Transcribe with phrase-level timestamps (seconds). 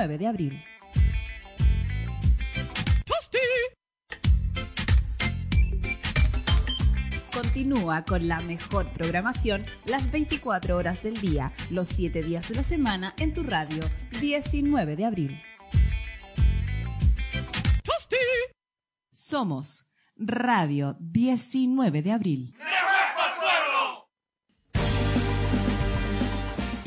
[0.00, 0.64] 19 de abril.
[7.32, 12.62] Continúa con la mejor programación las 24 horas del día, los 7 días de la
[12.62, 13.82] semana en tu radio,
[14.20, 15.42] 19 de abril.
[19.10, 19.86] Somos
[20.16, 22.54] Radio 19 de abril.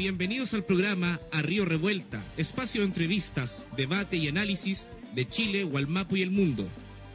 [0.03, 6.17] Bienvenidos al programa A Río Revuelta, espacio de entrevistas, debate y análisis de Chile, Gualmapu
[6.17, 6.67] y el mundo.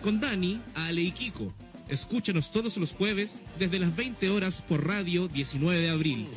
[0.03, 1.53] Con Dani, Ale y Kiko.
[1.91, 6.29] Escúchanos todos los jueves desde las 20 horas por Radio 19 de abril.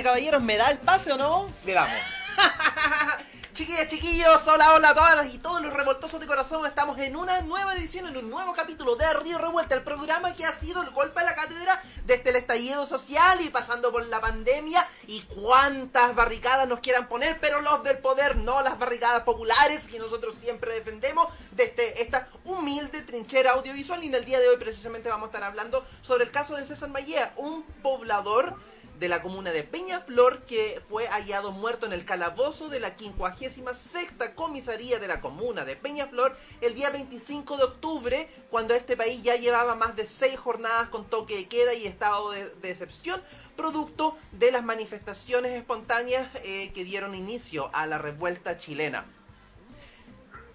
[0.00, 1.48] Y caballeros, ¿me da el pase o no?
[1.64, 1.94] Le damos.
[3.52, 6.64] Chiquillas, chiquillos, hola, hola a todas y todos los revoltosos de corazón.
[6.64, 10.46] Estamos en una nueva edición, en un nuevo capítulo de Río Revuelta, el programa que
[10.46, 14.18] ha sido el golpe a la cátedra desde el estallido social y pasando por la
[14.18, 19.88] pandemia y cuántas barricadas nos quieran poner, pero los del poder, no las barricadas populares
[19.88, 24.02] que nosotros siempre defendemos desde esta humilde trinchera audiovisual.
[24.02, 26.64] Y en el día de hoy precisamente vamos a estar hablando sobre el caso de
[26.64, 28.56] César Mallea, un poblador
[29.00, 34.12] de la comuna de Peñaflor que fue hallado muerto en el calabozo de la 56
[34.34, 39.36] comisaría de la comuna de Peñaflor el día 25 de octubre, cuando este país ya
[39.36, 43.22] llevaba más de seis jornadas con toque de queda y estado de, de excepción,
[43.56, 49.06] producto de las manifestaciones espontáneas eh, que dieron inicio a la revuelta chilena.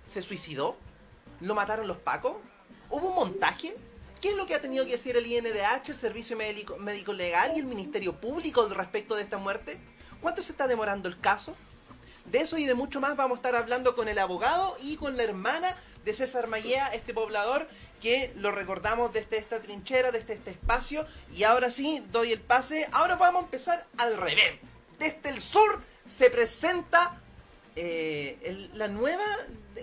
[0.07, 0.77] ¿Se suicidó?
[1.41, 2.35] ¿Lo mataron los pacos?
[2.91, 3.75] ¿Hubo un montaje?
[4.25, 7.59] ¿Qué es lo que ha tenido que decir el INDH, el Servicio Médico, Legal y
[7.59, 9.77] el Ministerio Público respecto de esta muerte?
[10.19, 11.55] ¿Cuánto se está demorando el caso?
[12.25, 15.15] De eso y de mucho más vamos a estar hablando con el abogado y con
[15.15, 17.67] la hermana de César Mayea, este poblador
[18.01, 21.05] que lo recordamos desde esta trinchera, desde este espacio.
[21.31, 22.89] Y ahora sí, doy el pase.
[22.93, 24.59] Ahora vamos a empezar al revés.
[24.97, 27.21] Desde el sur se presenta
[27.75, 29.23] eh, el, la nueva,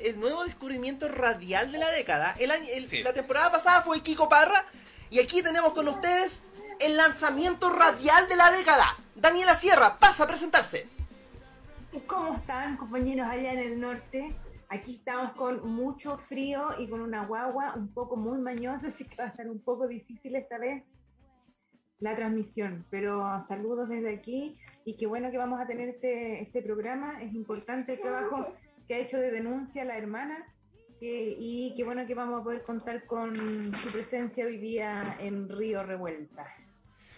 [0.03, 2.35] el nuevo descubrimiento radial de la década.
[2.39, 3.03] El año, el- Sí.
[3.03, 4.65] La temporada pasada fue Kiko Parra
[5.11, 6.43] y aquí tenemos con ustedes
[6.81, 8.97] el lanzamiento radial de la década.
[9.15, 10.89] Daniela Sierra, pasa a presentarse.
[12.07, 14.35] ¿Cómo están compañeros allá en el norte?
[14.71, 19.17] Aquí estamos con mucho frío y con una guagua un poco muy mañosa, así que
[19.17, 20.83] va a estar un poco difícil esta vez
[22.03, 22.85] la transmisión.
[22.91, 27.23] Pero saludos desde aquí y qué bueno que vamos a tener este, este programa.
[27.23, 28.53] Es importante el trabajo
[28.87, 30.45] que ha hecho de denuncia la hermana
[31.01, 33.35] que- y qué bueno que vamos a poder contar con
[33.83, 36.47] su presencia hoy día en Río Revuelta.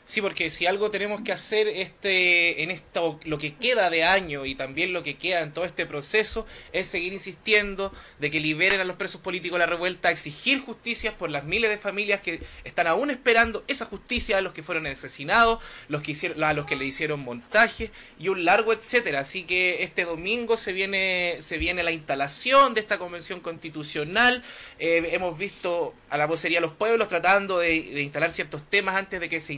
[0.06, 4.44] Sí, porque si algo tenemos que hacer este en esto lo que queda de año
[4.44, 8.82] y también lo que queda en todo este proceso es seguir insistiendo de que liberen
[8.82, 12.42] a los presos políticos de la revuelta, exigir justicia por las miles de familias que
[12.64, 16.66] están aún esperando esa justicia a los que fueron asesinados, los que hicieron a los
[16.66, 19.20] que le hicieron montaje y un largo etcétera.
[19.20, 24.42] Así que este domingo se viene se viene la instalación de esta convención constitucional.
[24.78, 29.18] Eh, hemos visto a la vocería de los pueblos tratando de, instalar ciertos temas antes
[29.18, 29.54] de que se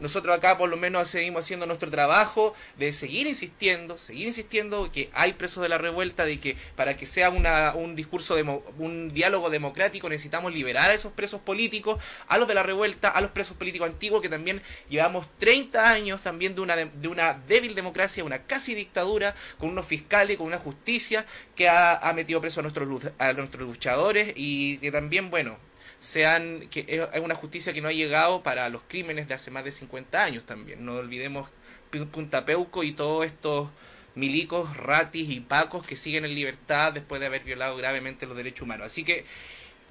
[0.00, 5.10] Nosotros acá por lo menos seguimos haciendo nuestro trabajo de seguir insistiendo, seguir insistiendo que
[5.12, 8.36] hay presos de la revuelta, de que para que sea una, un discurso,
[8.78, 13.20] un diálogo democrático necesitamos liberar a esos presos políticos, a los de la revuelta, a
[13.20, 17.74] los presos políticos antiguos que también llevamos 30 años también de una, de, una débil
[17.74, 22.60] democracia, una casi dictadura, con unos fiscales, con una justicia que ha, ha metido preso
[22.60, 25.58] a nuestros, a nuestros luchadores y que también, bueno,
[26.06, 29.64] sean que es una justicia que no ha llegado para los crímenes de hace más
[29.64, 30.84] de 50 años también.
[30.84, 31.48] No olvidemos
[31.90, 33.68] Pu- Punta Peuco y todos estos
[34.14, 38.62] milicos, ratis y pacos que siguen en libertad después de haber violado gravemente los derechos
[38.62, 38.86] humanos.
[38.86, 39.24] Así que,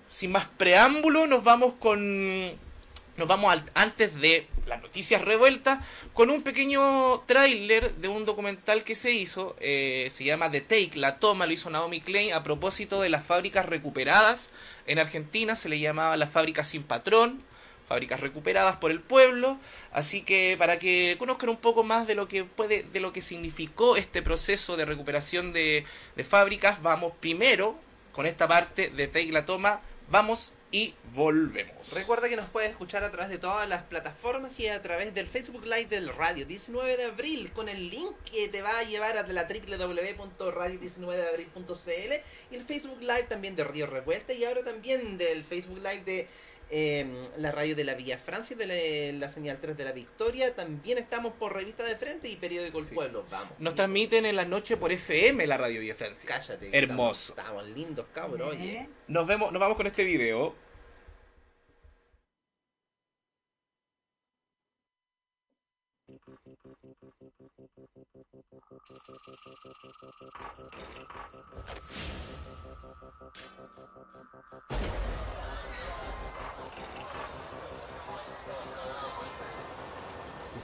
[0.07, 2.53] sin más preámbulo, nos vamos con
[3.17, 5.79] nos vamos al- antes de las noticias revueltas
[6.13, 10.91] con un pequeño tráiler de un documental que se hizo, eh, se llama The Take,
[10.95, 14.51] la toma, lo hizo Naomi Klein a propósito de las fábricas recuperadas
[14.88, 17.41] en Argentina, se le llamaba las fábricas sin patrón,
[17.88, 19.59] fábricas recuperadas por el pueblo,
[19.91, 23.21] así que para que conozcan un poco más de lo que puede, de lo que
[23.21, 25.85] significó este proceso de recuperación de,
[26.15, 27.79] de fábricas, vamos primero
[28.11, 31.94] con esta parte de Take la toma Vamos y volvemos.
[31.94, 35.28] Recuerda que nos puedes escuchar a través de todas las plataformas y a través del
[35.28, 39.18] Facebook Live del Radio 19 de Abril con el link que te va a llevar
[39.18, 42.13] a la www.radio19deabril.cl
[42.52, 46.28] y el Facebook Live también de Río Revuelta y ahora también del Facebook Live de
[46.69, 47.06] eh,
[47.38, 48.65] la radio de la Villa Francia de
[49.13, 50.56] la, la, señal 3 de la Victoria.
[50.56, 52.95] También estamos por Revista de Frente y Periódico El Sí.
[52.95, 53.25] Pueblo.
[53.29, 53.53] Vamos.
[53.59, 56.27] Nos transmiten en la noche por FM la radio Villa Francia.
[56.27, 56.69] Cállate.
[56.77, 57.33] Hermoso.
[57.33, 58.50] Estamos, estamos lindos, cabrón.
[58.50, 58.89] Oye.
[59.07, 60.56] Nos vemos, nos vamos con este video.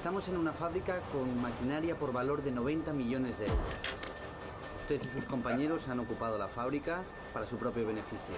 [0.02, 3.62] Estamos en una fábrica con maquinaria por valor de 90 millones de euros.
[4.80, 8.34] Usted y sus compañeros han ocupado la fábrica para su propio beneficio.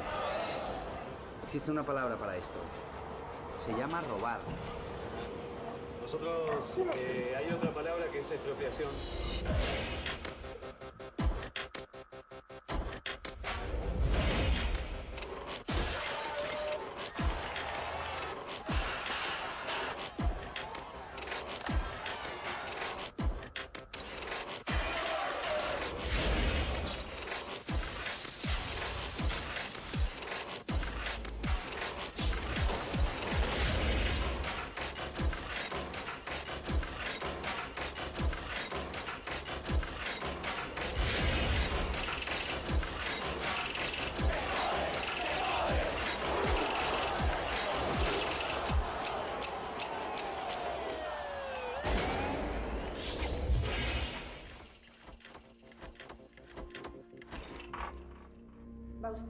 [1.42, 2.60] Existe una palabra para esto.
[3.65, 4.42] Se llama robar.
[6.01, 8.89] Nosotros, eh, hay otra palabra que es expropiación.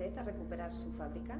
[0.01, 1.37] A recuperar su fábrica?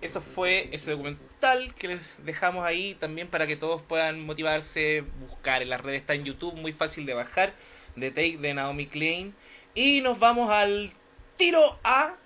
[0.00, 5.60] Eso fue ese documental que les dejamos ahí también para que todos puedan motivarse, buscar
[5.60, 7.52] en las redes, está en YouTube, muy fácil de bajar,
[7.98, 9.34] The Take de Naomi Klein.
[9.74, 10.92] Y nos vamos al
[11.36, 12.16] tiro A.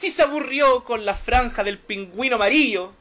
[0.00, 2.92] Si se aburrió con la franja del pingüino amarillo,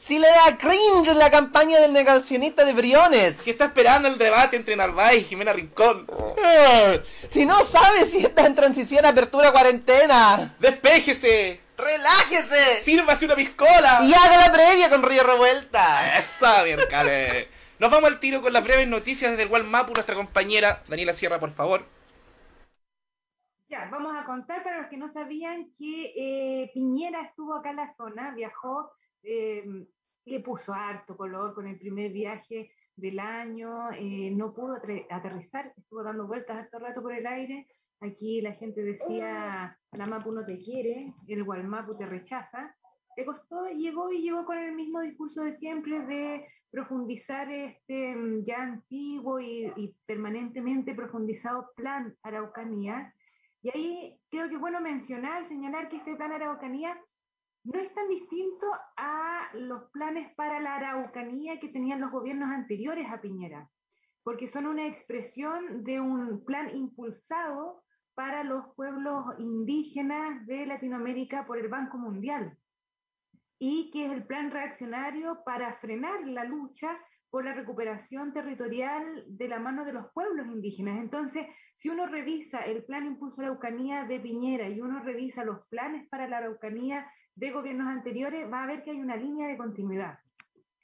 [0.00, 3.34] Si le da cringe la campaña del negacionista de Briones.
[3.42, 6.06] si está esperando el debate entre Narváez y Jimena Rincón,
[6.36, 10.54] Eh, Si no sabe si está en transición apertura cuarentena.
[10.60, 12.82] despéjese, ¡Relájese!
[12.84, 14.00] sírvase una piscola.
[14.02, 16.16] Y haga la previa con Río Revuelta.
[16.18, 17.46] Esa, miércoles.
[17.78, 21.38] Nos vamos al tiro con las breves noticias desde el Walmapu, nuestra compañera Daniela Sierra,
[21.38, 21.84] por favor.
[23.70, 27.76] Ya, vamos a contar para los que no sabían que eh, Piñera estuvo acá en
[27.76, 28.90] la zona, viajó,
[29.22, 29.62] eh,
[30.24, 34.78] le puso harto color con el primer viaje del año, eh, no pudo
[35.10, 37.66] aterrizar, estuvo dando vueltas harto rato por el aire.
[38.00, 42.74] Aquí la gente decía, la Mapu no te quiere, el Gualmapu te rechaza.
[43.18, 48.44] Le costó, llegó y llegó con el mismo discurso de siempre de profundizar este mm,
[48.44, 53.12] ya antiguo y, y permanentemente profundizado plan Araucanía.
[53.62, 56.98] Y ahí creo que es bueno mencionar, señalar que este plan Araucanía
[57.64, 58.66] no es tan distinto
[58.96, 63.68] a los planes para la Araucanía que tenían los gobiernos anteriores a Piñera,
[64.22, 67.82] porque son una expresión de un plan impulsado
[68.14, 72.56] para los pueblos indígenas de Latinoamérica por el Banco Mundial
[73.58, 76.96] y que es el plan reaccionario para frenar la lucha
[77.30, 80.98] por la recuperación territorial de la mano de los pueblos indígenas.
[80.98, 85.44] Entonces, si uno revisa el plan Impulso a la Araucanía de Piñera y uno revisa
[85.44, 89.46] los planes para la Araucanía de gobiernos anteriores, va a ver que hay una línea
[89.48, 90.18] de continuidad.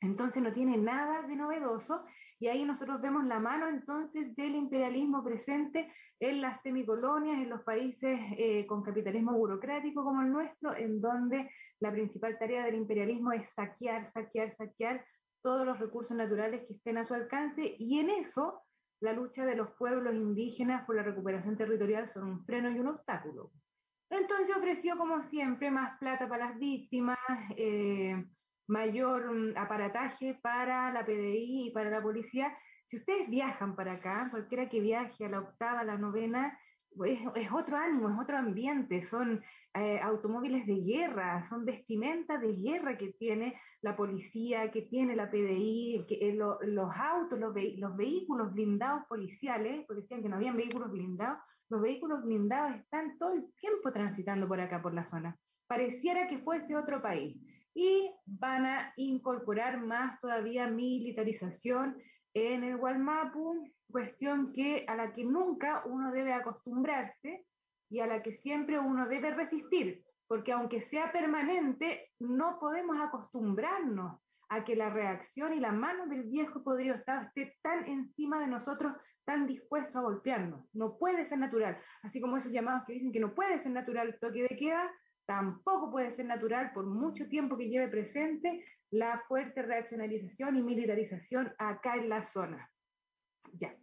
[0.00, 2.04] Entonces no tiene nada de novedoso
[2.38, 7.62] y ahí nosotros vemos la mano entonces del imperialismo presente en las semicolonias, en los
[7.62, 13.32] países eh, con capitalismo burocrático como el nuestro, en donde la principal tarea del imperialismo
[13.32, 15.04] es saquear, saquear, saquear
[15.44, 18.62] todos los recursos naturales que estén a su alcance y en eso
[19.00, 22.88] la lucha de los pueblos indígenas por la recuperación territorial son un freno y un
[22.88, 23.52] obstáculo.
[24.08, 27.18] Entonces ofreció, como siempre, más plata para las víctimas,
[27.58, 28.24] eh,
[28.68, 32.56] mayor mm, aparataje para la PDI y para la policía.
[32.88, 36.58] Si ustedes viajan para acá, cualquiera que viaje a la octava, la novena,
[37.06, 39.42] es, es otro ánimo, es otro ambiente, son
[39.74, 45.30] eh, automóviles de guerra, son vestimentas de guerra que tiene la policía, que tiene la
[45.30, 50.28] PDI, que, eh, lo- los autos, los, vehi- los vehículos blindados policiales, porque decían que
[50.28, 54.94] no habían vehículos blindados, los vehículos blindados están todo el tiempo transitando por acá, por
[54.94, 55.36] la zona.
[55.66, 57.36] Pareciera que fuese otro país.
[57.76, 61.96] y van a incorporar más todavía militarización
[62.34, 67.46] en el Gualmapu, cuestión que a la que nunca uno debe acostumbrarse
[67.88, 74.20] y a la que siempre uno debe resistir, porque aunque sea permanente, no podemos acostumbrarnos
[74.48, 78.48] a que la reacción y la mano del viejo podrido Estado esté tan encima de
[78.48, 80.66] nosotros, tan dispuesto a golpearnos.
[80.74, 81.78] No puede ser natural.
[82.02, 84.90] Así como esos llamados que dicen que no puede ser natural el toque de queda,
[85.26, 88.64] tampoco puede ser natural por mucho tiempo que lleve presente
[88.94, 92.70] la fuerte reaccionalización y militarización acá en la zona.
[93.54, 93.76] Ya.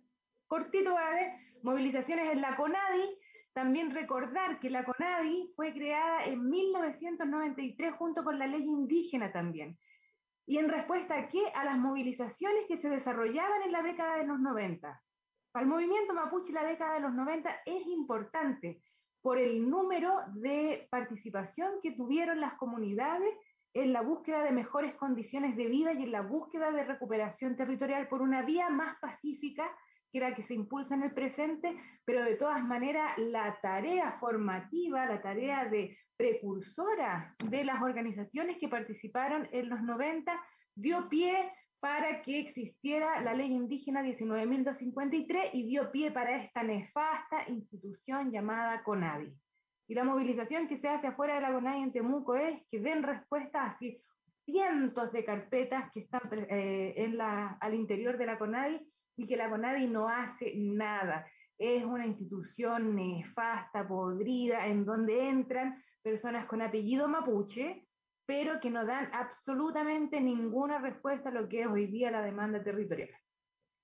[0.48, 1.53] Cortito, ¿vale?
[1.63, 3.18] Movilizaciones en la CONADI.
[3.51, 9.77] También recordar que la CONADI fue creada en 1993 junto con la ley indígena también.
[10.46, 11.44] ¿Y en respuesta a qué?
[11.56, 15.03] A las movilizaciones que se desarrollaban en la década de los 90.
[15.51, 18.82] Para el movimiento mapuche la década de los 90 es importante
[19.22, 23.34] por el número de participación que tuvieron las comunidades
[23.73, 28.07] en la búsqueda de mejores condiciones de vida y en la búsqueda de recuperación territorial
[28.07, 29.71] por una vía más pacífica
[30.11, 31.73] que era que se impulsa en el presente,
[32.03, 38.67] pero de todas maneras la tarea formativa, la tarea de precursora de las organizaciones que
[38.67, 40.39] participaron en los 90
[40.75, 47.49] dio pie para que existiera la ley indígena 19.253 y dio pie para esta nefasta
[47.49, 49.33] institución llamada CONADI.
[49.91, 53.03] Y la movilización que se hace afuera de la CONADI en Temuco es que den
[53.03, 53.77] respuesta a
[54.45, 59.36] cientos de carpetas que están eh, en la, al interior de la CONADI y que
[59.36, 61.27] la CONADI no hace nada.
[61.57, 67.86] Es una institución nefasta, podrida, en donde entran personas con apellido mapuche,
[68.25, 72.63] pero que no dan absolutamente ninguna respuesta a lo que es hoy día la demanda
[72.63, 73.10] territorial.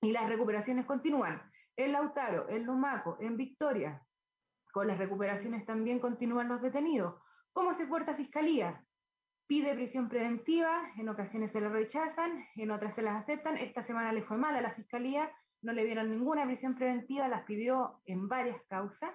[0.01, 1.41] Y las recuperaciones continúan.
[1.75, 4.06] En Lautaro, en Lumaco, en Victoria,
[4.71, 7.15] con las recuperaciones también continúan los detenidos.
[7.53, 8.83] ¿Cómo se porta Fiscalía?
[9.47, 13.57] Pide prisión preventiva, en ocasiones se la rechazan, en otras se las aceptan.
[13.57, 15.31] Esta semana le fue mal a la Fiscalía,
[15.61, 19.11] no le dieron ninguna prisión preventiva, las pidió en varias causas,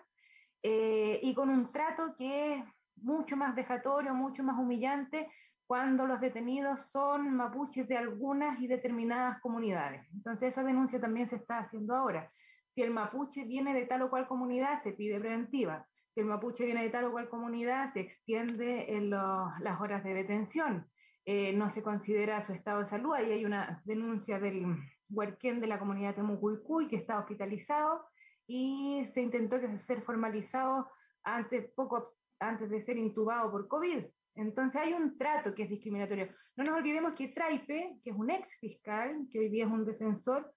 [0.62, 2.64] eh, y con un trato que
[2.96, 5.28] mucho más vejatorio, mucho más humillante
[5.66, 10.06] cuando los detenidos son mapuches de algunas y determinadas comunidades.
[10.12, 12.30] Entonces esa denuncia también se está haciendo ahora.
[12.74, 15.86] Si el mapuche viene de tal o cual comunidad, se pide preventiva.
[16.14, 20.14] Si el mapuche viene de tal o cual comunidad, se extiende en las horas de
[20.14, 20.86] detención.
[21.24, 23.14] Eh, no se considera su estado de salud.
[23.14, 24.76] Ahí hay una denuncia del
[25.10, 28.04] huerquén de la comunidad Temucuicuy que está hospitalizado
[28.46, 30.88] y se intentó que ser formalizado
[31.22, 34.04] antes, poco antes de ser intubado por COVID.
[34.34, 36.28] Entonces hay un trato que es discriminatorio.
[36.56, 39.84] No nos olvidemos que Traipe, que es un ex fiscal, que hoy día es un
[39.84, 40.52] defensor,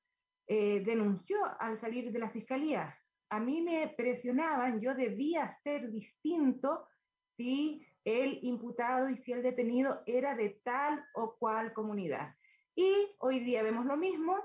[0.47, 2.95] eh, denunció al salir de la fiscalía.
[3.29, 6.87] A mí me presionaban, yo debía ser distinto
[7.35, 12.35] si el imputado y si el detenido era de tal o cual comunidad.
[12.75, 14.37] Y hoy día vemos lo mismo,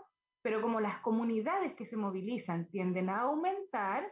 [0.42, 4.10] pero como las comunidades que se movilizan tienden a aumentar,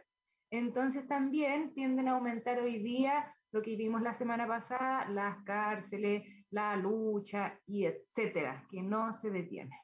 [0.51, 6.23] entonces también tienden a aumentar hoy día lo que vimos la semana pasada, las cárceles,
[6.51, 9.75] la lucha y etcétera, que no se detiene.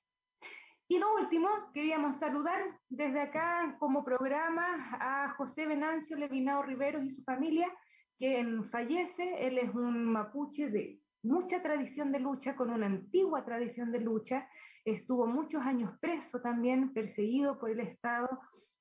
[0.88, 4.65] Y lo último, queríamos saludar desde acá como programa
[5.00, 7.74] a José Venancio Levinao Riveros y su familia,
[8.20, 9.48] quien fallece.
[9.48, 14.48] Él es un mapuche de mucha tradición de lucha, con una antigua tradición de lucha.
[14.86, 18.30] Estuvo muchos años preso también, perseguido por el Estado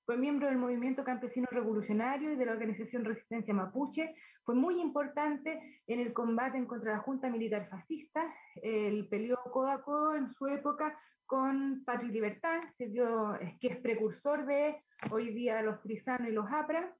[0.04, 4.14] fue miembro del movimiento campesino revolucionario y de la organización Resistencia Mapuche.
[4.44, 8.32] Fue muy importante en el combate contra la Junta Militar Fascista.
[8.56, 13.76] Él peleó codo a codo en su época con Patria y Libertad, dio, que es
[13.78, 16.94] precursor de hoy día los Trizano y los APRA.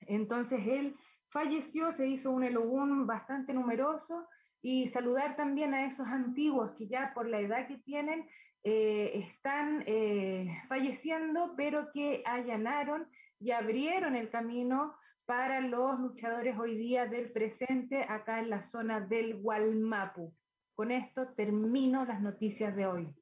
[0.00, 0.94] Entonces él
[1.30, 4.28] falleció, se hizo un elogún bastante numeroso
[4.60, 8.28] y saludar también a esos antiguos que ya por la edad que tienen
[8.64, 13.06] eh, están eh, falleciendo, pero que allanaron
[13.38, 14.94] y abrieron el camino
[15.26, 20.34] para los luchadores hoy día del presente acá en la zona del Gualmapu.
[20.74, 23.14] Con esto termino las noticias de hoy.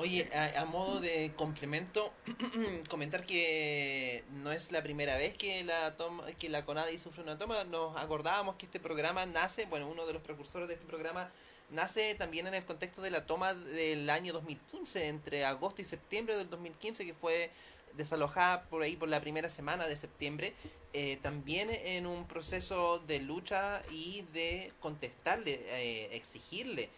[0.00, 2.12] Oye, a, modo de complemento,
[2.88, 7.36] comentar que no es la primera vez que la toma, que la CONADI sufre una
[7.36, 7.64] toma.
[7.64, 11.32] Nos acordábamos que este programa nace, bueno, uno de los precursores de este programa
[11.70, 16.36] nace también en el contexto de la toma del año 2015, entre agosto y septiembre
[16.36, 17.50] del 2015, que fue
[17.94, 20.54] desalojada por ahí por la primera semana de septiembre,
[20.92, 26.88] eh, también en un proceso de lucha y de contestarle, eh, exigirle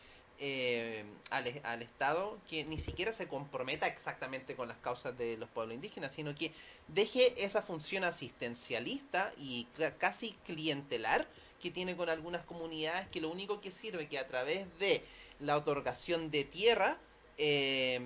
[0.43, 5.51] eh, al, al, Estado que ni siquiera se comprometa exactamente con las causas de los
[5.51, 6.53] pueblos indígenas, sino que
[6.89, 9.67] deje esa función asistencialista y
[9.99, 11.29] casi clientelar
[11.61, 15.05] que tiene con algunas comunidades que lo único que sirve que a través de
[15.41, 16.97] la otorgación de tierra
[17.37, 18.01] eh,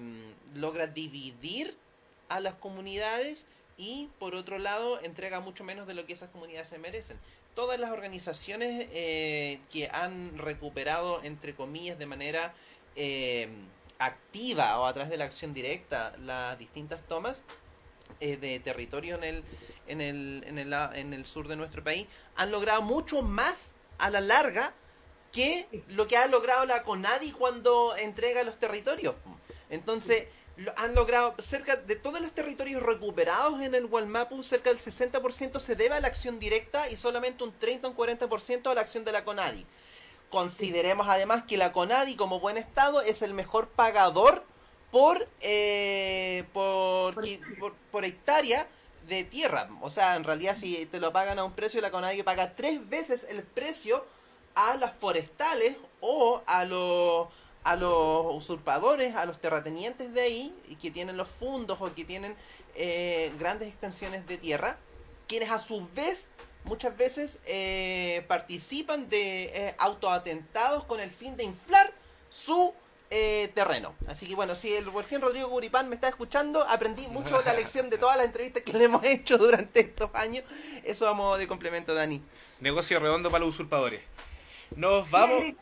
[0.55, 1.77] logra dividir
[2.29, 6.69] a las comunidades y por otro lado entrega mucho menos de lo que esas comunidades
[6.69, 7.19] se merecen.
[7.55, 12.55] Todas las organizaciones eh, que han recuperado, entre comillas, de manera
[12.97, 13.49] eh,
[13.99, 17.43] activa o a través de la acción directa las distintas tomas
[18.21, 19.45] eh, de territorio en el,
[19.87, 24.11] en, el, en, el, en el sur de nuestro país, han logrado mucho más a
[24.11, 24.73] la larga
[25.33, 29.17] que lo que ha logrado la CONADI cuando entrega los territorios.
[29.69, 30.29] Entonces,
[30.77, 35.75] han logrado cerca de todos los territorios recuperados en el Walmapu, cerca del 60% se
[35.75, 39.05] debe a la acción directa y solamente un 30 o un 40% a la acción
[39.05, 39.67] de la CONADI.
[40.31, 44.45] Consideremos además que la CONADI como buen estado es el mejor pagador
[44.91, 47.15] por, eh, por,
[47.59, 48.69] Por por hectárea
[49.09, 49.69] de tierra.
[49.81, 52.89] O sea, en realidad si te lo pagan a un precio, la CONADI paga tres
[52.89, 54.07] veces el precio
[54.55, 57.29] a las forestales o a los
[57.65, 62.05] a los usurpadores, a los terratenientes de ahí, y que tienen los fundos o que
[62.05, 62.37] tienen
[62.75, 64.77] eh, grandes extensiones de tierra,
[65.27, 66.29] quienes a su vez
[66.65, 71.93] muchas veces eh, participan de eh, autoatentados con el fin de inflar
[72.31, 72.75] su
[73.11, 73.95] eh, terreno.
[74.09, 77.91] Así que bueno, si el Virgen Rodrigo Guripán me está escuchando, aprendí mucho la lección
[77.91, 80.45] de todas las entrevistas que le hemos hecho durante estos años.
[80.83, 82.23] Eso vamos de complemento, Dani.
[82.61, 84.03] Negocio redondo para los usurpadores.
[84.75, 85.55] Nos vamos.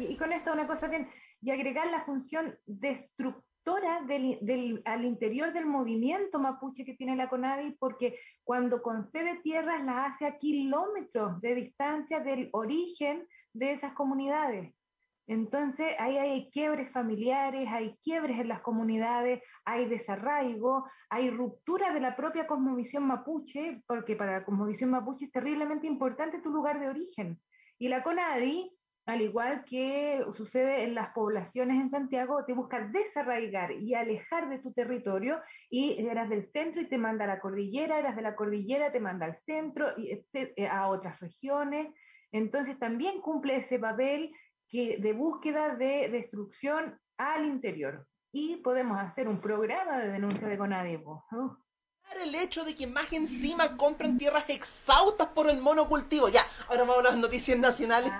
[0.00, 1.08] Y con esto una cosa bien,
[1.40, 7.28] y agregar la función destructora del, del- al interior del movimiento mapuche que tiene la
[7.28, 13.92] CONADI, porque cuando concede tierras las hace a kilómetros de distancia del origen de esas
[13.92, 14.74] comunidades.
[15.28, 22.00] Entonces, ahí hay quiebres familiares, hay quiebres en las comunidades, hay desarraigo, hay ruptura de
[22.00, 26.88] la propia cosmovisión mapuche, porque para la cosmovisión mapuche es terriblemente importante tu lugar de
[26.88, 27.40] origen.
[27.78, 33.72] Y la CONADI, al igual que sucede en las poblaciones en Santiago, te busca desarraigar
[33.72, 37.98] y alejar de tu territorio y eras del centro y te manda a la cordillera,
[37.98, 41.92] eras de la cordillera, te manda al centro y eh, a otras regiones.
[42.30, 44.32] Entonces también cumple ese papel
[44.68, 48.06] que, de búsqueda de destrucción al interior.
[48.32, 50.98] Y podemos hacer un programa de denuncia de CONADI.
[50.98, 51.24] po.
[52.22, 56.28] El hecho de que más encima compran tierras exhaustas por el monocultivo.
[56.28, 58.12] Ya, ahora vamos a las noticias nacionales.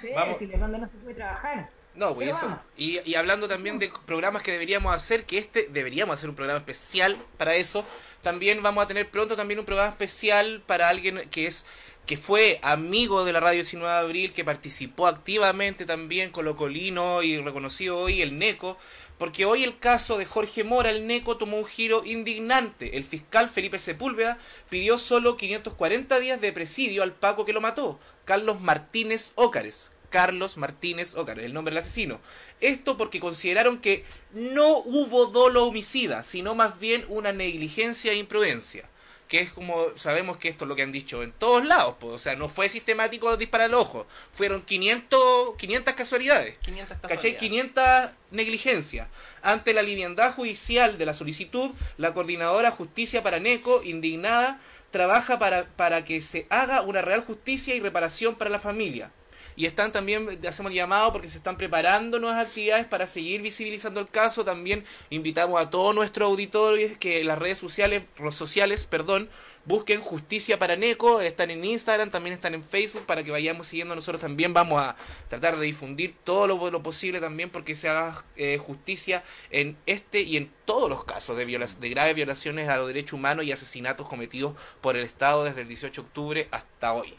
[0.00, 0.36] Serio, Vamos.
[0.38, 1.68] si donde no se puede trabajar.
[1.94, 2.58] No, pues eso.
[2.76, 6.58] Y, y hablando también de programas que deberíamos hacer, que este deberíamos hacer un programa
[6.58, 7.84] especial para eso.
[8.22, 11.66] También vamos a tener pronto también un programa especial para alguien que es
[12.06, 16.56] que fue amigo de la radio 19 de abril, que participó activamente también con lo
[16.56, 18.76] colino y reconocido hoy el NECO,
[19.16, 22.96] porque hoy el caso de Jorge Mora, el NECO, tomó un giro indignante.
[22.98, 24.38] El fiscal Felipe Sepúlveda
[24.68, 29.90] pidió solo 540 días de presidio al Paco que lo mató, Carlos Martínez Ócares.
[30.10, 32.20] Carlos Martínez Ócares, el nombre del asesino.
[32.60, 38.88] Esto porque consideraron que no hubo dolo homicida, sino más bien una negligencia e imprudencia.
[39.28, 42.14] Que es como sabemos que esto es lo que han dicho en todos lados, pues,
[42.14, 46.56] o sea, no fue sistemático disparar al ojo, fueron 500, 500 casualidades.
[46.62, 47.08] 500 ¿Cachai?
[47.16, 47.40] casualidades.
[47.40, 49.08] 500 negligencias.
[49.42, 54.60] Ante la liviandad judicial de la solicitud, la coordinadora Justicia para NECO, indignada,
[54.90, 59.10] trabaja para, para que se haga una real justicia y reparación para la familia.
[59.56, 64.08] Y están también, hacemos llamado porque se están preparando nuevas actividades para seguir visibilizando el
[64.08, 64.44] caso.
[64.44, 69.28] También invitamos a todos nuestros auditores que las redes sociales, sociales perdón,
[69.64, 71.20] busquen Justicia para Neco.
[71.20, 73.94] Están en Instagram, también están en Facebook para que vayamos siguiendo.
[73.94, 74.96] Nosotros también vamos a
[75.28, 80.22] tratar de difundir todo lo, lo posible también porque se haga eh, justicia en este
[80.22, 83.52] y en todos los casos de, viola- de graves violaciones a los derechos humanos y
[83.52, 87.14] asesinatos cometidos por el Estado desde el 18 de octubre hasta hoy.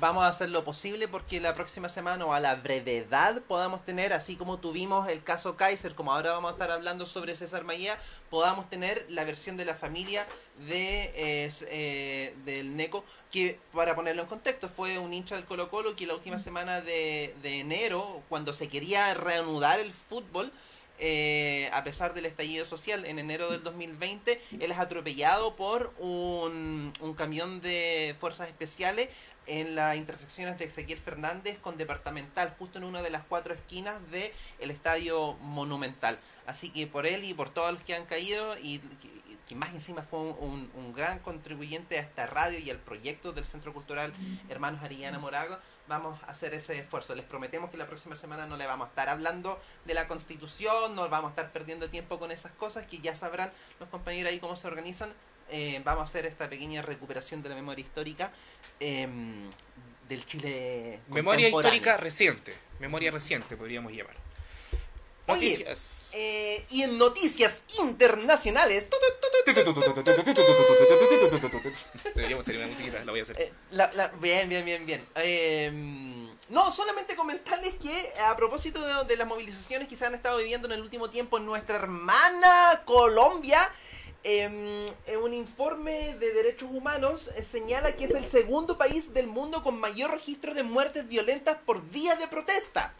[0.00, 4.12] Vamos a hacer lo posible porque la próxima semana o a la brevedad podamos tener,
[4.12, 7.98] así como tuvimos el caso Kaiser, como ahora vamos a estar hablando sobre César Maía,
[8.30, 10.24] podamos tener la versión de la familia
[10.68, 15.68] de eh, eh, del NECO, que para ponerlo en contexto fue un hincha del Colo
[15.68, 20.52] Colo que la última semana de enero, cuando se quería reanudar el fútbol,
[20.98, 26.92] eh, a pesar del estallido social en enero del 2020, él es atropellado por un,
[27.00, 29.08] un camión de fuerzas especiales
[29.46, 33.98] en las intersecciones de Ezequiel Fernández con Departamental, justo en una de las cuatro esquinas
[34.10, 36.18] del el Estadio Monumental.
[36.46, 39.18] Así que por él y por todos los que han caído, y que-
[39.54, 44.12] más encima fue un, gran contribuyente a esta radio y al proyecto del Centro Cultural
[44.50, 45.56] Hermanos Arillana Morago,
[45.88, 47.14] vamos a hacer ese esfuerzo.
[47.14, 50.94] Les prometemos que la próxima semana no le vamos a estar hablando de la Constitución,
[50.94, 54.38] no vamos a estar perdiendo tiempo con esas cosas que ya sabrán los compañeros ahí
[54.38, 55.12] cómo se organizan.
[55.50, 58.30] Eh, vamos a hacer esta pequeña recuperación de la memoria histórica.
[58.80, 59.50] em,
[60.08, 61.00] del Chile.
[61.08, 62.54] Memoria histórica reciente.
[62.78, 64.14] Memoria reciente, podríamos llamar.
[65.26, 66.10] Oye, Noticias.
[66.14, 68.86] eh, y en noticias internacionales.
[72.28, 73.40] Deberíamos tener una musiquita, la voy a hacer.
[73.40, 73.52] Eh,
[74.20, 75.06] bien, bien, bien, bien.
[75.14, 75.70] Eh,
[76.50, 80.72] no, solamente comentarles que a propósito de, las movilizaciones que se han estado viviendo en
[80.72, 83.70] el último tiempo en nuestra hermana Colombia,
[84.24, 89.62] eh, un informe de derechos humanos eh, señala que es el segundo país del mundo
[89.62, 92.92] con mayor registro de muertes violentas por días de protesta.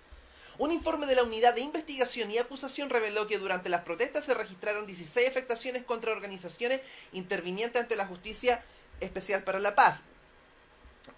[0.57, 4.35] Un informe de la Unidad de Investigación y Acusación reveló que durante las protestas se
[4.35, 6.81] registraron 16 afectaciones contra organizaciones
[7.13, 8.65] intervinientes ante la Justicia
[9.01, 10.05] Especial para la Paz.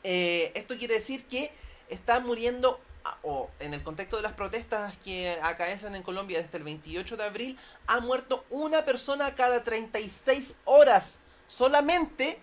[0.03, 1.53] Eh, esto quiere decir que
[1.89, 6.59] están muriendo, ah, o en el contexto de las protestas que acaecen en Colombia desde
[6.59, 12.39] el 28 de abril, ha muerto una persona cada 36 horas solamente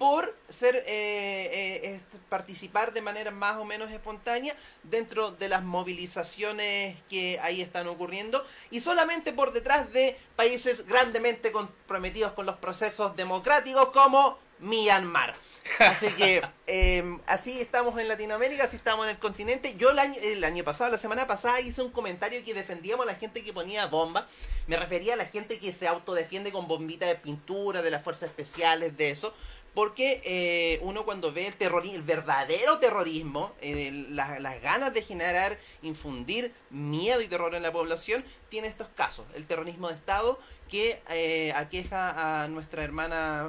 [0.00, 2.00] por ser eh, eh,
[2.30, 8.42] participar de manera más o menos espontánea dentro de las movilizaciones que ahí están ocurriendo
[8.70, 15.34] y solamente por detrás de países grandemente comprometidos con los procesos democráticos como Myanmar.
[15.78, 19.76] Así que eh, así estamos en Latinoamérica, así estamos en el continente.
[19.76, 23.12] Yo el año, el año pasado, la semana pasada, hice un comentario que defendíamos a
[23.12, 24.26] la gente que ponía bomba.
[24.66, 28.30] Me refería a la gente que se autodefiende con bombita de pintura, de las fuerzas
[28.30, 29.34] especiales, de eso.
[29.74, 35.02] Porque eh, uno cuando ve el terrorismo, el verdadero terrorismo, eh, la- las ganas de
[35.02, 39.26] generar, infundir miedo y terror en la población, tiene estos casos.
[39.34, 43.48] El terrorismo de Estado que eh, aqueja a nuestra hermana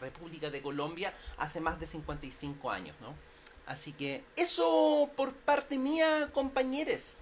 [0.00, 3.14] República de Colombia hace más de 55 años, ¿no?
[3.66, 7.16] Así que eso por parte mía, compañeros.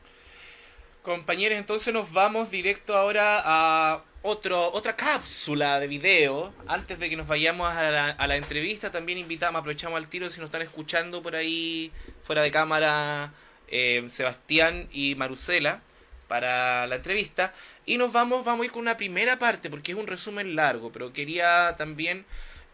[1.02, 6.52] Compañeros, entonces nos vamos directo ahora a otro, otra cápsula de video.
[6.66, 10.30] Antes de que nos vayamos a la, a la entrevista, también invitamos, aprovechamos al tiro
[10.30, 11.90] si nos están escuchando por ahí
[12.22, 13.32] fuera de cámara
[13.68, 15.80] eh, Sebastián y Marusela
[16.28, 17.54] para la entrevista.
[17.86, 20.92] Y nos vamos, vamos a ir con una primera parte porque es un resumen largo,
[20.92, 22.24] pero quería también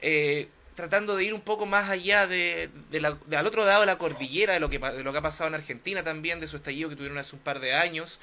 [0.02, 3.80] eh, tratando de ir un poco más allá de, de la- de al otro lado
[3.80, 6.48] de la cordillera, de lo, que, de lo que ha pasado en Argentina también, de
[6.48, 8.20] su estallido que tuvieron hace un par de años.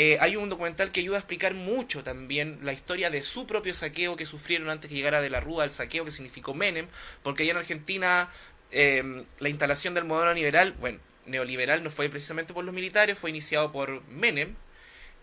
[0.00, 3.74] Eh, hay un documental que ayuda a explicar mucho también la historia de su propio
[3.74, 6.86] saqueo que sufrieron antes que llegara de la Rúa al saqueo que significó Menem,
[7.24, 8.30] porque allá en Argentina
[8.70, 13.30] eh, la instalación del modelo neoliberal, bueno, neoliberal no fue precisamente por los militares, fue
[13.30, 14.54] iniciado por Menem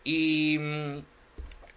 [0.04, 0.98] y mm,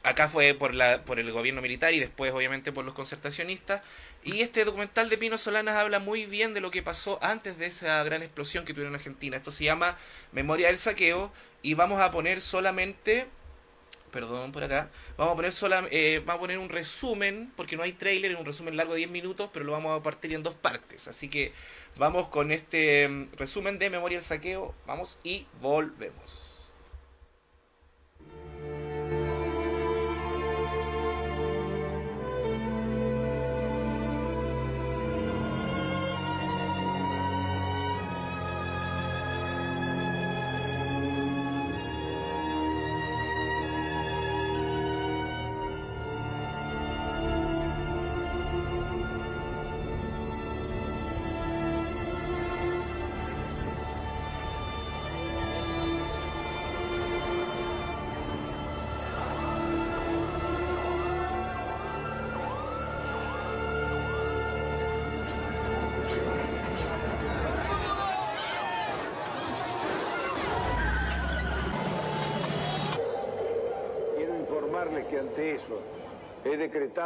[0.02, 0.72] acá fue por
[1.04, 3.80] por el gobierno militar y después obviamente por los concertacionistas
[4.24, 7.66] y este documental de Pino Solanas habla muy bien de lo que pasó antes de
[7.66, 9.36] esa gran explosión que tuvieron en Argentina.
[9.36, 9.96] Esto se llama
[10.32, 13.26] Memoria del Saqueo y vamos a poner solamente
[14.10, 17.82] perdón por acá vamos a poner sola, eh, vamos a poner un resumen porque no
[17.82, 20.42] hay trailer es un resumen largo de 10 minutos pero lo vamos a partir en
[20.42, 21.08] dos partes.
[21.08, 21.52] Así que
[21.96, 24.74] vamos con este mm, resumen de Memoria del Saqueo.
[24.86, 26.57] Vamos y volvemos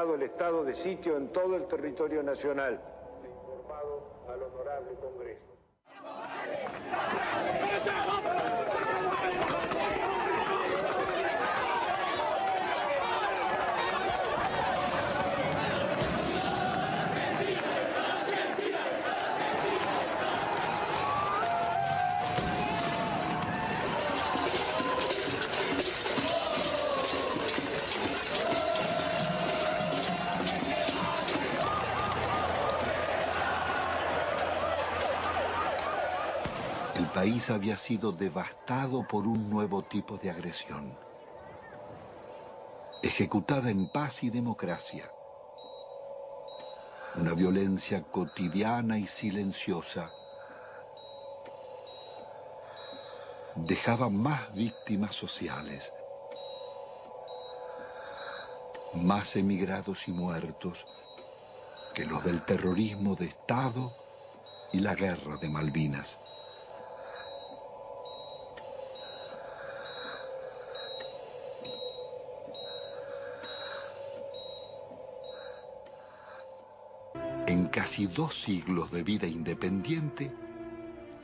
[0.03, 2.81] el estado de sitio en todo el territorio nacional.
[37.51, 40.97] Había sido devastado por un nuevo tipo de agresión,
[43.03, 45.11] ejecutada en paz y democracia.
[47.17, 50.13] Una violencia cotidiana y silenciosa
[53.55, 55.93] dejaba más víctimas sociales,
[58.95, 60.87] más emigrados y muertos
[61.95, 63.93] que los del terrorismo de Estado
[64.73, 66.19] y la guerra de Malvinas.
[77.47, 80.31] En casi dos siglos de vida independiente,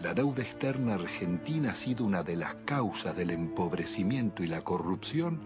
[0.01, 5.39] la deuda externa argentina ha sido una de las causas del empobrecimiento y la corrupción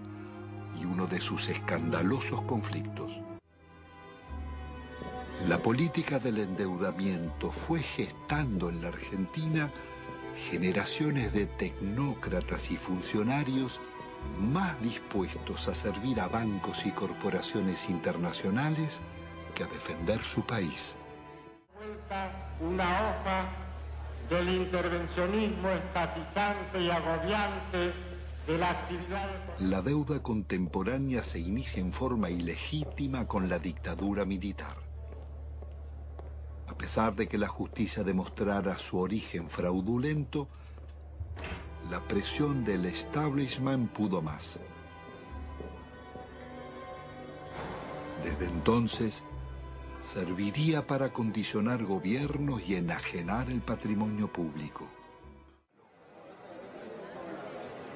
[0.80, 3.20] y uno de sus escandalosos conflictos.
[5.46, 9.70] La política del endeudamiento fue gestando en la Argentina
[10.50, 13.80] generaciones de tecnócratas y funcionarios
[14.40, 19.02] más dispuestos a servir a bancos y corporaciones internacionales
[19.54, 20.96] que a defender su país.
[22.60, 23.48] Una hoja
[24.28, 27.92] del intervencionismo estatizante y agobiante
[28.46, 29.28] de la actividad...
[29.58, 34.76] La deuda contemporánea se inicia en forma ilegítima con la dictadura militar.
[36.68, 40.48] A pesar de que la justicia demostrara su origen fraudulento,
[41.90, 44.58] la presión del establishment pudo más.
[48.22, 49.24] Desde entonces,
[50.02, 54.90] serviría para condicionar gobiernos y enajenar el patrimonio público.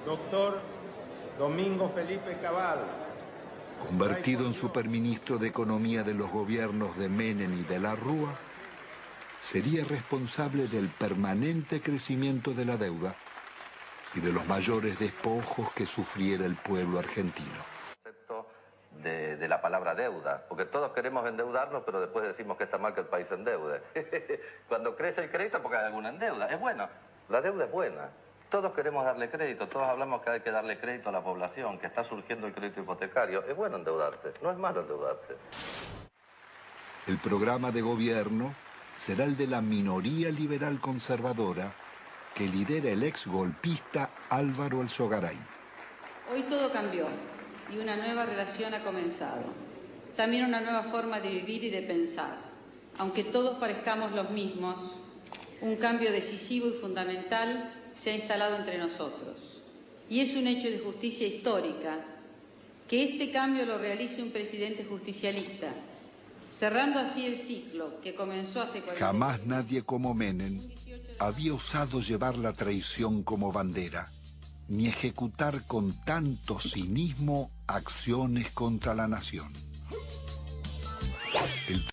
[0.07, 0.63] Doctor
[1.37, 2.79] Domingo Felipe Cabal.
[3.87, 8.35] Convertido en superministro de Economía de los gobiernos de Menem y de la Rúa,
[9.41, 13.17] sería responsable del permanente crecimiento de la deuda
[14.15, 17.76] y de los mayores despojos que sufriera el pueblo argentino.
[19.07, 22.93] De, de, la palabra deuda, porque todos queremos endeudarnos, pero después decimos que está mal
[22.93, 23.81] que el país endeude.
[24.69, 26.47] Cuando crece el crédito, porque hay alguna deuda.
[26.47, 26.89] Es bueno,
[27.29, 28.09] la deuda es buena.
[28.51, 31.87] Todos queremos darle crédito, todos hablamos que hay que darle crédito a la población, que
[31.87, 33.45] está surgiendo el crédito hipotecario.
[33.45, 35.37] Es bueno endeudarse, no es malo endeudarse.
[37.07, 38.55] El programa de gobierno
[38.93, 41.71] será el de la minoría liberal conservadora
[42.35, 45.39] que lidera el ex golpista Álvaro Alzogaray.
[46.33, 47.07] Hoy todo cambió
[47.73, 49.43] y una nueva relación ha comenzado.
[50.17, 52.37] También una nueva forma de vivir y de pensar.
[52.99, 54.77] Aunque todos parezcamos los mismos,
[55.61, 59.63] un cambio decisivo y fundamental se ha instalado entre nosotros.
[60.09, 61.99] Y es un hecho de justicia histórica
[62.89, 65.75] que este cambio lo realice un presidente justicialista,
[66.57, 70.61] cerrando así el ciclo que comenzó hace 40 Jamás nadie como Menem
[71.19, 74.11] había osado llevar la traición como bandera,
[74.69, 79.53] ni ejecutar con tanto cinismo acciones contra la nación.
[81.69, 81.89] El...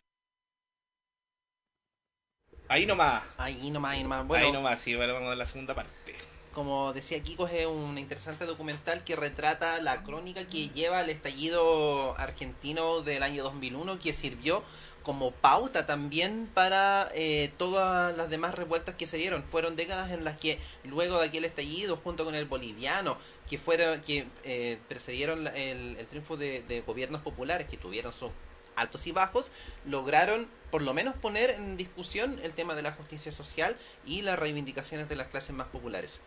[2.68, 3.24] Ahí nomás.
[3.38, 4.28] Ahí nomás, ahí nomás.
[4.28, 6.16] Bueno, Ahí nomás, sí, bueno, vamos a la segunda parte.
[6.54, 12.18] como decía Kiko, es un interesante documental que retrata la crónica que lleva al estallido
[12.20, 14.64] argentino del año 2001, que sirvió
[15.04, 19.44] como pauta también para eh, todas las demás revueltas que se dieron.
[19.44, 23.18] Fueron décadas en las que luego de aquel estallido, junto con el boliviano,
[23.50, 28.32] que fueron que eh, precedieron el triunfo de, de gobiernos populares que tuvieron sus
[28.76, 29.52] altos y bajos,
[29.86, 34.40] lograron por lo menos poner en discusión el tema de la justicia social y las
[34.40, 36.22] reivindicaciones de las clases más populares.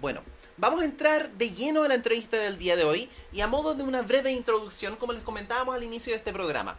[0.00, 0.22] Bueno,
[0.56, 3.74] vamos a entrar de lleno a la entrevista del día de hoy y a modo
[3.74, 6.78] de una breve introducción, como les comentábamos al inicio de este programa.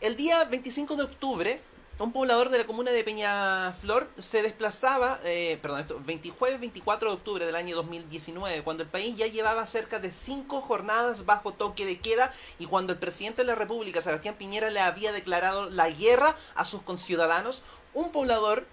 [0.00, 1.60] El día 25 de octubre,
[1.98, 7.10] un poblador de la comuna de Peñaflor se desplazaba, eh, perdón, esto, 20 jueves 24
[7.10, 11.52] de octubre del año 2019, cuando el país ya llevaba cerca de cinco jornadas bajo
[11.52, 15.68] toque de queda y cuando el presidente de la República, Sebastián Piñera, le había declarado
[15.68, 18.66] la guerra a sus conciudadanos, un poblador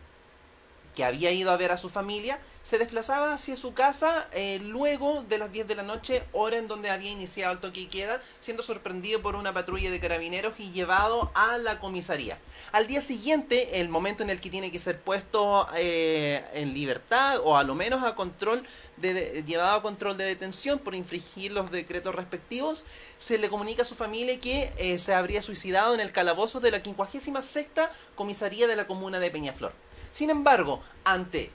[0.98, 5.24] que había ido a ver a su familia, se desplazaba hacia su casa eh, luego
[5.30, 8.20] de las 10 de la noche, hora en donde había iniciado el toque y queda,
[8.40, 12.40] siendo sorprendido por una patrulla de carabineros y llevado a la comisaría.
[12.72, 17.42] Al día siguiente, el momento en el que tiene que ser puesto eh, en libertad
[17.44, 18.64] o a lo menos a control
[18.98, 22.86] de, de- llevado a control de detención por infringir los decretos respectivos,
[23.20, 26.72] se le comunica a su familia que eh, se habría suicidado en el calabozo de
[26.72, 27.68] la 56
[28.16, 29.74] comisaría de la comuna de Peñaflor.
[30.18, 31.52] Sin embargo, ante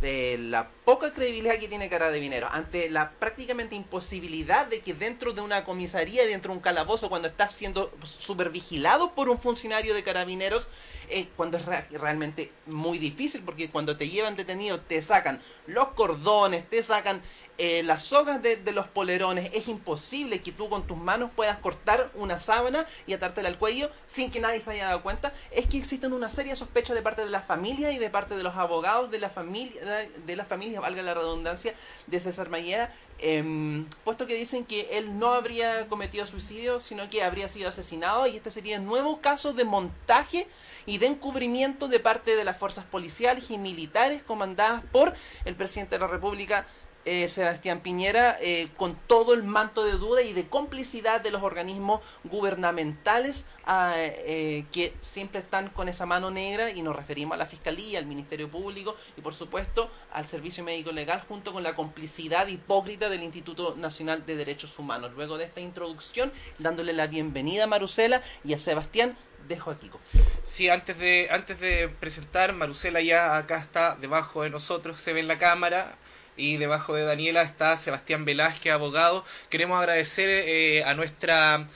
[0.00, 5.42] eh, la poca credibilidad que tiene Carabineros, ante la prácticamente imposibilidad de que dentro de
[5.42, 10.70] una comisaría, dentro de un calabozo, cuando estás siendo supervigilado por un funcionario de Carabineros,
[11.10, 15.88] eh, cuando es re- realmente muy difícil, porque cuando te llevan detenido te sacan los
[15.88, 17.20] cordones, te sacan
[17.58, 19.50] eh, las sogas de, los polerones.
[19.52, 23.90] Es imposible que tú con tus manos puedas cortar una sábana y atártela al cuello
[24.08, 25.32] sin que nadie se haya dado cuenta.
[25.50, 28.42] Es que existen una seria sospecha de parte de la familia y de parte de
[28.42, 29.82] los abogados de la familia,
[30.26, 31.74] de la familia, valga la redundancia,
[32.06, 37.22] de César Mayera, em, puesto que dicen que él no habría cometido suicidio, sino que
[37.22, 40.48] habría sido asesinado y este sería un nuevo caso de montaje
[40.86, 45.96] y de encubrimiento de parte de las fuerzas policiales y militares comandadas por el presidente
[45.96, 46.66] de la República,
[47.04, 51.42] eh, Sebastián Piñera eh, con todo el manto de duda y de complicidad de los
[51.42, 57.38] organismos gubernamentales ah, eh, que siempre están con esa mano negra y nos referimos a
[57.38, 61.74] la Fiscalía, al Ministerio Público y por supuesto al Servicio Médico Legal junto con la
[61.74, 65.12] complicidad hipócrita del Instituto Nacional de Derechos Humanos.
[65.16, 69.16] Luego de esta introducción, dándole la bienvenida a Marusela y a Sebastián,
[69.48, 69.98] dejo a Kiko.
[70.44, 75.20] Sí, antes de, antes de presentar, Marusela ya acá está debajo de nosotros, se ve
[75.20, 75.96] en la cámara
[76.36, 79.24] y debajo de Daniela está Sebastián Velázquez, abogado.
[79.50, 81.66] Queremos agradecer eh, a nuestra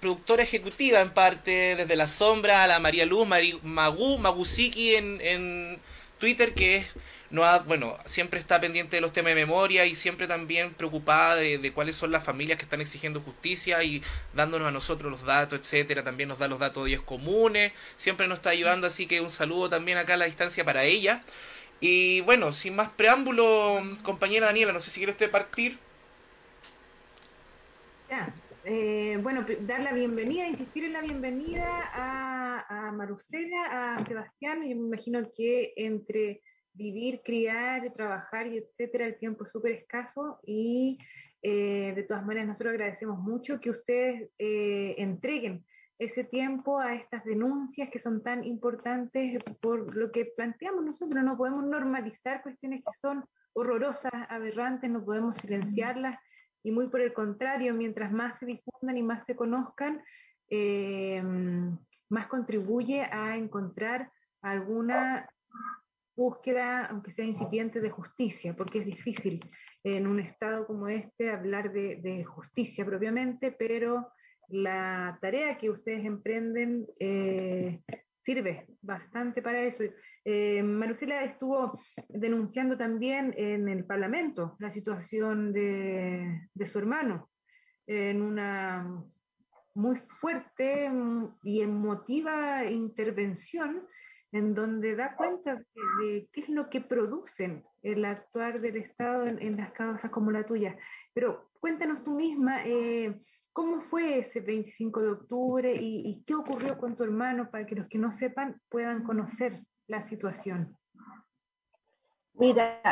[0.00, 3.26] productora ejecutiva en parte, desde la sombra, a la María Luz,
[3.62, 5.78] Magu, Magusiki en, en
[6.18, 6.86] Twitter, que es
[7.30, 11.36] no ha, bueno, siempre está pendiente de los temas de memoria y siempre también preocupada
[11.36, 15.24] de, de, cuáles son las familias que están exigiendo justicia y dándonos a nosotros los
[15.24, 16.04] datos, etcétera.
[16.04, 19.30] También nos da los datos de ellos comunes, siempre nos está ayudando, así que un
[19.30, 21.22] saludo también acá a la distancia para ella.
[21.80, 25.78] Y bueno, sin más preámbulo, compañera Daniela, no sé si quiere usted partir.
[28.08, 28.34] Ya,
[28.64, 34.62] eh, bueno, dar la bienvenida, insistir en la bienvenida a, a Marusela, a Sebastián.
[34.62, 36.40] Yo me imagino que entre
[36.76, 40.98] vivir, criar, trabajar y etcétera, el tiempo es súper escaso y
[41.42, 45.64] eh, de todas maneras nosotros agradecemos mucho que ustedes eh, entreguen
[45.98, 51.24] ese tiempo a estas denuncias que son tan importantes por lo que planteamos nosotros.
[51.24, 56.18] No podemos normalizar cuestiones que son horrorosas, aberrantes, no podemos silenciarlas
[56.62, 60.02] y muy por el contrario, mientras más se difundan y más se conozcan,
[60.50, 61.22] eh,
[62.10, 64.10] más contribuye a encontrar
[64.42, 65.28] alguna
[66.16, 69.48] búsqueda, aunque sea incipiente, de justicia, porque es difícil
[69.84, 74.08] en un estado como este hablar de, de justicia propiamente, pero
[74.48, 77.80] la tarea que ustedes emprenden eh,
[78.24, 79.84] sirve bastante para eso.
[80.24, 80.64] Eh,
[81.24, 87.30] estuvo denunciando también en el Parlamento la situación de, de su hermano
[87.86, 89.04] en una
[89.74, 90.90] muy fuerte
[91.44, 93.86] y emotiva intervención
[94.32, 95.54] en donde da cuenta
[96.00, 100.44] de, qué es lo que producen el actuar del Estado en, las causas como la
[100.44, 100.76] tuya.
[101.14, 103.14] Pero cuéntanos tú misma, eh,
[103.56, 107.86] ¿Cómo fue ese 25 de octubre y, qué ocurrió con tu hermano para que los
[107.88, 110.76] que no sepan puedan conocer la situación?
[112.34, 112.82] Mira,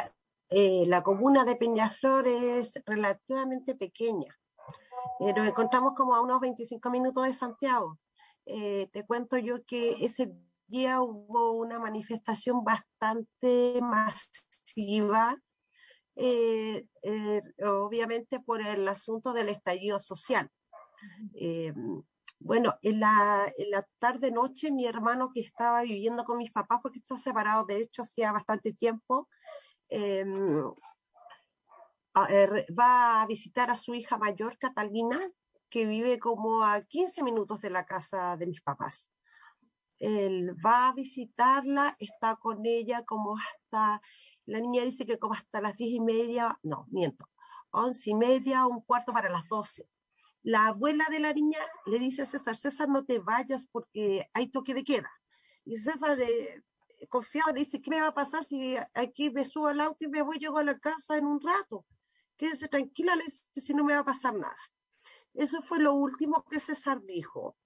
[0.49, 4.35] eh, la comuna de Peñaflor es relativamente pequeña.
[5.21, 7.99] Eh, nos encontramos como a unos 25 minutos de Santiago.
[8.47, 10.33] Eh, te cuento yo que ese
[10.67, 15.37] día hubo una manifestación bastante masiva
[16.17, 20.51] eh, eh, obviamente por el asunto del estallido social.
[21.35, 21.73] Eh,
[22.39, 26.99] bueno, en la, en la tarde-noche mi hermano que estaba viviendo con mis papás, porque
[26.99, 29.29] está separado de hecho hacía bastante tiempo,
[29.89, 30.63] em,
[32.17, 35.21] va a visitar a su hija mayor, Catalina,
[35.69, 39.11] que vive como a 15 minutos de la casa de mis papás.
[39.99, 44.01] Él va a visitarla, está con ella como hasta
[44.47, 47.29] la niña dice que como hasta las diez y media, no, miento,
[47.71, 49.89] once y media, un cuarto para las doce.
[50.43, 54.49] La abuela de la niña le dice a César, César, no te vayas porque hay
[54.49, 55.11] toque de queda.
[55.65, 56.63] Y César, eh,
[57.09, 60.09] confiado, le dice, ¿qué me va a pasar si aquí me subo al auto y
[60.09, 61.87] me voy, llego a la casa en un rato?
[62.37, 64.59] Quédese tranquila, le dice, si no me va a pasar nada.
[65.33, 67.57] Eso fue lo último que César dijo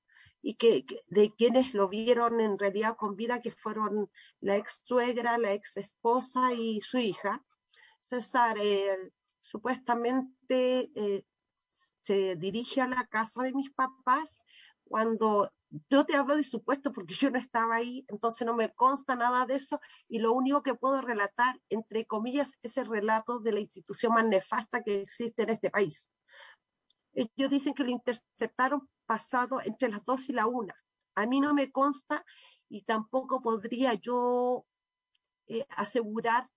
[0.42, 5.38] y que, de quienes lo vieron en realidad con vida, que fueron la ex suegra,
[5.38, 7.44] la ex esposa y su hija.
[8.00, 11.24] César eh, supuestamente eh,
[11.68, 14.38] se dirige a la casa de mis papás
[14.84, 15.52] cuando
[15.90, 19.46] yo te hablo de supuesto porque yo no estaba ahí, entonces no me consta nada
[19.46, 23.60] de eso y lo único que puedo relatar, entre comillas, es el relato de la
[23.60, 26.08] institución más nefasta que existe en este país.
[27.18, 30.76] Ellos dicen que lo interceptaron pasado entre las dos y la una.
[31.14, 32.24] A mí no me consta
[32.68, 34.66] y tampoco podría yo
[35.46, 36.48] eh, asegurar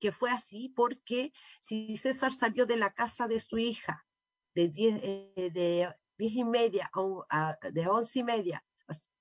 [0.00, 4.06] que fue así, porque si César salió de la casa de su hija
[4.54, 6.90] de diez, eh, de diez y media
[7.28, 8.64] a, de once y media,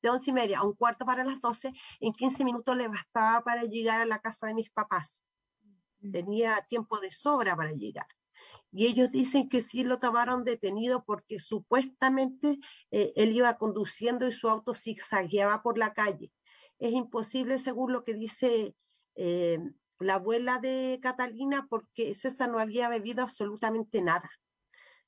[0.01, 3.43] de once y media a un cuarto para las doce, en 15 minutos le bastaba
[3.43, 5.23] para llegar a la casa de mis papás.
[6.11, 8.07] tenía tiempo de sobra para llegar.
[8.71, 12.59] Y ellos dicen que sí lo tomaron detenido porque supuestamente
[12.91, 16.31] eh, él iba conduciendo y su auto zigzagueaba por la calle.
[16.77, 18.75] Es imposible, según lo que dice
[19.15, 19.59] eh,
[19.99, 24.29] la abuela de Catalina, porque César no había bebido absolutamente nada.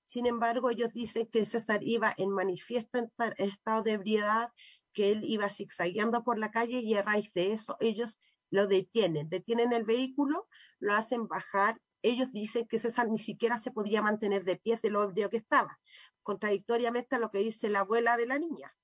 [0.04, 3.00] Sin embargo, ellos dicen que César iba en manifiesto
[3.38, 4.52] estado de ebriedad,
[4.94, 9.30] que él iba zigzagueando por la calle y a raíz de eso ellos lo detienen,
[9.30, 10.48] detienen el vehículo,
[10.80, 11.80] lo hacen bajar.
[12.04, 15.38] Ellos dicen que César ni siquiera se podía mantener de pie de lo ebrio que
[15.38, 15.80] estaba,
[16.24, 18.76] contradictoriamente a lo que dice la abuela de la niña.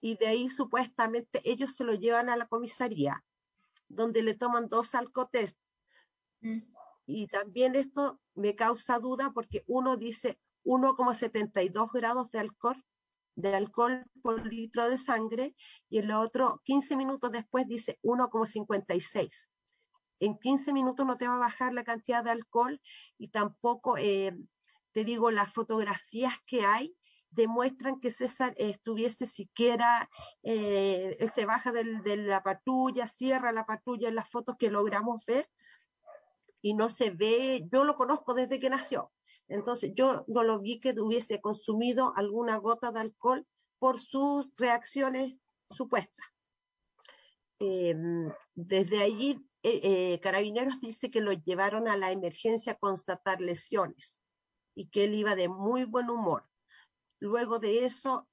[0.00, 3.24] Y de ahí supuestamente ellos se lo llevan a la comisaría,
[3.88, 5.58] donde le toman dos alcotest.
[6.40, 6.60] Mm.
[7.06, 12.84] Y también esto me causa duda porque uno dice 1,72 grados de alcohol,
[13.34, 15.54] de alcohol por litro de sangre
[15.88, 19.48] y el otro 15 minutos después dice 1,56.
[20.20, 22.80] En 15 minutos no te va a bajar la cantidad de alcohol
[23.18, 24.36] y tampoco, eh,
[24.92, 26.96] te digo, las fotografías que hay
[27.30, 30.10] demuestran que César estuviese siquiera,
[30.42, 35.48] eh, se baja de la patrulla, cierra la patrulla en las fotos que logramos ver
[36.62, 39.12] y no se ve, yo lo conozco desde que nació,
[39.46, 43.46] entonces yo no lo vi que hubiese consumido alguna gota de alcohol
[43.78, 45.36] por sus reacciones
[45.70, 46.26] supuestas.
[47.60, 53.40] Em, desde allí, eh, eh, Carabineros dice que lo llevaron a la emergencia a constatar
[53.40, 54.20] lesiones
[54.74, 56.48] y que él iba de muy buen humor.
[57.20, 58.28] Luego de eso,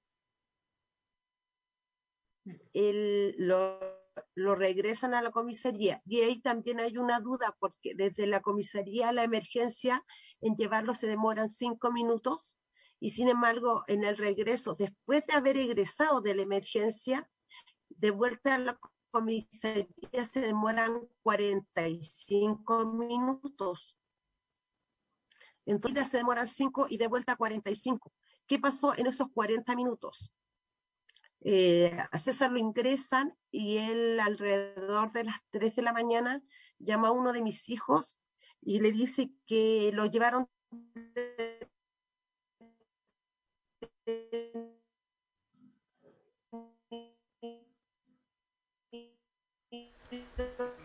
[2.73, 6.01] él lo regresan a la comisaría.
[6.05, 10.05] Y ahí también hay una duda porque desde la comisaría a la emergencia
[10.41, 12.59] en llevarlo se demoran cinco minutos
[12.99, 17.29] y sin embargo en el regreso, después de haber egresado de la emergencia,
[17.89, 18.79] de vuelta a la
[19.15, 19.87] comisaría
[20.29, 23.97] se demoran 45 minutos.
[25.65, 28.11] Entonces se demoran cinco y de vuelta 45.
[28.45, 30.33] ¿Qué pasó en esos 40 minutos?
[31.39, 36.43] Eh, a César lo ingresan y él alrededor de las 3 de la mañana
[36.77, 38.17] llama a uno de mis hijos
[38.59, 40.49] y le dice que lo llevaron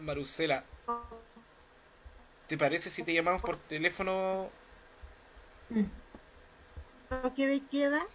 [0.01, 0.65] Marusela,
[2.47, 4.51] ¿te parece si te llamamos por teléfono?
[7.37, 8.07] ¿Qué queda?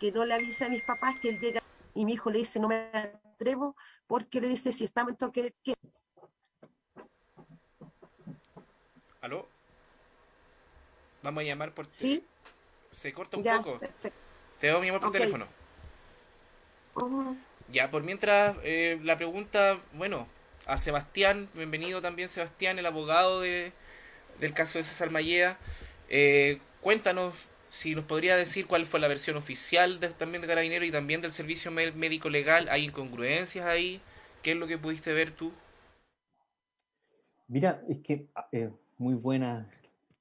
[0.00, 1.62] que no le avisa a mis papás que él llega
[1.94, 3.76] y mi hijo le dice no me atrevo
[4.06, 5.74] porque le dice si estamos en toque que
[9.20, 9.46] ¿Aló?
[11.22, 12.24] Vamos a llamar por Sí.
[12.90, 13.78] Se corta un poco.
[14.58, 15.46] Te voy a llamar por teléfono.
[17.68, 20.26] Ya, por mientras, eh, la pregunta, bueno,
[20.66, 23.72] a Sebastián, bienvenido también Sebastián, el abogado de,
[24.40, 25.58] del caso de César Mallea.
[26.08, 27.34] Eh, cuéntanos
[27.68, 31.30] si nos podría decir cuál fue la versión oficial también de Carabinero y también del
[31.30, 32.68] servicio médico legal.
[32.70, 34.00] ¿Hay incongruencias ahí?
[34.42, 35.52] ¿Qué es lo que pudiste ver tú?
[37.48, 39.66] Mira, es que eh, muy buenas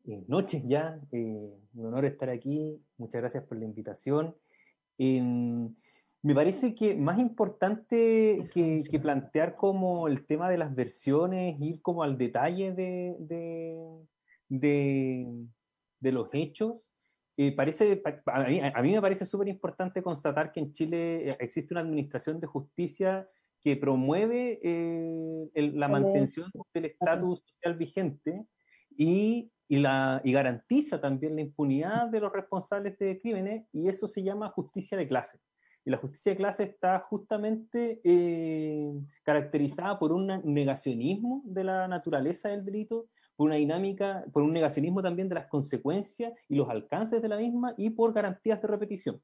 [0.07, 0.99] eh, noches ya.
[1.11, 2.79] Eh, un honor estar aquí.
[2.97, 4.35] Muchas gracias por la invitación.
[6.22, 12.03] Me parece que más importante que, plantear como el tema de las versiones, ir como
[12.03, 13.15] al detalle de,
[14.49, 15.26] de,
[15.99, 16.82] de los hechos,
[17.55, 22.39] parece, a mí, me parece súper importante constatar que en Chile eh, existe una administración
[22.39, 23.30] de justicia
[23.63, 28.45] que promueve eh, la mantención del estatus social vigente
[28.89, 34.07] y, y, la, y garantiza también la impunidad de los responsables de crímenes, y eso
[34.07, 35.39] se llama justicia de clase.
[35.86, 38.91] Y la justicia de clase está justamente eh,
[39.23, 43.07] caracterizada por un negacionismo de la naturaleza del delito
[43.39, 47.38] por una dinámica, por un negacionismo también de las consecuencias y los alcances de la
[47.38, 49.21] misma y por garantías de repetición.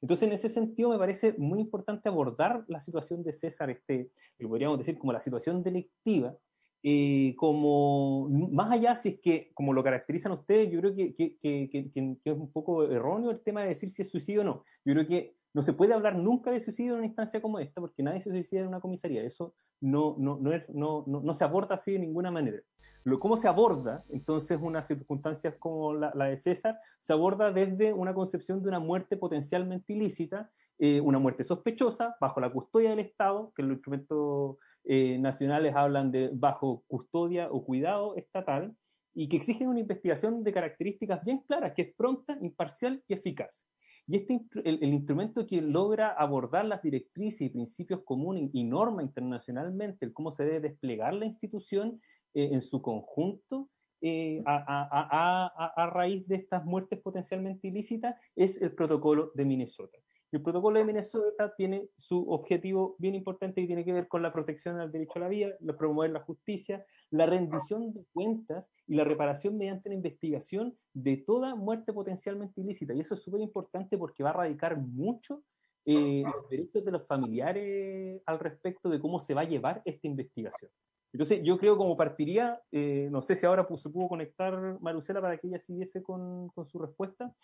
[0.00, 4.48] Entonces, en ese sentido, me parece muy importante abordar la situación de César, este, lo
[4.48, 6.36] podríamos decir como la situación delictiva,
[6.84, 11.36] eh, como más allá, si es que, como lo caracterizan ustedes, yo creo que, que,
[11.40, 11.90] que,
[12.24, 14.64] es un poco erróneo el tema de decir si es suicidio o no.
[14.84, 17.80] Yo creo que no se puede hablar nunca de suicidio en una instancia como esta,
[17.80, 19.22] porque nadie se suicida en una comisaría.
[19.22, 22.58] Eso no, no, no, se aborda así de ninguna manera.
[23.04, 26.78] Lo, ¿Cómo se aborda entonces unas circunstancias como la, la, de César?
[26.98, 32.40] Se aborda desde una concepción de una muerte potencialmente ilícita, eh, una muerte sospechosa, bajo
[32.40, 38.16] la custodia del Estado, que los instrumentos eh, nacionales hablan de bajo custodia o cuidado
[38.16, 38.76] estatal,
[39.14, 43.66] y que exigen una investigación de características bien claras, que es pronta, imparcial y eficaz.
[44.08, 50.06] Y este, el, instrumento que logra abordar las directrices y principios comunes y norma internacionalmente,
[50.06, 52.00] el cómo se debe desplegar la institución,
[52.34, 53.68] eh, en su conjunto
[54.00, 59.44] eh, a, a, a, a, raíz de estas muertes potencialmente ilícitas es el protocolo de
[59.44, 59.98] Minnesota.
[60.30, 64.30] El protocolo de Minnesota tiene su objetivo bien importante y tiene que ver con la
[64.30, 69.04] protección al derecho a la vida, promover la justicia, la rendición de cuentas y la
[69.04, 72.92] reparación mediante la investigación de toda muerte potencialmente ilícita.
[72.92, 75.42] Y eso es súper importante porque va a radicar mucho
[75.86, 80.06] eh, los derechos de los familiares al respecto de cómo se va a llevar esta
[80.06, 80.70] investigación.
[81.10, 85.38] Entonces, yo creo como partiría, eh, no sé si ahora se pudo conectar Marusela para
[85.38, 87.34] que ella siguiese con su respuesta,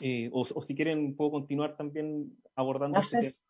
[0.00, 2.96] eh, o, o, si quieren puedo continuar también abordando.
[2.96, 3.44] No, sé, este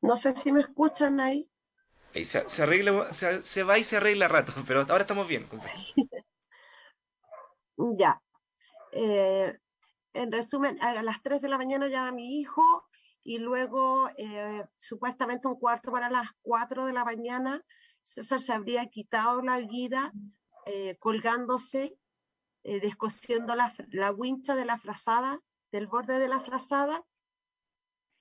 [0.00, 1.50] no sé si me escuchan ahí.
[2.14, 5.46] ahí se, se, arregla, se, se, va y se arregla rato, pero ahora estamos bien.
[7.98, 8.20] ya.
[8.92, 9.58] Eh,
[10.14, 12.62] en resumen, a las 3 de la mañana llama mi hijo
[13.22, 17.62] y luego eh, supuestamente un cuarto para las 4 de la mañana
[18.08, 20.12] César se habría quitado la vida
[20.64, 21.98] eh, colgándose,
[22.64, 25.40] eh, descosiendo la, la wincha de la frazada,
[25.72, 27.04] del borde de la frazada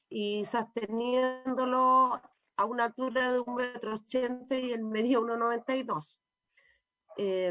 [0.09, 2.21] y sosteniéndolo
[2.55, 6.19] a una altura de un metro ochenta y en medio 1,92.
[7.17, 7.47] Eh,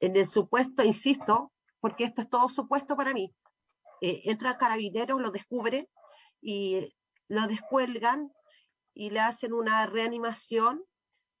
[0.00, 3.34] en el supuesto, insisto, porque esto es todo supuesto para mí,
[4.00, 5.88] eh, entra carabineros, lo descubre
[6.40, 6.94] y
[7.28, 8.32] lo descuelgan
[8.92, 10.84] y le hacen una reanimación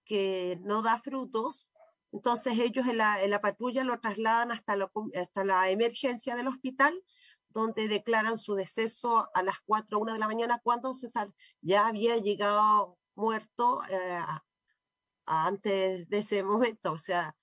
[0.04, 1.70] que no da frutos,
[2.14, 6.46] entonces ellos en la, en la patrulla lo trasladan hasta, lo, hasta la emergencia del
[6.46, 6.94] hospital,
[7.48, 11.88] donde declaran su deceso a las 4 o 1 de la mañana, cuando César ya
[11.88, 14.20] había llegado muerto eh,
[15.26, 17.34] antes de ese momento, o sea,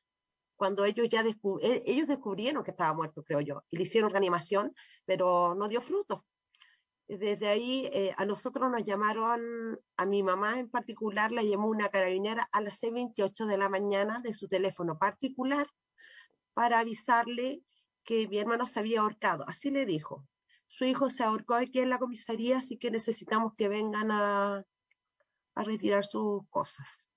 [0.55, 4.73] cuando ellos ya descub ellos descubrieron que estaba muerto, creo yo, y le hicieron reanimación,
[5.05, 6.21] pero no dio frutos.
[7.17, 11.89] Desde ahí eh, a nosotros nos llamaron, a mi mamá en particular, la llamó una
[11.89, 15.67] carabinera a las 6.28 de la mañana de su teléfono particular
[16.53, 17.63] para avisarle
[18.05, 19.43] que mi hermano se había ahorcado.
[19.49, 20.25] Así le dijo.
[20.67, 24.63] Su hijo se ahorcó aquí en la comisaría, así que necesitamos que vengan a,
[25.55, 27.09] a retirar sus cosas.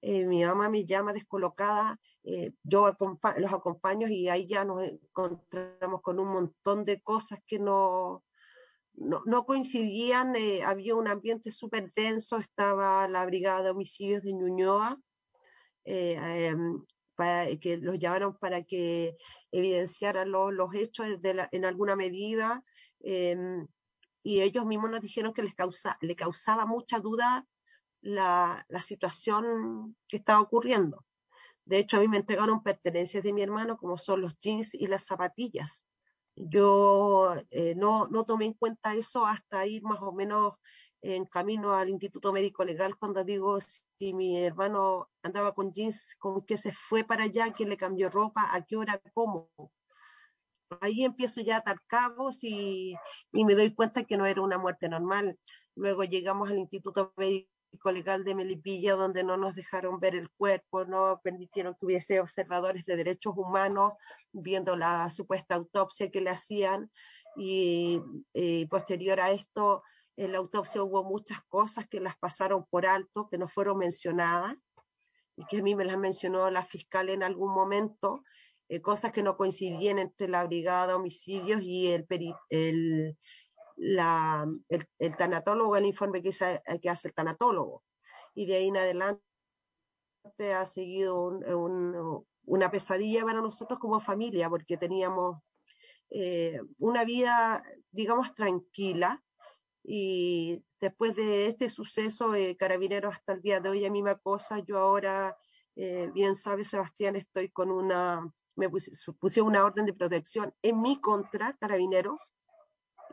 [0.00, 2.92] Eh, mi mamá me llama descolocada, eh, yo
[3.36, 8.23] los acompaño y ahí ya nos encontramos con un montón de cosas que no,
[8.96, 14.32] no, no coincidían, eh, había un ambiente súper denso, estaba la brigada de homicidios de
[14.32, 15.00] Ñuñoa,
[15.84, 16.56] eh, eh,
[17.14, 19.16] para que los llamaron para que
[19.52, 22.64] evidenciaran los, los hechos de la, en alguna medida,
[24.26, 27.46] y ellos mismos nos dijeron que les causa, le causaba mucha duda
[28.00, 31.04] la, la situación que estaba ocurriendo.
[31.66, 34.86] De hecho, a mí me entregaron pertenencias de mi hermano, como son los jeans y
[34.86, 35.84] las zapatillas
[36.36, 40.58] yo eh, no, no tomé en cuenta eso hasta ir más o menos
[41.02, 46.44] en camino al Instituto Médico Legal cuando digo si mi hermano andaba con jeans, con
[46.46, 49.50] qué se fue para allá, quién le cambió ropa, a qué hora, cómo.
[50.80, 52.96] Ahí empiezo ya a atar cabos y,
[53.32, 55.38] y me doy cuenta que no era una muerte normal.
[55.76, 57.53] Luego llegamos al Instituto Médico
[57.92, 62.84] legal de Melipilla, donde no nos dejaron ver el cuerpo, no permitieron que hubiese observadores
[62.84, 63.92] de derechos humanos
[64.32, 66.90] viendo la supuesta autopsia que le hacían.
[67.36, 68.00] Y,
[68.32, 69.82] y posterior a esto,
[70.16, 74.56] en la autopsia hubo muchas cosas que las pasaron por alto, que no fueron mencionadas,
[75.36, 78.22] y que a mí me las mencionó la fiscal en algún momento,
[78.68, 82.06] eh, cosas que no coincidían entre la brigada de homicidios y el,
[82.48, 83.18] el,
[83.76, 86.30] el, tanatólogo, el informe que,
[86.80, 87.82] que, hace el tanatólogo.
[88.34, 89.20] Y de ahí en adelante
[90.54, 95.38] ha seguido un, una pesadilla para nosotros como familia, porque teníamos
[96.10, 99.22] eh, una vida, digamos, tranquila.
[99.82, 104.60] Y después de este suceso, eh, Carabineros hasta el día de hoy, a misma cosa,
[104.60, 105.36] yo ahora,
[105.76, 110.80] eh, bien sabe Sebastián, estoy con una, me puse, puse una orden de protección en
[110.80, 112.32] mi contra, Carabineros,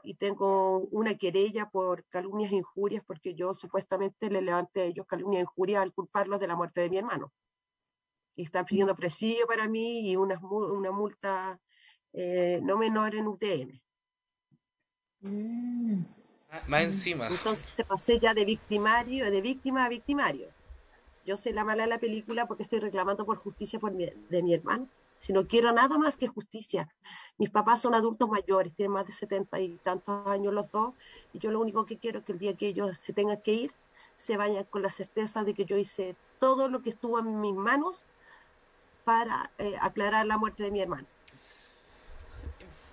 [0.04, 5.06] y tengo una querella por calumnias e injurias porque yo supuestamente le levanté a ellos
[5.08, 7.32] calumnias e injurias al culparlos de la muerte de mi hermano.
[8.36, 11.60] Y están pidiendo presidio para mí y una, una multa
[12.14, 13.82] eh, no menor en UTM.
[15.22, 16.04] Mm.
[16.68, 17.28] Más encima.
[17.28, 20.50] Entonces pasé ya de victimario, de víctima a victimario.
[21.26, 24.44] Yo soy la mala de la película porque estoy reclamando por justicia por mi, de
[24.44, 24.90] mi hermano
[25.22, 26.90] si no quiero nada más que justicia.
[27.38, 30.96] Mis papás son adultos mayores, tienen más de setenta y tantos años los dos,
[31.32, 33.54] y yo lo único que quiero es que el día que ellos se tengan que
[33.54, 33.72] ir,
[34.18, 37.54] se vayan con la certeza de que yo hice todo lo que estuvo en mis
[37.54, 38.04] manos
[39.04, 41.08] para eh, aclarar la muerte de mi hermano.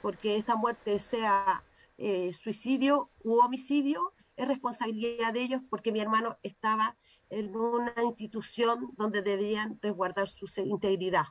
[0.03, 1.65] Porque esta muerte sea
[1.97, 6.95] eh, suicidio u homicidio, es responsabilidad de ellos porque mi hermano estaba
[7.31, 11.25] en una institución donde deberían resguardar su integridad.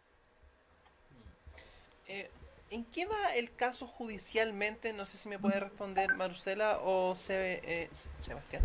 [2.07, 2.29] Eh,
[2.69, 4.91] ¿En qué va el caso judicialmente?
[4.93, 7.89] No sé si me puede responder Marcela o eh,
[8.21, 8.63] Sebastián.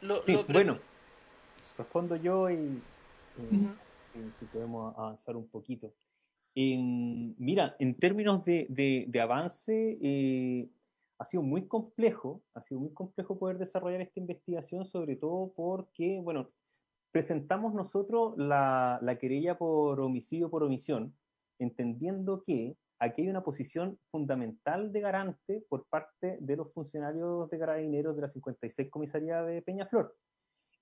[0.00, 0.80] Lo- Sí, lo pre- bueno,
[1.76, 2.84] respondo yo y,
[3.36, 3.66] y-
[4.14, 5.92] y si podemos avanzar un poquito.
[6.54, 10.68] En- mira, en términos de, de- de avance, eh,
[11.18, 16.20] ha sido muy complejo, ha sido muy complejo poder desarrollar esta investigación, sobre todo porque,
[16.22, 16.48] bueno,
[17.12, 21.14] presentamos nosotros la, la querella por homicidio por omisión,
[21.58, 27.58] entendiendo que aquí hay una posición fundamental de garante por parte de los funcionarios de
[27.58, 30.14] carabineros de la 56 Comisaría de Peñaflor.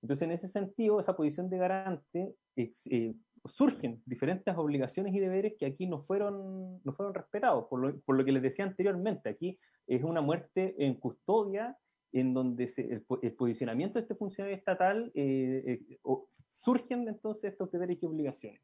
[0.01, 3.15] Entonces, en ese sentido, esa posición de garante, eh,
[3.45, 8.15] surgen diferentes obligaciones y deberes que aquí no fueron, no fueron respetados, por lo, por
[8.15, 9.29] lo que les decía anteriormente.
[9.29, 11.77] Aquí es una muerte en custodia,
[12.15, 17.51] en donde se- el, el posicionamiento de este funcionario estatal eh, eh, o- surgen entonces
[17.51, 18.61] estos deberes y obligaciones.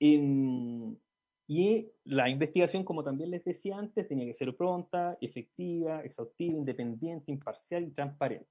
[0.00, 0.98] En-
[1.50, 7.32] y la investigación, como también les decía antes, tenía que ser pronta, efectiva, exhaustiva, independiente,
[7.32, 8.48] imparcial y transparente.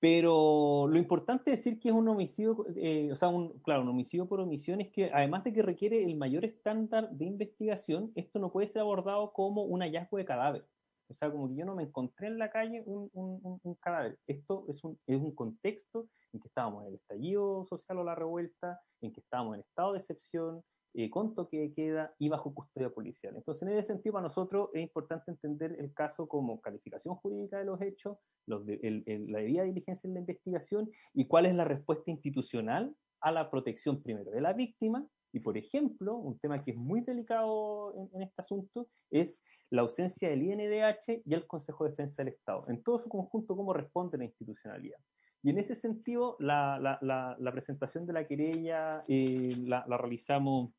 [0.00, 3.88] Pero lo importante es decir que es un homicidio, eh, o sea, un, claro, un
[3.90, 8.40] homicidio por omisión es que además de que requiere el mayor estándar de investigación, esto
[8.40, 10.66] no puede ser abordado como un hallazgo de cadáver.
[11.12, 14.18] O sea, como que yo no me encontré en la calle un, un- un- cadáver.
[14.26, 18.14] Esto es un, es un contexto en que estábamos en el estallido social o la
[18.14, 20.62] revuelta, en que estábamos en estado de excepción,
[20.94, 23.34] eh, con toque de queda y bajo custodia policial.
[23.36, 27.64] Entonces, en ese sentido, para nosotros es importante entender el caso como calificación jurídica de
[27.64, 31.54] los hechos, los de- el- el- la debida diligencia en la investigación y cuál es
[31.54, 35.06] la respuesta institucional a la protección primero de la víctima.
[35.32, 40.28] Y, por ejemplo, un tema que es muy delicado en, este asunto es la ausencia
[40.28, 42.64] del INDH y el Consejo de Defensa del Estado.
[42.68, 44.98] En todo su conjunto, cómo responde la institucionalidad.
[45.42, 49.96] Y en ese sentido, la, la- la- la presentación de la querella eh, la, la
[49.98, 50.70] realizamos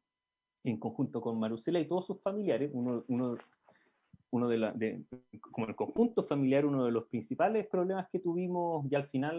[0.64, 3.36] en conjunto con Marusela y todos sus familiares, uno, uno,
[4.34, 5.04] uno de, la, de
[5.40, 9.38] como el conjunto familiar, uno de los principales problemas que tuvimos ya al final,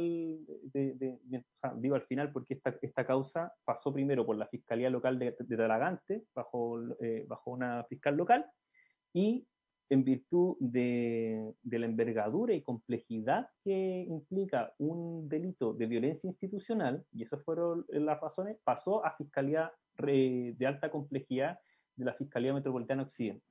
[0.73, 4.47] de, de- o sea, digo al final porque esta, esta causa pasó primero por la
[4.47, 8.47] Fiscalía Local de, Talagante, bajo, eh, bajo una fiscal local,
[9.13, 9.49] y
[9.91, 17.25] en virtud de, la envergadura y complejidad que implica un delito de violencia institucional, y
[17.25, 21.59] esas fueron las razones, pasó a Fiscalía re- de alta complejidad
[21.97, 23.45] de la Fiscalía Metropolitana Occidente.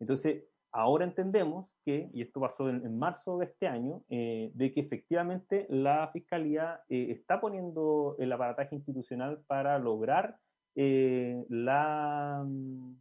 [0.00, 4.72] Entonces, ahora entendemos que, y esto pasó en, en marzo de este año, eh, de
[4.72, 10.36] que efectivamente la Fiscalía eh, está poniendo el aparataje institucional para lograr
[10.74, 12.92] eh, la, mm,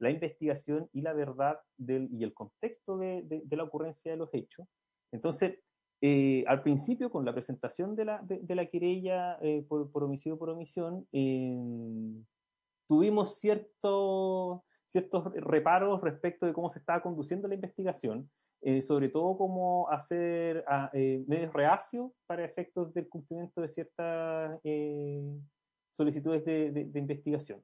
[0.00, 4.18] la investigación y la verdad del, y el contexto de, de- de la ocurrencia de
[4.18, 4.66] los hechos.
[5.10, 5.58] Entonces,
[6.00, 10.38] eh, al principio, con la presentación de la, de, la querella eh, por, por homicidio
[10.38, 11.56] por omisión, eh,
[12.86, 18.30] tuvimos cierto- ciertos reparos respecto de cómo se estaba conduciendo la investigación,
[18.62, 24.58] eh, sobre todo cómo hacer a, eh, medios reacios para efectos del cumplimiento de ciertas
[24.64, 25.22] eh,
[25.92, 27.62] solicitudes de, de- de investigación.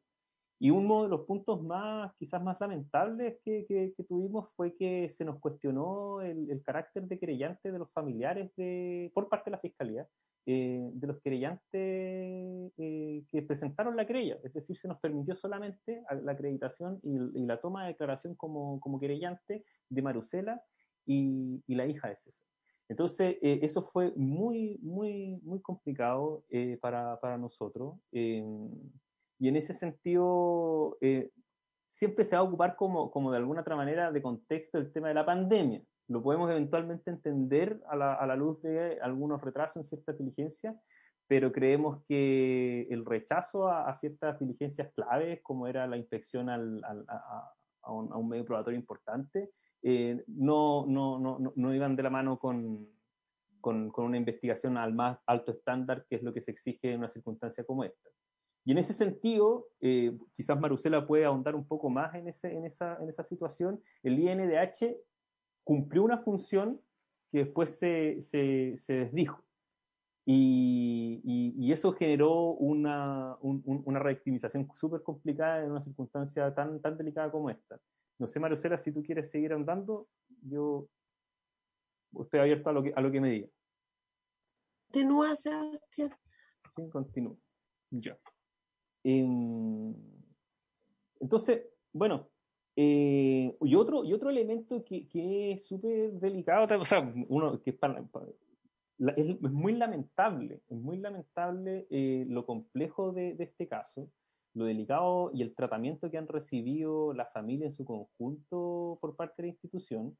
[0.61, 5.09] Y uno de los puntos más, quizás más lamentables que, que- que tuvimos fue que
[5.09, 9.57] se nos cuestionó el, el carácter de querellante de los familiares de, por parte de
[9.57, 10.07] la Fiscalía,
[10.47, 14.39] eh, de los querellantes eh, que presentaron la querella.
[14.45, 18.81] Es decir, se nos permitió solamente la acreditación y, y la toma de declaración como,
[18.81, 20.63] como querellante de Marusela
[21.07, 22.47] y, y la hija de César.
[22.89, 27.97] Entonces, eh, eso fue muy, muy, muy complicado eh, para, para nosotros.
[28.13, 28.45] eh,
[29.39, 31.31] y en ese sentido, eh,
[31.87, 35.09] siempre se va a ocupar como, como de alguna otra manera de contexto el tema
[35.09, 35.83] de la pandemia.
[36.09, 40.77] Lo podemos eventualmente entender a la, a la luz de algunos retrasos en ciertas diligencias,
[41.27, 46.83] pero creemos que el rechazo a, a ciertas diligencias claves, como era la inspección al,
[46.85, 49.51] al- a, a- un, a un medio probatorio importante,
[49.83, 52.89] eh, no, no, no, no- no iban de la mano con,
[53.61, 56.99] con, con una investigación al más alto estándar, que es lo que se exige en
[56.99, 58.11] una circunstancia como esta.
[58.67, 62.65] Y en ese sentido, eh, quizás Marusela puede ahondar un poco más en, ese, en,
[62.65, 63.83] esa, en esa situación.
[64.03, 64.97] El INDH
[65.65, 66.81] cumplió una función
[67.33, 69.43] que después se, se, se desdijo.
[70.27, 76.55] Y, y- y eso generó una, un- un- una reactivización súper complicada en una circunstancia
[76.55, 77.79] tan, tan delicada como esta.
[78.19, 80.09] No sé, Marusela, si tú quieres seguir andando,
[80.43, 80.89] yo
[82.21, 83.49] estoy abierto a lo que, a lo que me diga.
[84.87, 86.11] Continúa, Sebastián.
[86.75, 87.37] Sí, continúo.
[87.91, 88.17] Ya.
[89.03, 89.95] Em,
[91.21, 92.31] entonces, bueno,
[92.77, 97.71] Eh, y, otro, y otro elemento que, que es súper delicado, o sea, uno que
[97.71, 97.79] es,
[99.17, 104.11] es, muy lamentable, es muy lamentable eh, lo complejo de, de, este caso,
[104.55, 109.43] lo delicado y el tratamiento que han recibido la familia en su conjunto por parte
[109.43, 110.17] de la institución.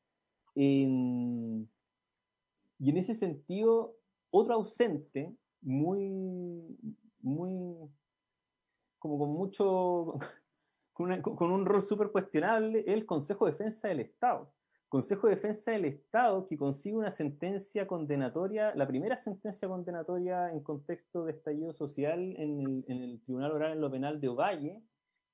[0.55, 1.69] y en
[2.97, 3.97] ese sentido,
[4.31, 6.79] otro ausente, muy,
[7.21, 7.91] muy,
[9.01, 10.19] como con mucho,
[10.95, 14.53] con, un rol súper cuestionable, es el Consejo de Defensa del Estado.
[14.89, 20.63] Consejo de Defensa del Estado que consigue una sentencia condenatoria, la primera sentencia condenatoria en
[20.63, 24.83] contexto de estallido social en el, Tribunal Oral en lo Penal de Ovalle,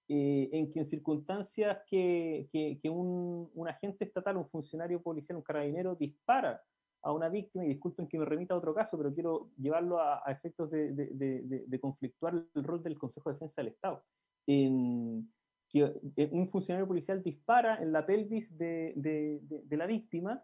[0.08, 5.42] eh, en que en circunstancias que, que, un, un, agente estatal, un funcionario policial, un
[5.42, 6.62] carabinero dispara
[7.02, 10.22] a una víctima, y disculpen que me remita a otro caso, pero quiero llevarlo a,
[10.28, 14.02] efectos de, de, de, conflictuar el rol del Consejo de Defensa del Estado.
[14.46, 15.30] En,
[15.70, 19.40] que eh, un funcionario policial dispara en la pelvis de,
[19.70, 20.42] la víctima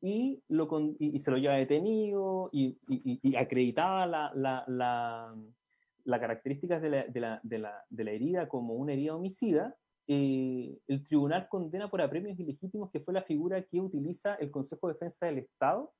[0.00, 2.78] y, se lo lleva detenido y,
[3.36, 4.32] acreditaba la,
[4.66, 9.76] la, características de la, herida como una herida homicida,
[10.08, 14.86] eh, el tribunal condena por apremios ilegítimos, que fue la figura que utiliza el Consejo
[14.86, 15.92] de Defensa del Estado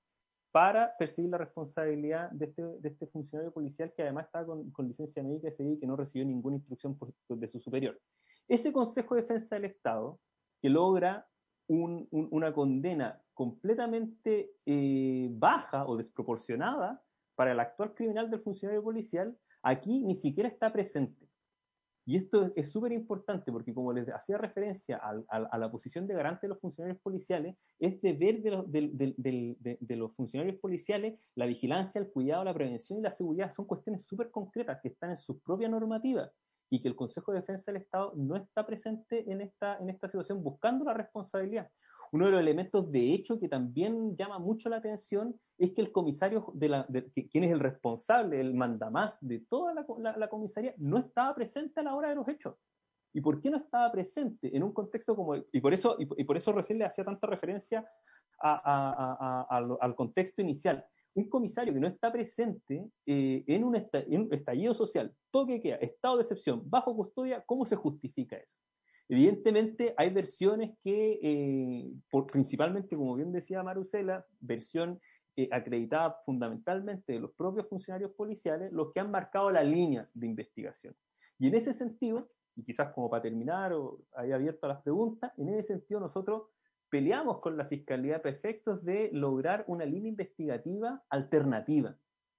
[0.52, 5.22] para perseguir la responsabilidad de este, este funcionario policial que además estaba con, con licencia
[5.22, 6.96] médica y que no recibió ninguna instrucción
[7.28, 8.00] de su superior.
[8.48, 10.20] Ese Consejo de Defensa del Estado,
[10.60, 11.28] que logra
[11.68, 17.02] una condena completamente eh, baja o desproporcionada
[17.34, 21.28] para el actual criminal del funcionario policial, aquí ni siquiera está presente.
[22.08, 26.46] Y esto es súper importante porque, como les hacía referencia a, la posición de garante
[26.46, 32.08] de los funcionarios policiales, es deber de los, de, los funcionarios policiales la vigilancia, el
[32.08, 33.50] cuidado, la prevención y la seguridad.
[33.50, 36.30] Son cuestiones súper concretas que están en su propia normativa
[36.70, 40.08] y que el Consejo de Defensa del Estado no está presente en esta, en esta
[40.08, 41.70] situación buscando la responsabilidad.
[42.12, 45.92] Uno de los elementos de hecho que también llama mucho la atención es que el
[45.92, 46.86] comisario, de la,
[47.30, 51.94] quien es el responsable, el mandamás de toda la, comisaría, no estaba presente a la
[51.94, 52.56] hora de los hechos.
[53.12, 56.36] ¿Y por qué no estaba presente en un contexto como Y por eso, y, por
[56.36, 57.88] eso recién le hacía tanta referencia
[58.38, 60.84] al contexto inicial.
[61.16, 66.22] Un comisario que no está presente eh, en, un estallido social, toque queda, estado de
[66.22, 68.54] excepción, bajo custodia, ¿cómo se justifica eso?
[69.08, 75.00] Evidentemente hay versiones que, eh, por, principalmente, como bien decía Marusela, versión
[75.36, 80.26] eh, acreditada fundamentalmente de los propios funcionarios policiales, los que han marcado la línea de
[80.26, 80.94] investigación.
[81.38, 85.32] Y en ese sentido, y quizás como para terminar o ahí abierto a las preguntas,
[85.36, 86.44] en ese sentido nosotros
[86.90, 91.96] peleamos con la Fiscalía para efectos de lograr una línea investigativa alternativa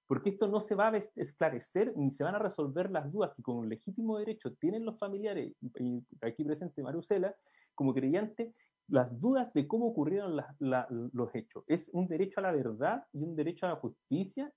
[0.08, 3.42] porque esto no se va a esclarecer ni se van a resolver las dudas que
[3.42, 7.36] con un legítimo derecho tienen los familiares, y aquí presente Marusela,
[7.74, 8.54] como creyente,
[8.88, 11.62] las dudas de cómo ocurrieron los hechos.
[11.66, 14.50] Es un derecho a la verdad y un derecho a la justicia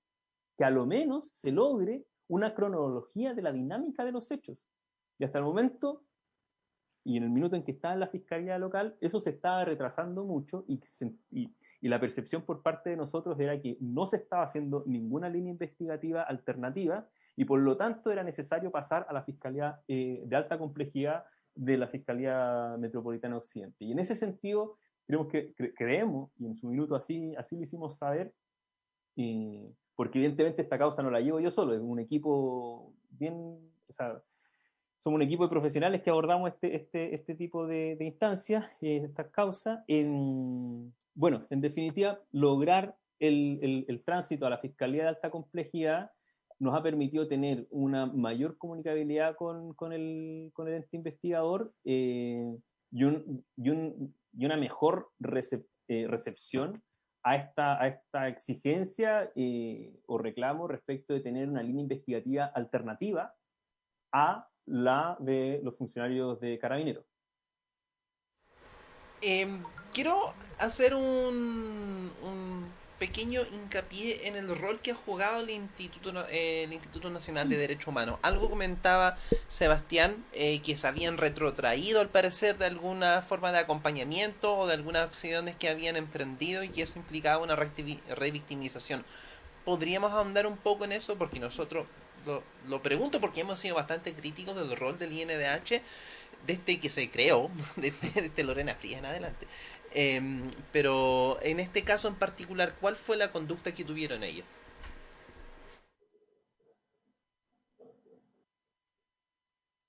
[0.57, 4.65] que a lo menos se logre una cronología de la dinámica de los hechos.
[5.19, 6.05] Y hasta el momento,
[7.03, 10.23] y en el minuto en que estaba en la Fiscalía Local, eso se estaba retrasando
[10.23, 10.79] mucho y,
[11.31, 15.29] y y la percepción por parte de nosotros era que no se estaba haciendo ninguna
[15.29, 20.35] línea investigativa alternativa y por lo tanto era necesario pasar a la Fiscalía eh, de
[20.35, 21.25] alta complejidad
[21.55, 23.83] de la Fiscalía Metropolitana Occidente.
[23.83, 24.77] Y en ese sentido,
[25.07, 28.31] creemos que creemos, y en su minuto así, así lo hicimos saber,
[29.95, 33.57] porque evidentemente esta causa no la llevo yo solo, es un equipo bien,
[35.01, 39.01] somos un equipo de profesionales que abordamos este, este, este tipo de, de instancias, eh,
[39.03, 39.83] estas causas.
[39.87, 46.11] En, bueno, en definitiva, lograr el, el, tránsito a la Fiscalía de Alta Complejidad
[46.59, 52.55] nos ha permitido tener una mayor comunicabilidad con, con, el, con el ente investigador eh,
[52.91, 55.09] y, un, y, un, y, una mejor
[55.87, 56.83] eh, recepción
[57.23, 63.33] a esta, a esta exigencia eh, o reclamo respecto de tener una línea investigativa alternativa
[64.11, 67.05] a la de los funcionarios de carabineros.
[69.22, 72.12] Em, quiero hacer un,
[72.97, 77.89] pequeño hincapié en el rol que ha jugado el Instituto, el Instituto Nacional de Derecho
[77.89, 78.20] Humano.
[78.22, 84.55] Algo comentaba Sebastián, eh, que se habían retrotraído al parecer de alguna forma de acompañamiento
[84.55, 89.03] o de algunas acciones que habían emprendido y que eso implicaba una revictimización.
[89.66, 91.16] ¿Podríamos ahondar un poco en eso?
[91.16, 91.88] Porque nosotros,
[92.26, 95.82] lo, pregunto porque hemos sido bastante críticos del rol del INDH
[96.45, 99.47] desde que se creó, desde, Lorena Frías en adelante.
[99.93, 104.45] Em, pero en este caso en particular, ¿cuál fue la conducta que tuvieron ellos?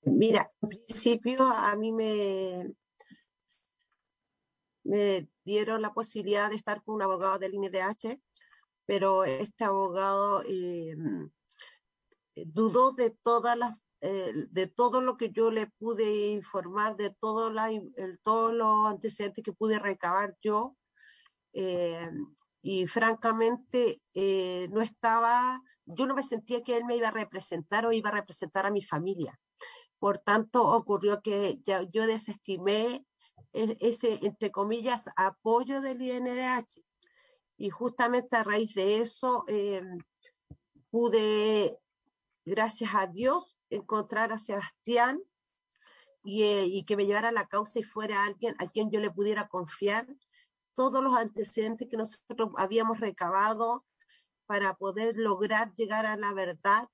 [0.05, 2.73] Mira, en principio a mí me,
[4.83, 8.19] me dieron la posibilidad de estar con un abogado del INDH,
[8.85, 10.95] pero este abogado eh,
[12.35, 17.49] dudó de todas las eh, de todo lo que yo le pude informar, de todo
[17.49, 20.75] la, el, todos los antecedentes que pude recabar yo,
[21.53, 22.11] eh,
[22.61, 27.85] y francamente eh, no estaba, yo no me sentía que él me iba a representar
[27.85, 29.39] o iba a representar a mi familia.
[29.99, 33.05] Por tanto, ocurrió que ya, yo desestimé
[33.53, 36.83] e, ese, entre comillas, apoyo del INDH.
[37.55, 39.45] Y justamente a raíz de eso
[40.89, 41.79] pude,
[42.45, 45.21] gracias a Dios, encontrar a Sebastián
[46.23, 49.11] y, eh, y, que me llevara la causa y fuera alguien a quien yo le
[49.11, 50.07] pudiera confiar
[50.75, 53.85] todos los antecedentes que nosotros habíamos recabado
[54.45, 56.89] para poder lograr llegar a la verdad,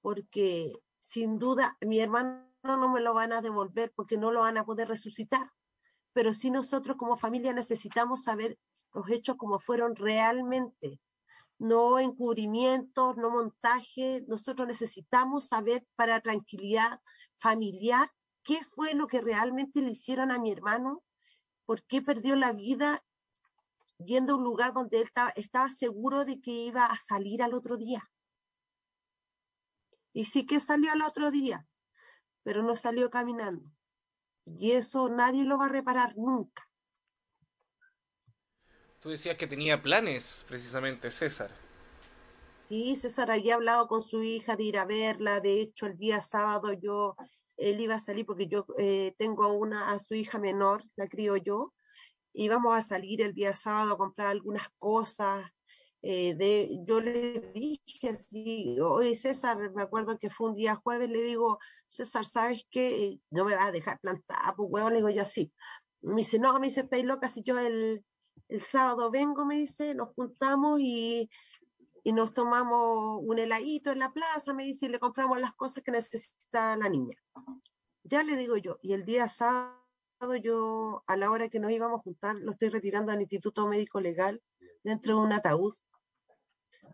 [0.00, 4.56] porque sin duda mi hermano no me lo van a devolver porque no lo van
[4.56, 5.52] a poder resucitar,
[6.12, 8.58] pero sí nosotros como familia necesitamos saber
[8.94, 11.00] los hechos como fueron realmente,
[11.64, 14.22] no encubrimientos, no montaje.
[14.28, 17.00] Nosotros necesitamos saber para tranquilidad
[17.38, 18.10] familiar
[18.42, 21.02] qué fue lo que realmente le hicieron a mi hermano,
[21.64, 23.02] por qué perdió la vida
[23.96, 27.54] yendo a un lugar donde él estaba, estaba seguro de que iba a salir al
[27.54, 28.10] otro día.
[30.12, 31.66] Y sí que salió al otro día,
[32.42, 33.70] pero no salió caminando.
[34.44, 36.68] Y eso nadie lo va a reparar nunca.
[39.04, 41.50] Tú decías que tenía planes, precisamente, César.
[42.66, 45.40] Sí, César había hablado con su hija de ir a verla.
[45.40, 47.14] De hecho, el día sábado yo,
[47.58, 51.36] él iba a salir porque yo eh, tengo una, a su hija menor, la crío
[51.36, 51.74] yo.
[52.32, 55.50] Íbamos a salir el día sábado a comprar algunas cosas.
[56.00, 61.10] Eh, de, yo le dije, sí, oye César, me acuerdo que fue un día jueves,
[61.10, 63.18] le digo, César, ¿sabes qué?
[63.30, 65.52] No me vas a dejar plantar, pues huevo, le digo yo así.
[66.00, 68.02] Me dice, no, me dice, estáis loca, si yo el,
[68.54, 71.28] el sábado vengo, me dice, nos juntamos y,
[72.04, 75.82] y nos tomamos un heladito en la plaza, me dice, y le compramos las cosas
[75.82, 77.16] que necesita la niña.
[78.04, 81.98] Ya le digo yo, y el día sábado yo, a la hora que nos íbamos
[81.98, 84.40] a juntar, lo estoy retirando al Instituto Médico Legal
[84.84, 85.74] dentro de un ataúd.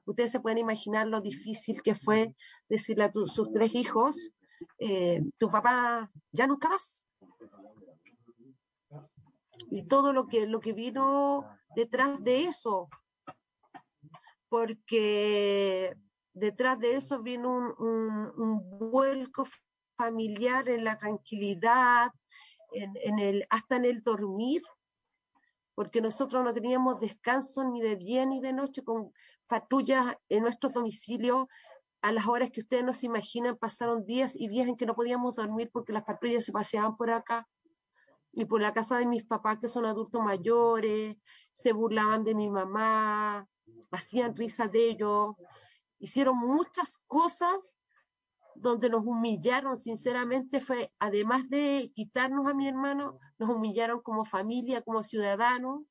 [0.07, 2.35] Ustedes se pueden imaginar lo difícil que fue
[2.71, 4.31] decirle a sus tres hijos,
[4.79, 7.05] eh, tu papá ya nunca más
[9.71, 11.47] y todo lo que, lo que vino
[11.77, 12.89] detrás de eso,
[14.49, 15.97] porque
[16.35, 19.47] detrás de eso vino un, vuelco
[19.97, 22.11] familiar en la tranquilidad,
[22.73, 24.63] en, el, hasta en el dormir,
[25.75, 29.13] porque nosotros no teníamos descanso ni de día ni de noche con
[29.47, 31.49] patrullas en nuestro domicilio
[32.03, 34.95] a las horas que ustedes no se imaginan, pasaron días y días en que no
[34.95, 37.47] podíamos dormir porque las patrullas se paseaban por acá
[38.33, 41.17] y por la casa de mis papás que son adultos mayores,
[41.53, 43.47] se burlaban de mi mamá,
[43.91, 45.35] hacían risa de ellos,
[45.99, 47.77] hicieron muchas cosas
[48.55, 54.83] donde nos humillaron, sinceramente fue, además de quitarnos a mi hermano, nos humillaron como familia,
[54.83, 55.83] como ciudadanos,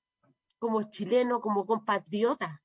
[0.59, 2.59] como chilenos, como compatriotas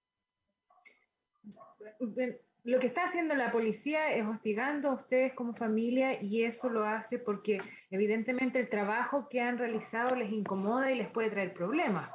[2.64, 6.86] lo que está haciendo la policía es hostigando a ustedes como familia y eso lo
[6.86, 7.60] hace porque
[7.90, 12.10] evidentemente el trabajo que han realizado les incomoda y les puede traer problemas.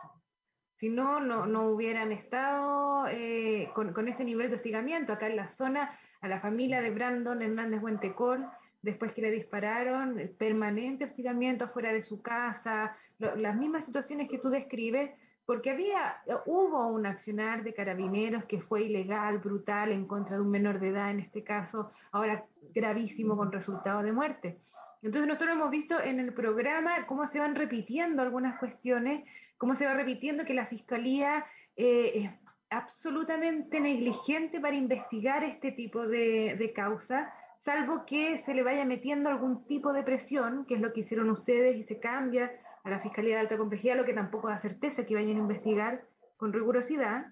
[0.80, 5.50] Si no, no, hubieran estado eh, con, con, ese nivel de hostigamiento acá en la
[5.50, 8.48] zona, a la familia de Brandon Hernández Huentecol,
[8.82, 14.50] después que le dispararon, permanente hostigamiento afuera de su casa, las mismas situaciones que tú
[14.50, 15.12] describes,
[15.50, 20.52] porque había, hubo un accionar de carabineros que fue ilegal, brutal, en contra de un
[20.52, 22.46] menor de edad, en este caso, ahora
[22.76, 24.60] gravísimo con resultado de muerte.
[25.02, 29.28] Entonces nosotros hemos visto en el programa cómo se van repitiendo algunas cuestiones,
[29.58, 32.32] cómo se va repitiendo que la Fiscalía eh, es
[32.70, 37.34] absolutamente negligente para investigar este tipo de, de causa,
[37.66, 41.32] salvo que se le vaya metiendo algún tipo de presión, que es lo que hicieron
[41.32, 42.52] ustedes y se cambia
[42.90, 46.04] la Fiscalía de Alta Complejidad, lo que tampoco da certeza que vayan a investigar
[46.38, 47.28] con rigurosidad.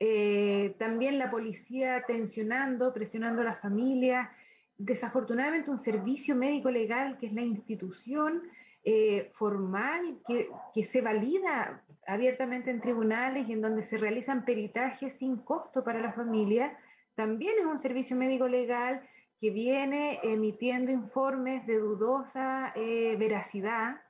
[0.00, 4.32] Eh, también la policía tensionando, presionando a la familia.
[4.76, 8.42] Desafortunadamente un servicio médico legal, que es la institución
[8.84, 15.14] eh, formal, que, que se valida abiertamente en tribunales y en donde se realizan peritajes
[15.14, 16.76] sin costo para la familia,
[17.14, 19.00] también es un servicio médico legal
[19.40, 24.00] que viene emitiendo informes de dudosa eh, veracidad.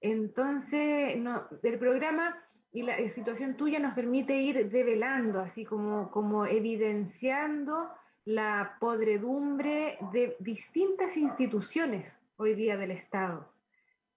[0.00, 1.16] Entonces,
[1.62, 2.36] el programa
[2.72, 7.88] y la, situación tuya nos permite ir develando, así como, como evidenciando
[8.24, 13.48] la podredumbre de distintas instituciones hoy día del Estado.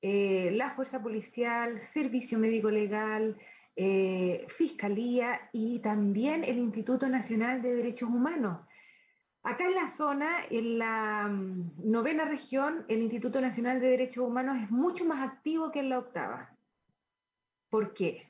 [0.02, 3.38] eh, la fuerza policial, servicio médico legal,
[3.82, 8.60] eh, fiscalía y también el Instituto Nacional de Derechos Humanos.
[9.44, 14.58] Acá en la zona, en la mm, novena región, el Instituto Nacional de Derechos Humanos
[14.62, 16.50] es mucho más activo que en la octava.
[17.70, 18.28] ¿Por qué?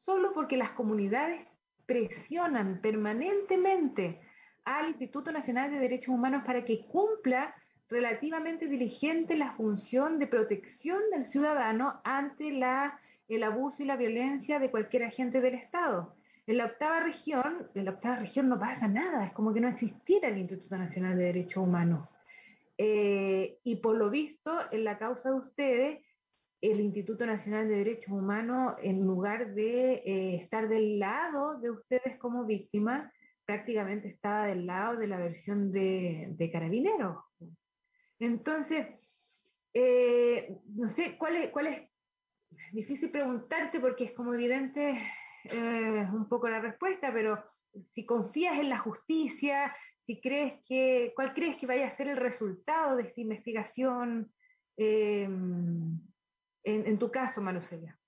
[0.00, 1.46] Solo porque las comunidades
[1.86, 4.20] presionan permanentemente
[4.64, 7.54] al Instituto Nacional de Derechos Humanos para que cumpla
[7.88, 12.98] relativamente diligente la función de protección del ciudadano ante la,
[13.28, 16.14] el abuso y la violencia de cualquier agente del Estado.
[16.46, 19.68] En la octava región, en la octava región no pasa nada, es como que no
[19.68, 22.08] existiera el Instituto Nacional de Derechos Humanos.
[22.78, 26.04] Eh, y por lo visto, en la causa de ustedes,
[26.60, 32.18] el Instituto Nacional de Derechos Humanos, en lugar de eh, estar del lado de ustedes
[32.18, 33.12] como víctimas,
[33.44, 37.18] prácticamente estaba del lado de la versión de, de carabineros.
[38.18, 38.86] Entonces,
[39.74, 41.88] eh, no sé cuál es, cuál es,
[42.72, 45.02] difícil preguntarte porque es como evidente
[45.44, 47.42] eh, un poco la respuesta, pero
[47.94, 49.74] si confías en la justicia,
[50.06, 54.32] si crees que, ¿cuál crees que vaya a ser el resultado de esta investigación?
[54.76, 55.28] Eh,
[56.64, 57.98] en, tu caso, Manuselia.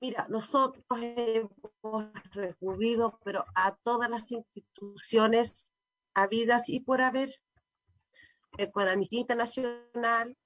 [0.00, 5.68] Mira, nosotros hemos recurrido, pero a todas las instituciones
[6.14, 7.34] habidas y por haber,
[8.58, 10.36] eh, con Amnistía Internacional.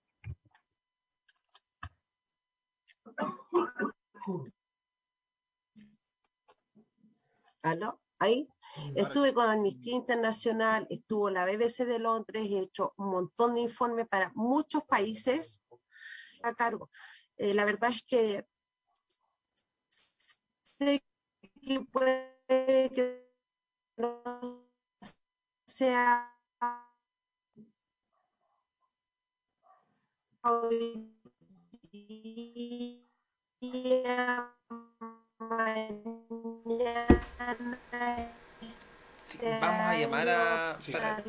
[7.63, 8.01] ¿Aló?
[8.19, 8.49] ¿Ahí?
[8.95, 14.07] Estuve con Amnistía Internacional, estuvo la BBC de Londres, he hecho un montón de informes
[14.09, 15.61] para muchos países
[16.43, 16.91] a cargo.
[17.37, 18.47] Eh, la verdad es que
[20.63, 21.03] sé
[21.61, 23.29] que puede que
[23.97, 24.69] no
[25.67, 26.35] sea
[30.49, 31.13] hoy
[31.93, 32.97] día,
[35.39, 36.09] mañana,
[39.61, 40.79] vamos a llamar a,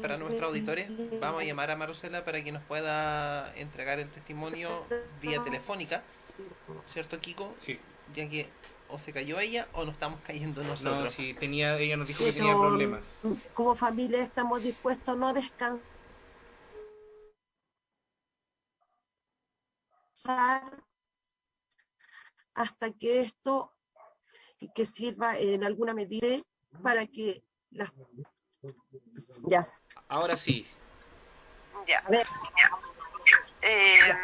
[0.02, 0.90] para, nuestra auditoría,
[1.20, 4.86] vamos a llamar a Marcela para que nos pueda entregar el testimonio
[5.22, 6.02] vía telefónica,
[6.88, 7.54] ¿cierto Kiko?
[7.58, 7.78] Sí.
[8.16, 8.48] Ya que
[8.88, 11.04] o se cayó ella o nos estamos cayendo nosotros.
[11.04, 13.24] No, sí, tenía, ella nos dijo que tenía problemas.
[13.54, 15.99] Como familia estamos dispuestos a no descansar
[22.54, 23.74] hasta que esto
[24.60, 26.42] y que sirva en alguna medida
[26.84, 27.44] para que
[29.48, 29.68] ya.
[30.08, 30.70] Ahora sí.
[31.88, 32.04] Ya.
[33.62, 34.16] Eh,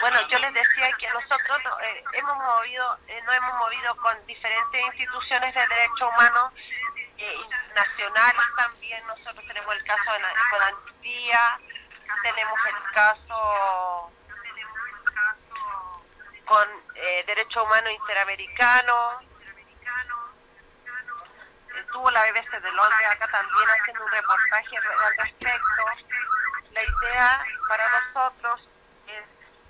[0.00, 4.80] bueno, yo les decía que nosotros eh, hemos movido, eh, nos hemos movido con diferentes
[4.86, 6.52] instituciones de derechos humanos
[7.74, 9.06] nacionales también.
[9.06, 11.60] Nosotros tenemos el caso de, con Amnistía,
[12.22, 14.12] tenemos el caso
[16.46, 16.66] con
[17.26, 19.24] derechos humanos interamericanos
[21.86, 25.84] estuvo la BBC de Londres acá también haciendo un reportaje al respecto.
[26.72, 28.68] La idea para nosotros
[29.06, 29.24] es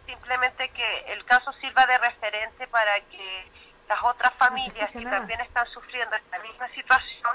[0.07, 3.51] simplemente que el caso sirva de referente para que
[3.89, 7.33] las otras familias que también están sufriendo esta misma situación,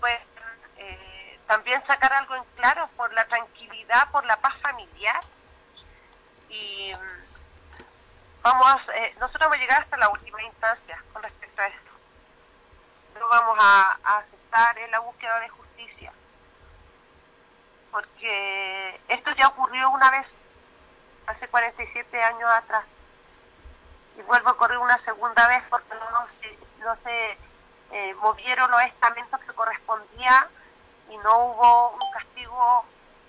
[0.00, 0.20] pues
[0.76, 5.20] eh, también sacar algo en claro por la tranquilidad, por la paz familiar.
[6.50, 7.33] Y mm,
[8.44, 11.94] vamos a, eh, nosotros vamos a llegar hasta la última instancia con respecto a esto
[13.18, 16.12] no vamos a, aceptar en la búsqueda de justicia.
[17.90, 20.26] Porque esto ya ocurrió una vez,
[21.26, 22.84] hace 47 años atrás.
[24.18, 27.38] Y vuelvo a ocurrir una segunda vez porque no, se, no se
[27.92, 30.48] eh, movieron los estamentos que correspondía
[31.10, 32.84] y no hubo un castigo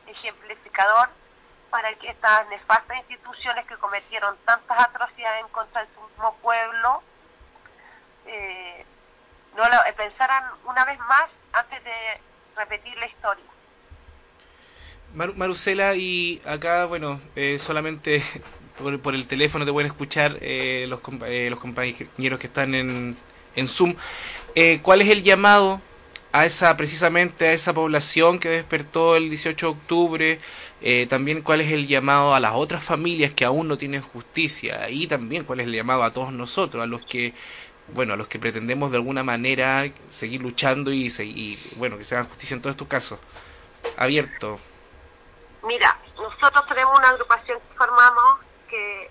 [0.08, 1.10] ejemplificador
[1.70, 7.04] para que estas nefastas instituciones que cometieron tantas atrocidades en contra de mismo pueblo
[8.26, 8.86] eh,
[9.56, 11.92] no lo eh, pensaran una vez más antes de
[12.56, 13.46] repetir la historia.
[15.14, 18.22] Marusela, y acá, bueno, eh, solamente
[19.02, 23.18] por, el teléfono te pueden escuchar eh, los, los compañeros que están en,
[23.56, 23.96] en Zoom.
[24.82, 25.82] ¿Cuál es el llamado
[26.40, 30.40] a esa, precisamente a esa población que despertó el 18 de octubre?
[31.10, 35.08] también cuál es el llamado a las otras familias que aún no tienen justicia y
[35.08, 37.34] también cuál es el llamado a todos nosotros, a los que
[37.88, 42.16] bueno, a los que pretendemos de alguna manera seguir luchando y, y bueno, que se
[42.16, 43.20] haga justicia en todos estos casos.
[43.98, 44.60] Abierto.
[45.64, 49.10] Mira, nosotros tenemos una agrupación que formamos que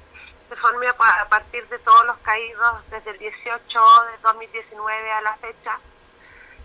[0.48, 5.36] se formó a partir de todos los caídos desde el 18 de 2019 a la
[5.36, 5.78] fecha.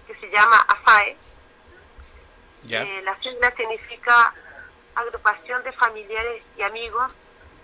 [0.10, 1.16] Que se llama AFAE.
[2.68, 4.34] Eh, la sigla significa
[4.95, 7.12] Agrupación de Familiares y Amigos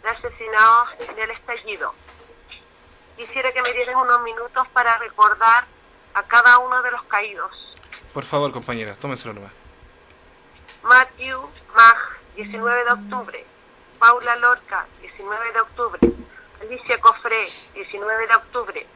[0.03, 1.93] de Asesinados en el Estallido.
[3.17, 5.65] Quisiera que me dieran unos minutos para recordar
[6.13, 7.51] a cada uno de los caídos.
[8.13, 9.51] Por favor, compañera, tómenselo nomás.
[10.83, 11.97] Matthew Mag,
[12.35, 13.45] 19 de octubre.
[13.97, 15.99] Paula Lorca, 19 de octubre.
[16.61, 18.87] Alicia Cofré, 19 de octubre.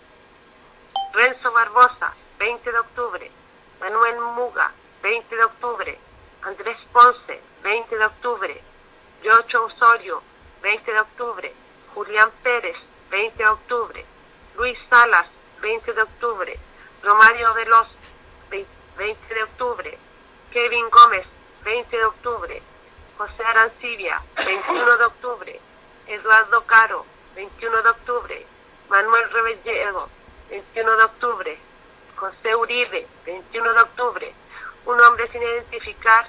[1.14, 3.39] Renzo Barbosa, 20 de octubre.
[3.80, 4.72] Manuel Muga,
[5.02, 5.98] 20 de octubre.
[6.42, 8.62] Andrés Ponce, 20 de octubre.
[9.24, 10.22] Yocho Osorio,
[10.62, 11.54] 20 de octubre.
[11.94, 12.76] Julián Pérez,
[13.10, 14.06] 20 de octubre.
[14.58, 15.28] Luis Salas,
[15.62, 16.60] 20 de octubre.
[17.04, 17.88] Romario Veloz,
[18.50, 19.98] 20 de octubre.
[20.52, 21.26] Kevin Gómez,
[21.64, 22.62] 20 de octubre.
[23.18, 25.60] José Arancibia, 21 de octubre.
[26.08, 27.06] Eduardo Caro,
[27.36, 28.46] 21 de octubre.
[28.90, 30.10] Manuel Rebelledo,
[30.50, 31.69] 21 de octubre.
[32.20, 34.34] José Uribe, 21 de octubre.
[34.86, 36.28] Un hombre sin identificar,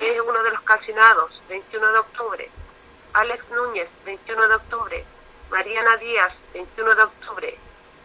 [0.00, 2.50] es uno de los calcinados, 21 de octubre.
[3.14, 5.04] Alex Núñez, 21 de octubre.
[5.50, 7.58] Mariana Díaz, 21 de octubre.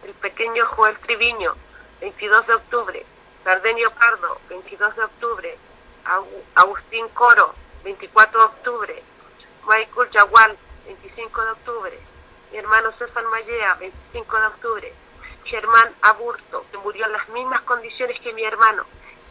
[0.04, 1.54] El pequeño Joel Triviño,
[2.00, 3.06] 22 de octubre.
[3.44, 5.58] Sardenio Pardo, 22 de octubre.
[6.04, 9.02] Agu- Agustín Coro, 24 de octubre.
[9.66, 11.98] Michael Yagual, 25 de octubre.
[12.52, 14.94] Mi hermano César Mallea, 25 de octubre.
[15.50, 18.84] Germán Aburto, que murió en las mismas condiciones que mi hermano,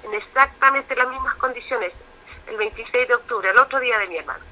[0.04, 1.94] en exactamente las mismas condiciones,
[2.48, 4.44] el 26 de octubre, el otro día de mi hermano.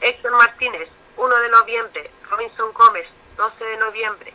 [0.00, 2.10] Héctor Martínez, 1 de noviembre.
[2.28, 4.34] Robinson Gómez, 12 de noviembre.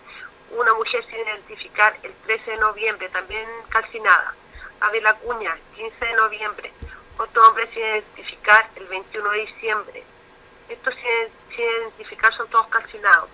[0.51, 4.33] Una mujer sin identificar, el 13 de noviembre, también calcinada.
[4.79, 6.71] Abel Acuña, 15 de noviembre.
[7.17, 10.03] Otro hombre sin identificar, el 21 de diciembre.
[10.69, 13.29] Estos sin, sin identificar son todos calcinados.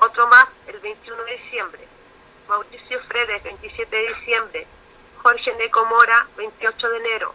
[0.00, 1.88] Otro más, el 21 de diciembre.
[2.48, 4.66] Mauricio Fredes, 27 de diciembre.
[5.22, 7.34] Jorge Neco Mora, 28 de enero.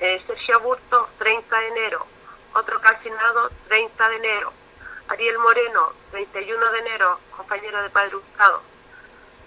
[0.00, 2.06] Eh, Sergio Aburto, 30 de enero.
[2.54, 4.52] Otro calcinado, 30 de enero.
[5.08, 8.62] Ariel Moreno, 31 de enero, compañero de Padre Hurtado.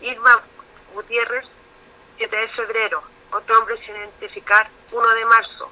[0.01, 0.41] Irma
[0.93, 1.45] Gutiérrez,
[2.17, 3.03] 7 de febrero.
[3.31, 5.69] Otro hombre sin identificar, 1 de marzo.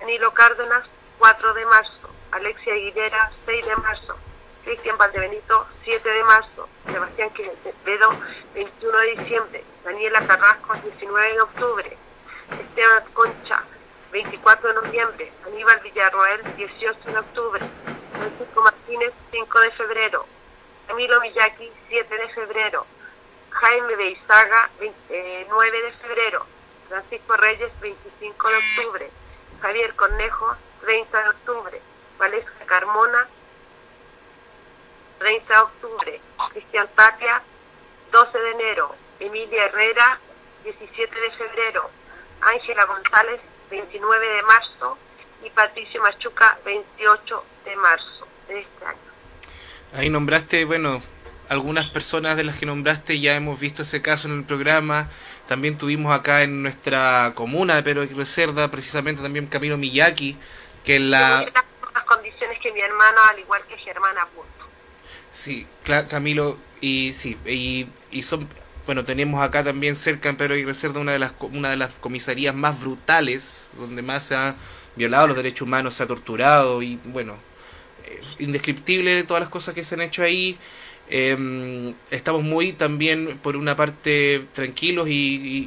[0.00, 0.86] Danilo Cárdenas,
[1.18, 2.10] 4 de marzo.
[2.32, 4.16] Alexia Aguilera, 6 de marzo.
[4.64, 6.68] Cristian Valdebenito, 7 de marzo.
[6.90, 8.10] Sebastián Quevedo,
[8.54, 9.64] 21 de diciembre.
[9.84, 11.96] Daniela Carrasco, 19 de octubre.
[12.60, 13.62] Esteban Concha,
[14.10, 15.32] 24 de noviembre.
[15.46, 17.60] Aníbal Villarroel, 18 de octubre.
[18.12, 20.26] Francisco Martínez, 5 de febrero.
[20.86, 22.86] Camilo Miyaki, 7 de febrero.
[23.50, 26.46] Jaime Beizaga, 20 eh, 9 de febrero.
[26.88, 29.10] Francisco Reyes, 25 de octubre.
[29.60, 31.80] Javier Cornejo, 30 de octubre.
[32.18, 33.28] Valesca Carmona,
[35.18, 36.20] 30 de octubre.
[36.52, 37.42] Cristian Tapia,
[38.12, 38.94] 12 de enero.
[39.20, 40.18] Emilia Herrera,
[40.64, 41.90] 17 de febrero.
[42.40, 43.40] Ángela González,
[43.70, 44.98] 29 de marzo.
[45.44, 48.98] Y Patricio Machuca, 28 de marzo de este año.
[49.94, 51.02] Ahí nombraste, bueno,
[51.48, 55.10] algunas personas de las que nombraste ya hemos visto ese caso en el programa.
[55.46, 60.36] También tuvimos acá en nuestra comuna de Pedro de Cerda, precisamente también Camilo Miyaki,
[60.84, 61.46] que en la...
[61.92, 64.53] Las condiciones que mi hermano, al igual que Germán Aburto.
[65.34, 65.66] Sí,
[66.08, 68.48] Camilo, y sí, y, y son,
[68.86, 72.54] bueno, tenemos acá también cerca en Pedro Cerda una de las una de las comisarías
[72.54, 74.54] más brutales, donde más se ha
[74.96, 77.36] violado los derechos humanos, se ha torturado y bueno,
[78.06, 80.58] eh, indescriptible todas las cosas que se han hecho ahí.
[81.10, 85.12] Eh, estamos muy también, por una parte, tranquilos y,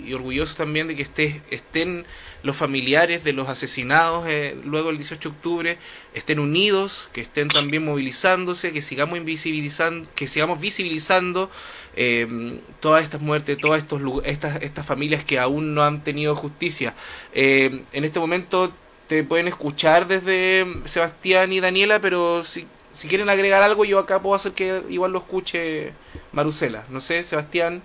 [0.05, 2.05] y- y orgullosos también de que esté, estén
[2.47, 5.77] los familiares de los asesinados eh, luego el 18 de octubre,
[6.13, 11.51] estén unidos, que estén también movilizándose, que sigamos invisibilizando, que sigamos visibilizando
[11.95, 16.95] eh, todas estas muertes, todas estos, estas, estas familias que aún no han tenido justicia.
[17.33, 18.73] Eh, en este momento
[19.07, 24.21] te pueden escuchar desde Sebastián y Daniela, pero si, si quieren agregar algo, yo acá
[24.21, 25.93] puedo hacer que igual lo escuche
[26.31, 26.85] Marusela.
[26.89, 27.83] No sé, Sebastián,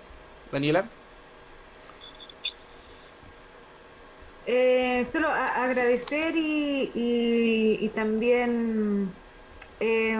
[0.51, 0.85] Daniela.
[4.45, 6.91] Eh, solo agradecer y,
[7.85, 9.23] y- también
[9.79, 10.17] eh,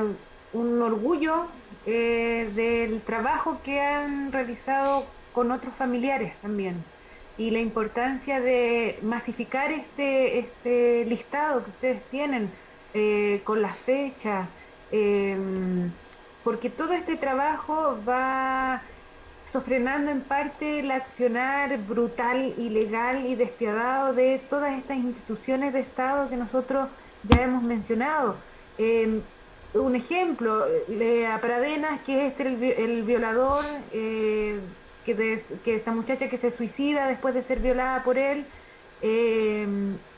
[0.52, 1.52] un orgullo
[1.84, 6.94] eh, del trabajo que han realizado con otros familiares también
[7.36, 12.58] y la importancia de masificar este, este listado que ustedes tienen
[12.94, 14.52] eh, con las fechas,
[16.42, 18.84] porque todo este trabajo va
[19.54, 26.28] sofrenando en parte el accionar brutal, ilegal y despiadado de todas estas instituciones de Estado
[26.28, 26.90] que nosotros
[27.22, 28.36] ya hemos mencionado.
[28.80, 29.22] Eh,
[29.76, 34.60] un ejemplo, eh, a Pradenas, que es este el, vi- el violador, eh,
[35.06, 38.46] que, de- que esta muchacha que se suicida después de ser violada por él,
[39.02, 39.68] eh,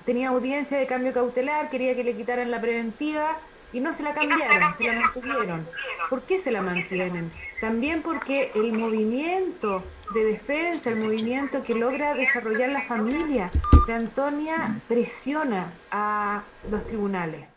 [0.05, 3.37] tenía audiencia de cambio cautelar, quería que le quitaran la preventiva
[3.73, 5.67] y no se la cambiaron, se la mantuvieron.
[6.09, 7.31] ¿Por qué se la mantienen?
[7.65, 9.83] También porque el movimiento
[10.13, 13.49] de defensa, el movimiento que logra desarrollar la familia
[13.87, 17.47] de Antonia presiona a los tribunales,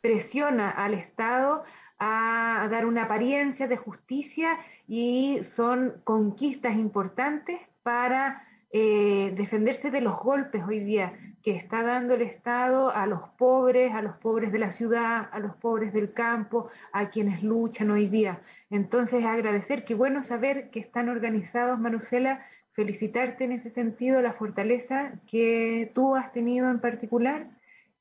[0.00, 1.64] presiona al Estado
[1.98, 4.58] a dar una apariencia de justicia
[4.88, 11.12] y son conquistas importantes para eh, defenderse de los golpes hoy día
[11.42, 15.38] que está dando el Estado a los pobres, a los pobres de la ciudad, a
[15.38, 18.40] los pobres del campo, a quienes luchan hoy día.
[18.70, 25.20] Entonces, agradecer, qué bueno saber que están organizados, Manucela, felicitarte en ese sentido, la fortaleza
[25.28, 27.50] que tú has tenido en particular,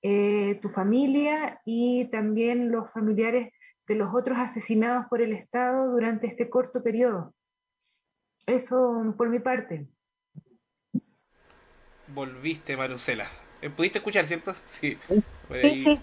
[0.04, 3.52] eh, tu familia y también los familiares
[3.88, 7.34] de los otros asesinados por el Estado durante este corto periodo.
[8.46, 9.88] Eso por mi parte.
[12.08, 13.26] Volviste, Marusela.
[13.62, 14.54] Eh, ¿Pudiste escuchar, cierto?
[14.66, 14.98] Sí.
[15.62, 16.00] Sí, sí.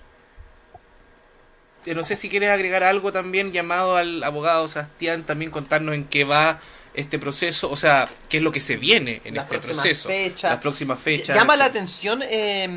[1.95, 6.25] No sé si quieres agregar algo también llamado al abogado Sebastián, también contarnos en qué
[6.25, 6.61] va
[6.97, 10.09] este proceso, o sea, qué es lo que se viene en Las este proceso.
[10.09, 10.51] fechas.
[10.51, 11.37] Las próximas fechas.
[11.37, 12.69] Llama la atención, eh,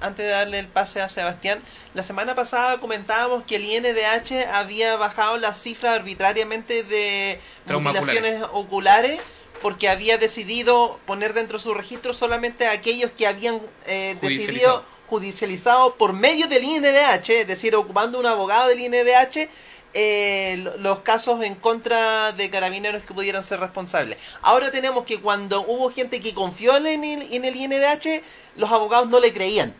[0.00, 1.60] antes de darle el pase a Sebastián,
[1.92, 8.42] la semana pasada comentábamos que el INDH había bajado la cifra arbitrariamente de Trauma mutilaciones
[8.52, 9.20] oculares
[9.60, 14.84] porque había decidido poner dentro de su registro solamente a aquellos que habían eh, decidido
[15.22, 15.96] Judicializado.
[15.96, 19.50] por medio del INDH, es decir, ocupando un abogado del INDH,
[19.92, 24.16] eh, lo- los casos en contra de carabineros que pudieran ser responsables.
[24.40, 28.22] Ahora tenemos que cuando hubo gente que confió en el, en el INDH,
[28.56, 29.74] los abogados no le creían.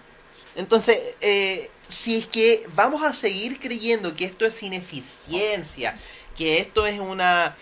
[0.55, 5.97] Entonces, eh, si es que vamos a seguir creyendo que esto es ineficiencia,
[6.37, 7.57] que esto es una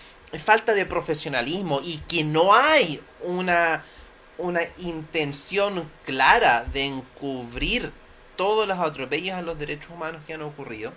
[0.45, 3.85] falta de profesionalismo y que no hay una,
[4.41, 7.93] una intención clara de encubrir
[8.37, 10.93] todos los atropellos a los derechos humanos que han ocurrido,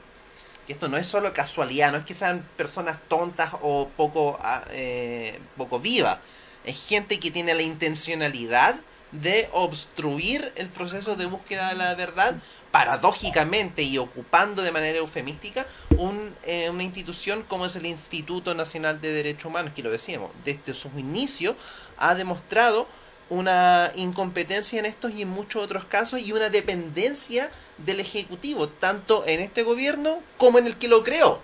[0.68, 5.40] esto no es solo casualidad, no es que sean personas tontas o poco, ah, eh,
[5.58, 6.20] poco vivas,
[6.64, 8.80] es gente que tiene la intencionalidad
[9.12, 12.36] de obstruir el proceso de búsqueda de la verdad,
[12.72, 15.68] paradójicamente y ocupando de manera eufemística
[15.98, 20.32] un, eh, una institución como es el Instituto Nacional de Derechos Humanos, que lo decíamos,
[20.44, 21.56] desde sus inicios
[21.98, 22.88] ha demostrado
[23.30, 29.26] una incompetencia en estos y en muchos otros casos y una dependencia del Ejecutivo, tanto
[29.26, 31.40] en este gobierno como en el que lo creó.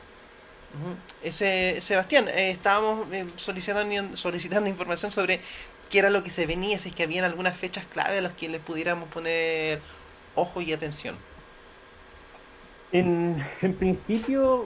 [1.24, 5.42] Ese, Sebastián, eh, estábamos eh, solicitando, solicitando información sobre
[5.90, 8.34] qué era lo que se venía, si es que habían algunas fechas clave a las
[8.34, 9.82] que le pudiéramos poner
[10.36, 11.18] ojo y atención.
[12.92, 14.66] En, en principio,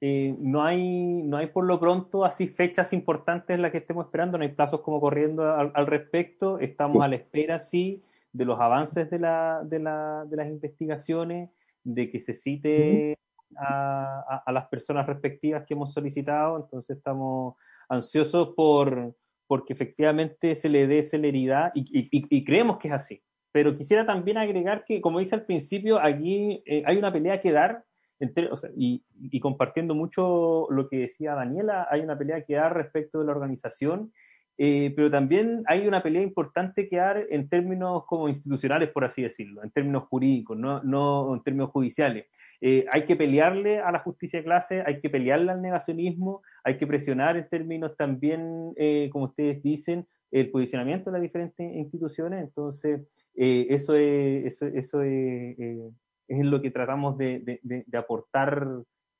[0.00, 4.06] eh, no, hay, no hay por lo pronto así fechas importantes en las que estemos
[4.06, 8.02] esperando, no hay plazos como corriendo al, respecto, estamos a la espera, sí,
[8.32, 11.50] de los avances de, la, de, la, de las investigaciones,
[11.84, 13.16] de que se cite
[13.56, 17.54] a, a- las personas respectivas que hemos solicitado, entonces estamos
[17.88, 19.14] ansiosos por
[19.46, 23.22] porque efectivamente se le dé celeridad y- y creemos que es así.
[23.52, 27.52] Pero quisiera también agregar que, como dije al principio, aquí eh, hay una pelea que
[27.52, 27.84] dar,
[28.20, 32.54] entre- o sea, y, y compartiendo mucho lo que decía Daniela, hay una pelea que
[32.54, 34.12] dar respecto de la organización,
[34.58, 39.22] eh, pero también hay una pelea importante que dar en términos como institucionales, por así
[39.22, 42.26] decirlo, en términos jurídicos, no, no en términos judiciales.
[42.60, 46.76] Eh, hay que pelearle a la justicia de clase, hay que pelearle al negacionismo, hay
[46.76, 52.42] que presionar en términos también, eh, como ustedes dicen, el posicionamiento de las diferentes instituciones.
[52.44, 53.00] Entonces,
[53.34, 55.90] eh, eso, es, eso, eso es, eh,
[56.28, 58.66] lo que tratamos de- de aportar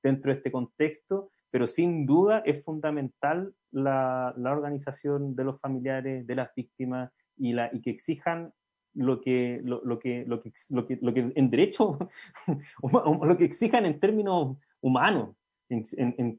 [0.02, 6.26] dentro de este contexto, pero sin duda es fundamental la, la organización de los familiares,
[6.26, 8.52] de las víctimas y, la, y que exijan
[8.94, 11.98] lo que, lo, lo que, lo que, lo que, lo que en derecho,
[13.22, 15.36] lo que exijan en términos humanos,
[15.70, 15.84] en,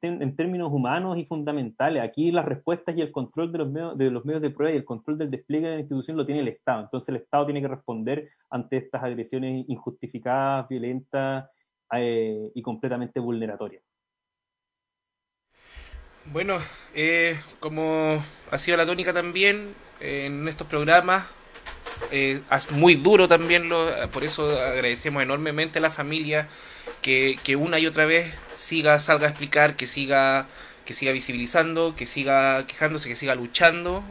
[0.02, 2.04] en- en términos humanos y fundamentales.
[2.04, 4.78] Aquí las respuestas y el control de los, medios, de los medios de prueba y
[4.78, 6.84] el control del despliegue de la institución lo tiene el Estado.
[6.84, 11.50] Entonces el Estado tiene que responder ante estas agresiones injustificadas, violentas
[11.94, 13.84] eh, y completamente vulneratorias.
[16.26, 16.60] Bueno,
[16.94, 21.26] eh, como ha sido la tónica también eh, en estos programas,
[22.12, 22.42] eh,
[22.72, 26.48] muy duro también, lo, por eso agradecemos enormemente a la familia
[27.02, 30.48] que, que una y otra vez siga, salga a explicar, que siga,
[30.86, 34.04] que siga visibilizando, que siga quejándose, que siga luchando,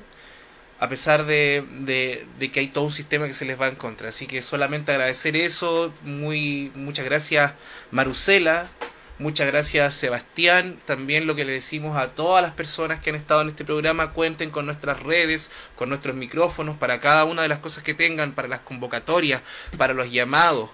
[0.79, 3.77] a pesar de, de, de que hay todo un sistema que se les va en
[3.77, 4.09] contra.
[4.09, 7.53] Así que solamente agradecer eso, muy muchas gracias
[7.91, 8.69] Marusela,
[9.21, 10.81] Muchas gracias Sebastián.
[10.87, 14.15] También lo que le decimos a todas las personas que han estado en este programa,
[14.15, 18.33] cuenten con nuestras redes, con nuestros micrófonos, para cada una de las cosas que tengan,
[18.33, 19.43] para las convocatorias,
[19.77, 20.71] para los llamados.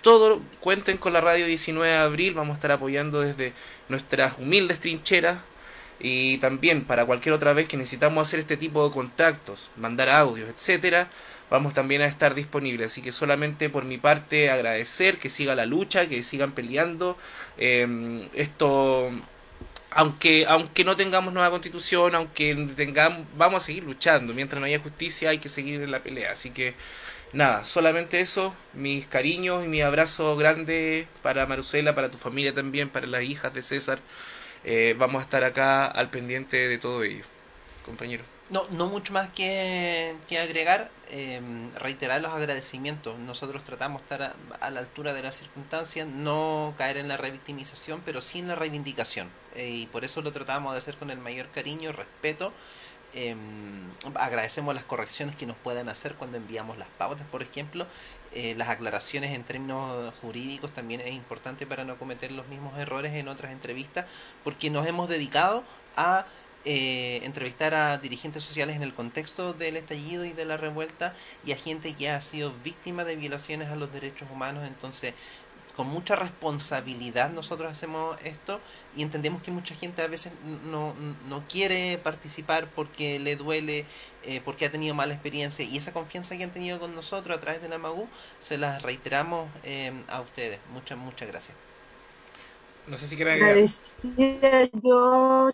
[0.00, 3.52] Todo cuenten con la radio 19 de abril, vamos a estar apoyando desde
[3.88, 5.38] nuestras humildes trincheras
[5.98, 10.48] y también para cualquier otra vez que necesitamos hacer este tipo de contactos, mandar audios,
[10.48, 11.10] etcétera,
[11.52, 12.92] vamos también a estar disponibles.
[12.92, 17.18] Así que solamente por mi parte agradecer que siga la lucha, que sigan peleando.
[17.58, 19.10] Eh, esto,
[19.90, 24.32] aunque, aunque no tengamos nueva constitución, aunque tengamos, vamos a seguir luchando.
[24.32, 26.32] Mientras no haya justicia hay que seguir en la pelea.
[26.32, 26.74] Así que
[27.34, 32.88] nada, solamente eso, mis cariños y mi abrazo grande para Marcela, para tu familia también,
[32.88, 34.00] para las hijas de César.
[34.64, 37.24] Eh, vamos a estar acá al pendiente de todo ello,
[37.84, 38.31] compañero.
[38.52, 41.40] No, no mucho más que, que agregar, eh,
[41.76, 43.18] reiterar los agradecimientos.
[43.18, 48.02] Nosotros tratamos de estar a, la altura de las circunstancias, no caer en la revictimización,
[48.04, 49.30] pero sí en la reivindicación.
[49.54, 52.52] Eh, y por eso lo tratamos de hacer con el mayor cariño, respeto.
[53.14, 53.34] Eh,
[54.14, 57.86] agradecemos las correcciones que nos puedan hacer cuando enviamos las pautas, por ejemplo.
[58.32, 63.14] Eh, las aclaraciones en términos jurídicos también es importante para no cometer los mismos errores
[63.14, 64.06] en otras entrevistas,
[64.44, 65.64] porque nos hemos dedicado
[65.96, 66.26] a
[66.64, 71.14] eh, entrevistar a dirigentes sociales en el contexto del estallido y de la revuelta
[71.44, 74.64] y a gente que ha sido víctima de violaciones a los derechos humanos.
[74.66, 75.14] Entonces,
[75.76, 78.60] con mucha responsabilidad nosotros hacemos esto
[78.96, 80.32] y entendemos que mucha gente a veces
[80.70, 80.94] no,
[81.28, 83.86] no quiere participar porque le duele,
[84.22, 87.40] eh, porque ha tenido mala experiencia y esa confianza que han tenido con nosotros a
[87.40, 88.06] través de la MAGU
[88.40, 90.58] se las reiteramos eh, a ustedes.
[90.72, 91.56] Muchas, muchas gracias.
[92.86, 93.56] No sé si quieren agregar.
[94.82, 95.50] yo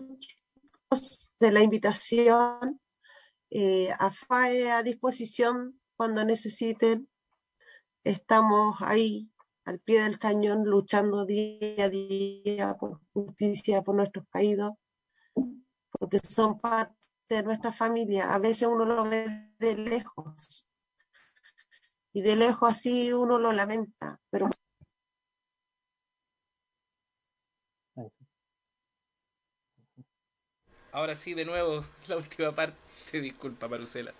[1.40, 2.80] de la invitación
[3.50, 7.08] eh, a FAE a disposición cuando necesiten.
[8.04, 9.30] Estamos ahí
[9.64, 14.72] al pie del cañón luchando día a día por justicia, por nuestros caídos,
[15.90, 16.94] porque son parte
[17.28, 18.32] de nuestra familia.
[18.32, 20.66] A veces uno lo ve de lejos
[22.14, 24.48] y de lejos así uno lo lamenta, pero
[30.92, 32.76] Ahora sí, de nuevo, la última parte.
[33.12, 34.12] Disculpa, Marusela.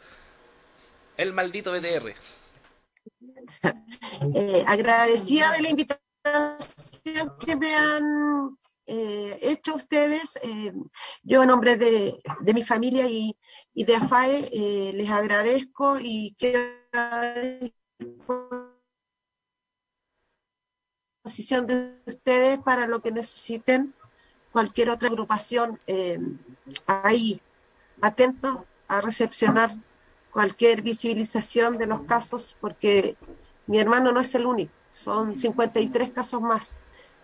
[1.17, 2.15] El maldito BTR.
[4.35, 6.05] Eh, agradecida de la invitación
[7.41, 10.39] que me han eh, hecho ustedes.
[10.43, 10.73] Eh,
[11.23, 13.37] yo, en nombre de, de mi familia y,
[13.75, 16.61] y de AFAE, eh, les agradezco y quedo
[16.93, 17.35] a
[21.25, 23.95] disposición de ustedes para lo que necesiten.
[24.53, 26.19] Cualquier otra agrupación eh,
[26.87, 27.41] ahí,
[28.01, 28.59] atentos
[28.89, 29.75] a recepcionar
[30.31, 33.17] cualquier visibilización de los casos, porque
[33.67, 36.77] mi hermano no es el único, son 53 casos más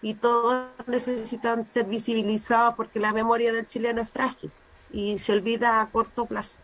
[0.03, 4.51] y todos necesitan ser visibilizados porque la memoria del chileno es frágil
[4.93, 6.59] y se olvida a corto plazo.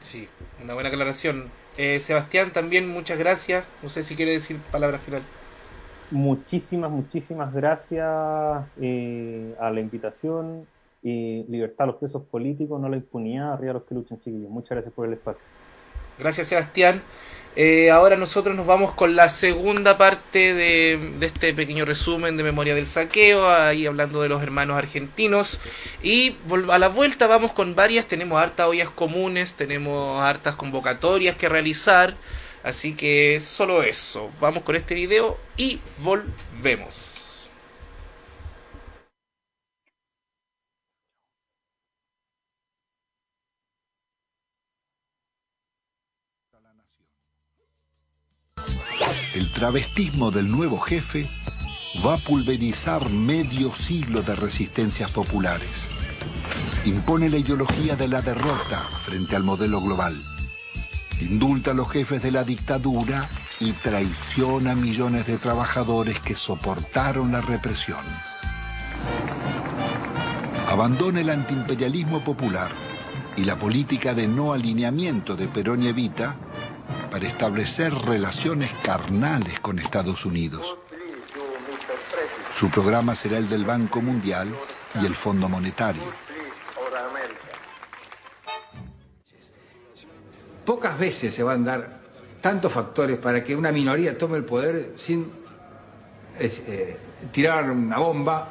[0.00, 0.28] Sí,
[0.62, 1.50] una buena aclaración.
[1.78, 3.64] Eh, Sebastián, también muchas gracias.
[3.82, 5.22] No sé si quiere decir palabra final.
[6.12, 8.06] Muchísimas, muchísimas gracias
[8.78, 10.66] eh, a la invitación.
[11.02, 14.50] Y libertad a los presos políticos, no la impunidad, arriba a los que luchan, chiquillos.
[14.50, 15.42] Muchas gracias por el espacio.
[16.18, 17.02] Gracias, Sebastián.
[17.56, 22.42] Eh, ahora nosotros nos vamos con la segunda parte de, de, este pequeño resumen de
[22.42, 25.62] Memoria del Saqueo, ahí hablando de los hermanos argentinos.
[26.02, 26.36] Y
[26.70, 32.16] a la vuelta vamos con varias, tenemos hartas ollas comunes, tenemos hartas convocatorias que realizar.
[32.62, 34.30] Así que solo eso.
[34.40, 37.18] Vamos con este video y volvemos.
[49.34, 51.26] El travestismo del nuevo jefe
[52.04, 55.88] va a pulverizar medio siglo de resistencias populares.
[56.84, 60.20] Impone la ideología de la derrota frente al modelo global.
[61.22, 63.28] Indulta a los jefes de la dictadura
[63.60, 68.00] y traiciona a millones de trabajadores que soportaron la represión.
[70.68, 72.70] Abandona el antiimperialismo popular
[73.36, 76.34] y la política de no alineamiento de Perón y Evita
[77.08, 80.76] para establecer relaciones carnales con Estados Unidos.
[82.52, 84.52] Su programa será el del Banco Mundial
[85.00, 86.31] y el Fondo Monetario.
[90.64, 92.00] Pocas veces se van a dar
[92.40, 95.26] tantos factores para que una minoría tome el poder sin
[96.38, 96.96] eh,
[97.30, 98.48] tirar una bomba,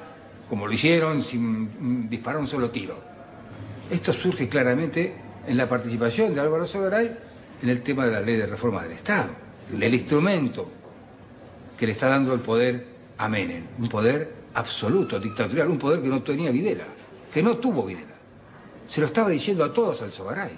[0.49, 2.95] como lo hicieron, sin disparar un solo tiro.
[3.89, 5.13] Esto surge claramente
[5.45, 7.17] en la participación de Álvaro Sogaray
[7.61, 9.29] en el tema de la ley de reforma del Estado,
[9.79, 10.69] el instrumento
[11.77, 12.85] que le está dando el poder
[13.17, 16.85] a Menem, un poder absoluto, dictatorial, un poder que no tenía Videla,
[17.33, 18.15] que no tuvo Videla.
[18.87, 20.51] Se lo estaba diciendo a todos al Sogaray.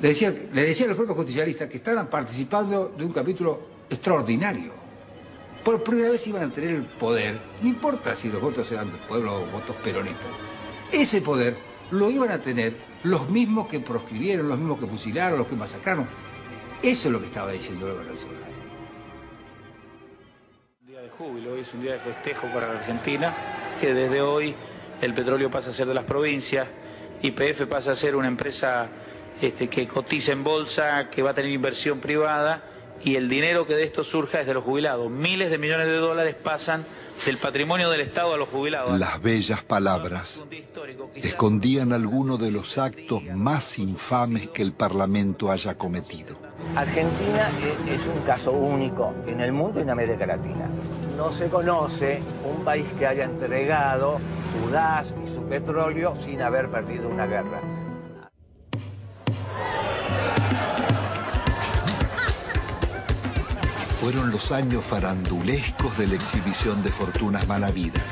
[0.00, 4.72] Le decía, le decía a los propios justicialistas que estaban participando de un capítulo extraordinario.
[5.64, 9.00] Por primera vez iban a tener el poder, no importa si los votos eran del
[9.00, 10.30] pueblo o votos peronistas,
[10.92, 11.56] ese poder
[11.90, 16.06] lo iban a tener los mismos que proscribieron, los mismos que fusilaron, los que masacraron.
[16.82, 18.42] Eso es lo que estaba diciendo Álvaro Alzogaray.
[20.82, 23.34] Un día de júbilo, hoy es un día de festejo para la Argentina,
[23.80, 24.54] que desde hoy
[25.00, 26.68] el petróleo pasa a ser de las provincias,
[27.22, 28.88] YPF pasa a ser una empresa
[29.40, 32.62] este, que cotiza en bolsa, que va a tener inversión privada
[33.02, 35.10] y el dinero que de esto surja es de los jubilados.
[35.10, 36.84] Miles de millones de dólares pasan
[37.24, 38.98] del patrimonio del Estado a los jubilados.
[38.98, 40.42] Las bellas palabras
[41.14, 46.36] escondían algunos de los actos más infames que el Parlamento haya cometido.
[46.74, 50.66] Argentina e- es un caso único en el mundo y en América Latina.
[51.16, 54.18] No se conoce un país que haya entregado
[54.52, 57.60] su gas y su petróleo sin haber perdido una guerra.
[64.06, 68.04] Fueron los años farandulescos de la exhibición de fortunas malavidas.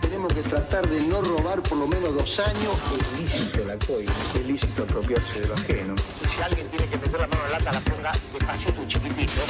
[0.00, 2.76] Tenemos que tratar de no robar por lo menos dos años.
[2.96, 5.94] Es lícito la coima, es lícito apropiarse de lo ajeno.
[6.32, 9.42] Si alguien tiene que meter la mano en la lata, la ponga despacito un chiquitito,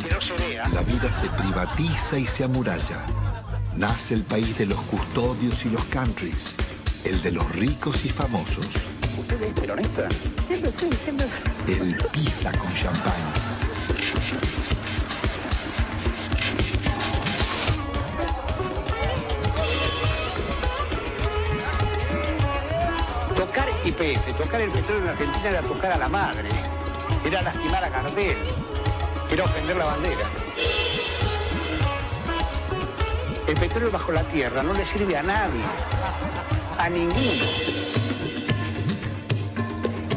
[0.00, 0.68] que no se vea.
[0.68, 3.04] La vida se privatiza y se amuralla.
[3.74, 6.54] Nace el país de los custodios y los countries,
[7.02, 8.68] el de los ricos y famosos.
[9.18, 10.06] ¿Usted es peronista?
[10.46, 11.26] Siempre sí, siempre.
[11.66, 13.56] El pisa con champán.
[23.96, 26.50] Tocar el petróleo en Argentina era tocar a la madre,
[27.24, 28.36] era lastimar a Gardel,
[29.30, 30.26] era ofender la bandera.
[33.48, 35.62] El petróleo bajo la tierra no le sirve a nadie,
[36.78, 37.44] a ninguno.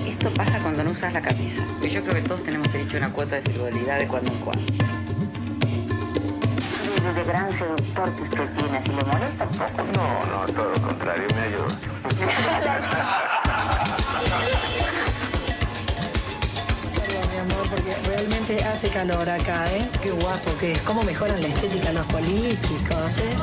[0.05, 1.63] Esto pasa cuando no usas la camisa.
[1.81, 4.39] Y yo creo que todos tenemos derecho a una cuota de frivolidad de cuando en
[4.39, 4.73] cuando.
[7.15, 9.83] de gran seductor que usted tiene, si le molesta un poco.
[9.95, 11.79] No, no, todo lo contrario, me ayuda.
[18.05, 19.89] realmente hace calor acá, ¿eh?
[20.01, 20.81] Qué guapo que es.
[20.81, 23.35] Cómo mejoran la estética los políticos, ¿eh?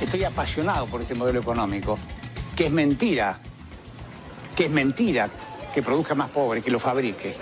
[0.00, 1.98] Estoy apasionado por este modelo económico,
[2.56, 3.38] que es mentira,
[4.56, 5.30] que es mentira
[5.72, 7.36] que produzca más pobres, que lo fabrique.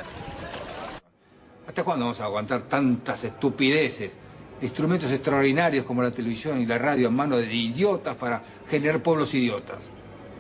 [1.67, 4.19] ¿Hasta cuándo vamos a aguantar tantas estupideces?
[4.61, 9.33] Instrumentos extraordinarios como la televisión y la radio en manos de idiotas para generar pueblos
[9.35, 9.79] idiotas.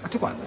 [0.03, 0.45] ¿Hasta cuándo?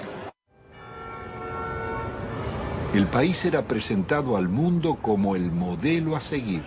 [2.93, 6.61] El país era presentado al mundo como el modelo a seguir.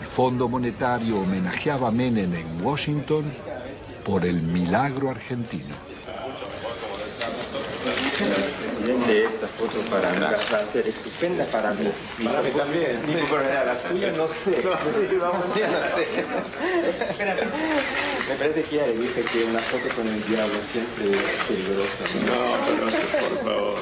[0.00, 3.24] El Fondo Monetario homenajeaba a Menem en Washington
[4.04, 5.74] por el milagro argentino.
[8.96, 11.90] De esta foto para mí va a ser estupenda para mí.
[12.24, 13.06] Para mí también.
[13.06, 14.62] Digo, pero la suya no sé.
[14.68, 15.48] No sé, vamos a
[18.28, 21.16] Me parece que ya le dije que una foto con el diablo siempre es
[21.46, 22.04] peligrosa.
[22.26, 22.84] No, pero
[23.28, 23.78] por favor.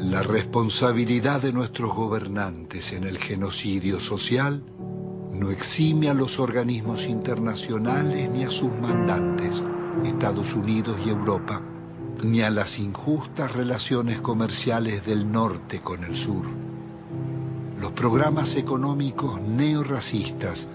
[0.00, 4.62] La responsabilidad de nuestros gobernantes en el genocidio social
[5.32, 9.62] no exime a los organismos internacionales ni a sus mandantes,
[10.04, 11.60] Estados Unidos y Europa,
[12.22, 16.44] ni a las injustas relaciones comerciales del norte con el sur.
[17.80, 20.66] Los programas económicos neorracistas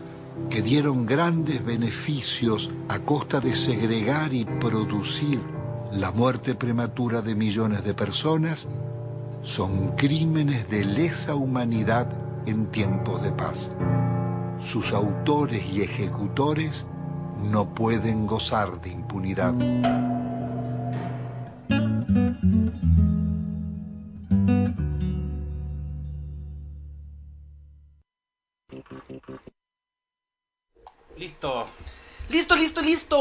[0.50, 5.42] que dieron grandes beneficios a costa de segregar y producir
[5.92, 8.68] la muerte prematura de millones de personas
[9.44, 12.08] son crímenes de lesa humanidad
[12.46, 13.72] en tiempos de paz.
[14.60, 16.86] Sus autores y ejecutores
[17.42, 19.54] no pueden gozar de impunidad.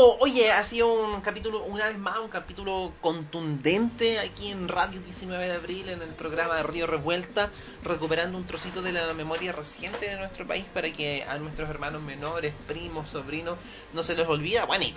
[0.03, 5.47] Oye, ha sido un capítulo, una vez más, un capítulo contundente aquí en Radio 19
[5.47, 7.51] de Abril, en el programa de Río Revuelta,
[7.85, 12.01] recuperando un trocito de la memoria reciente de nuestro país para que a nuestros hermanos
[12.01, 13.59] menores, primos, sobrinos,
[13.93, 14.95] no se les olvida, bueno, y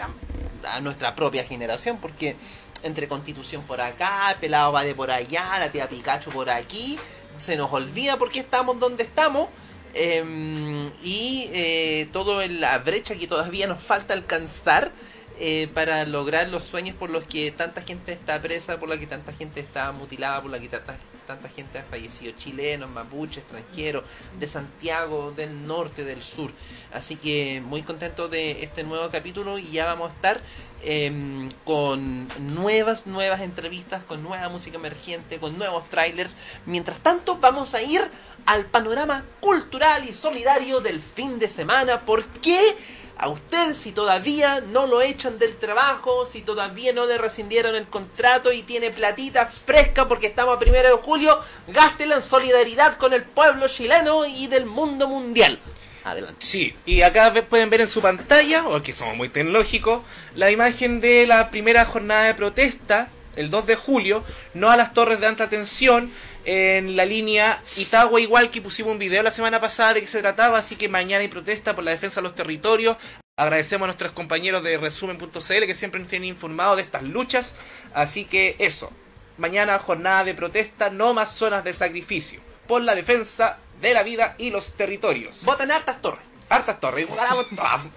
[0.66, 2.38] a nuestra propia generación, porque
[2.82, 6.98] entre Constitución por acá, Pelado va de por allá, la tía Pikachu por aquí,
[7.38, 9.50] se nos olvida por qué estamos donde estamos.
[9.94, 14.92] Eh, y eh, todo en la brecha que todavía nos falta alcanzar
[15.40, 19.08] eh, para lograr los sueños por los que tanta gente está presa, por la que
[19.08, 20.96] tanta gente está mutilada, por la que tanta,
[21.26, 24.04] tanta gente ha fallecido, chilenos, mapuches, extranjeros,
[24.40, 26.52] de Santiago, del norte, del sur.
[26.94, 30.42] Así que muy contento de este nuevo capítulo y ya vamos a estar
[30.84, 36.36] em, con nuevas, nuevas entrevistas, con nueva música emergente, con nuevos trailers.
[36.66, 38.02] Mientras tanto, vamos a ir
[38.46, 42.02] al panorama cultural y solidario del fin de semana.
[42.02, 42.76] ¿Por qué?
[43.24, 47.88] A usted, si todavía no lo echan del trabajo, si todavía no le rescindieron el
[47.88, 51.40] contrato y tiene platita fresca porque estamos a primero de julio,
[51.70, 55.58] gástela en solidaridad con el pueblo chileno y del mundo mundial.
[56.04, 56.46] Adelante.
[56.46, 60.02] Sí, y acá pueden ver en su pantalla, porque somos muy tecnológicos,
[60.36, 64.94] la imagen de la primera jornada de protesta, el 2 de julio, no a las
[64.94, 66.12] torres de alta tensión,
[66.46, 70.22] en la línea Itagua igual que pusimos un video la semana pasada de qué se
[70.22, 72.98] trataba, así que mañana hay protesta por la defensa de los territorios.
[73.36, 77.56] Agradecemos a nuestros compañeros de resumen.cl que siempre nos tienen informados de estas luchas,
[77.94, 78.92] así que eso,
[79.38, 84.36] mañana jornada de protesta, no más zonas de sacrificio, por la defensa de la vida
[84.38, 85.44] y los territorios.
[85.44, 86.24] Voten hartas torres.
[86.56, 87.08] Hartas torres.
[87.10, 87.36] Ojalá,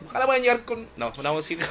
[0.07, 0.89] ojalá puedan llegar con.
[0.97, 1.67] No, no vamos a decir-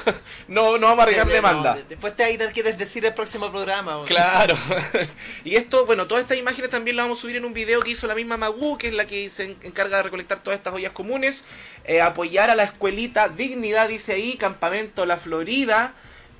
[0.48, 1.76] No, no vamos a arriesgar demanda.
[1.76, 4.04] de- después te hay que desdecir el próximo programa.
[4.06, 4.56] Claro.
[5.44, 7.92] y esto, bueno, todas estas imágenes también las vamos a subir en un video que
[7.92, 10.74] hizo la misma Magu, que es la que se en- encarga de recolectar todas estas
[10.74, 11.44] ollas comunes.
[11.86, 15.94] Eh, apoyar a la escuelita Dignidad, dice ahí, Campamento La Florida.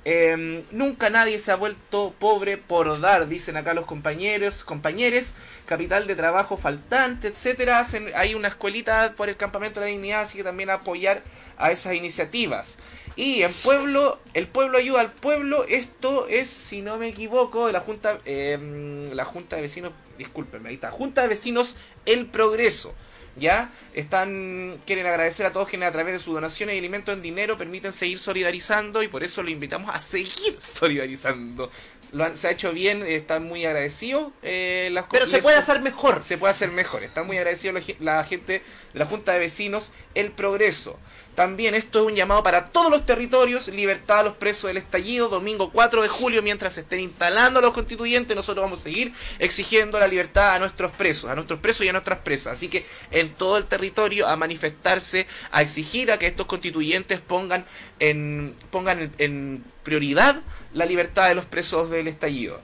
[0.08, 5.34] Eh, nunca nadie se ha vuelto pobre por dar, dicen acá los compañeros, compañeros,
[5.66, 7.80] capital de trabajo faltante, etcétera.
[7.80, 11.24] Hacen, hay una escuelita por el campamento de la dignidad, así que también apoyar
[11.58, 12.78] a esas iniciativas.
[13.16, 17.72] Y en pueblo, el pueblo ayuda al pueblo, esto es, si no me equivoco, de
[17.72, 21.74] la Junta, eh, la Junta de Vecinos, discúlpenme, ahí está, Junta de Vecinos
[22.04, 22.94] El Progreso.
[23.38, 23.70] ¿Ya?
[23.92, 27.58] Están, quieren agradecer a todos quienes a través de sus donaciones y alimentos en dinero
[27.58, 31.70] permiten seguir solidarizando y por eso lo invitamos a seguir solidarizando.
[32.12, 34.32] Lo han- se ha hecho bien, están muy agradecidos.
[34.42, 36.22] eh, las Pero se puede hacer mejor.
[36.22, 37.02] Se puede hacer mejor.
[37.02, 40.98] Están muy agradecidos la, la gente de la Junta de Vecinos El Progreso.
[41.36, 45.28] También esto es un llamado para todos los territorios, libertad a los presos del estallido,
[45.28, 50.00] domingo 4 de julio, mientras se estén instalando los constituyentes, nosotros vamos a seguir exigiendo
[50.00, 52.54] la libertad a nuestros presos, a nuestros presos y a nuestras presas.
[52.54, 57.66] Así que en todo el territorio a manifestarse, a exigir a que estos constituyentes pongan
[57.98, 60.40] en, pongan en, prioridad
[60.72, 62.62] la libertad de los presos del estallido.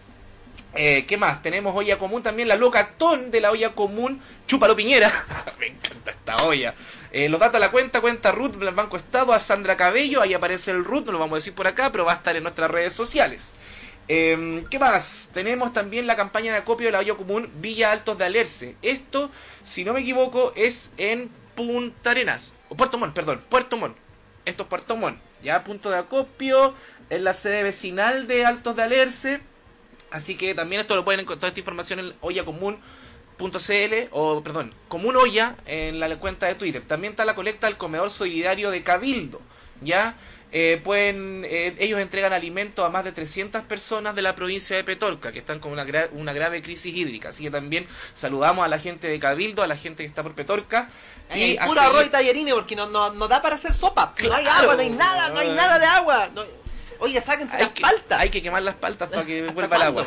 [0.74, 1.42] Eh, ¿Qué más?
[1.42, 5.12] Tenemos olla común también, la locatón de la olla común, Chúpalo Piñera.
[5.60, 6.74] Me encanta esta olla.
[7.14, 10.32] Eh, los datos a la cuenta, cuenta Ruth del Banco Estado, a Sandra Cabello, ahí
[10.32, 12.42] aparece el Ruth, no lo vamos a decir por acá, pero va a estar en
[12.42, 13.54] nuestras redes sociales.
[14.08, 15.28] Eh, ¿Qué más?
[15.34, 18.76] Tenemos también la campaña de acopio de la olla común Villa Altos de Alerce.
[18.80, 19.30] Esto,
[19.62, 22.54] si no me equivoco, es en Punta Arenas.
[22.70, 23.96] O Puerto Montt, perdón, Puerto Montt.
[24.46, 25.18] Esto es Puerto Montt.
[25.42, 26.74] Ya, punto de acopio,
[27.10, 29.40] en la sede vecinal de Altos de Alerce.
[30.10, 32.14] Así que también esto lo pueden encontrar esta información en
[33.38, 36.82] ollacomún.cl o perdón, Común Olla en la cuenta de Twitter.
[36.86, 39.40] También está la colecta del comedor solidario de Cabildo,
[39.80, 40.14] ¿ya?
[40.54, 44.84] Eh, pueden eh, ellos entregan alimentos a más de 300 personas de la provincia de
[44.84, 47.30] Petorca que están con una, gra- una grave crisis hídrica.
[47.30, 50.34] Así que también saludamos a la gente de Cabildo, a la gente que está por
[50.34, 50.90] Petorca
[51.34, 54.14] Y a puro arroz y tallarines porque no, no, no da para hacer sopa.
[54.22, 54.62] No hay Claro.
[54.64, 56.28] agua, no hay nada, no hay nada de agua.
[56.34, 56.44] No-
[56.98, 58.20] Oye, sáquense las paltas.
[58.20, 60.06] Hay que quemar las paltas para que vuelva el agua.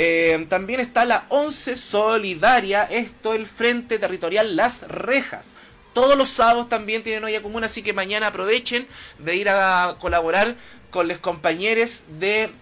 [0.00, 5.54] Eh, también está la 11 Solidaria, esto el Frente Territorial Las Rejas.
[5.92, 8.86] Todos los sábados también tienen olla común, así que mañana aprovechen
[9.18, 10.54] de ir a colaborar
[10.90, 12.52] con los compañeros del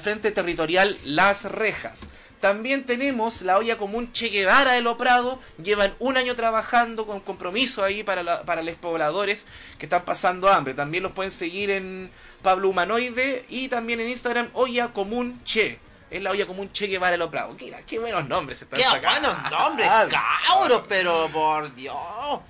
[0.00, 2.08] Frente Territorial Las Rejas.
[2.40, 5.38] También tenemos la olla común Che Guevara de Lo Prado.
[5.62, 9.46] Llevan un año trabajando con compromiso ahí para, la- para los pobladores
[9.78, 10.74] que están pasando hambre.
[10.74, 12.10] También los pueden seguir en
[12.42, 15.78] Pablo Humanoide y también en Instagram olla común Che.
[16.14, 17.56] Es la olla común Che Guevara de Lo Prado.
[17.60, 19.30] Mira, qué buenos nombres se están Qué sacando.
[19.32, 19.88] buenos nombres,
[20.46, 21.96] cabros, pero por Dios.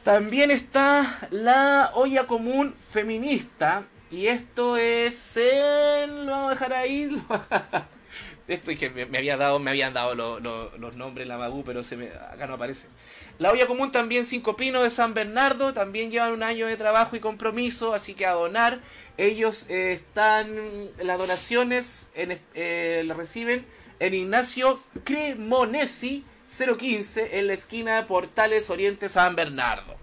[0.03, 3.85] También está la olla común feminista.
[4.11, 5.39] Y esto es.
[6.07, 7.09] Lo vamos a dejar ahí.
[8.47, 11.65] Esto dije, me, me había dado, me habían dado lo- lo- los nombres la Magú,
[11.65, 12.89] pero se me, acá no aparece.
[13.39, 17.17] La olla común también Cinco Pinos de San Bernardo, también llevan un año de trabajo
[17.17, 18.81] y compromiso, así que a donar.
[19.17, 20.55] Ellos eh, están,
[21.03, 23.65] las donaciones en, eh, las reciben
[24.01, 26.25] en Ignacio Cremonesi
[26.79, 29.97] 015 en la esquina de Portales Oriente San Bernardo.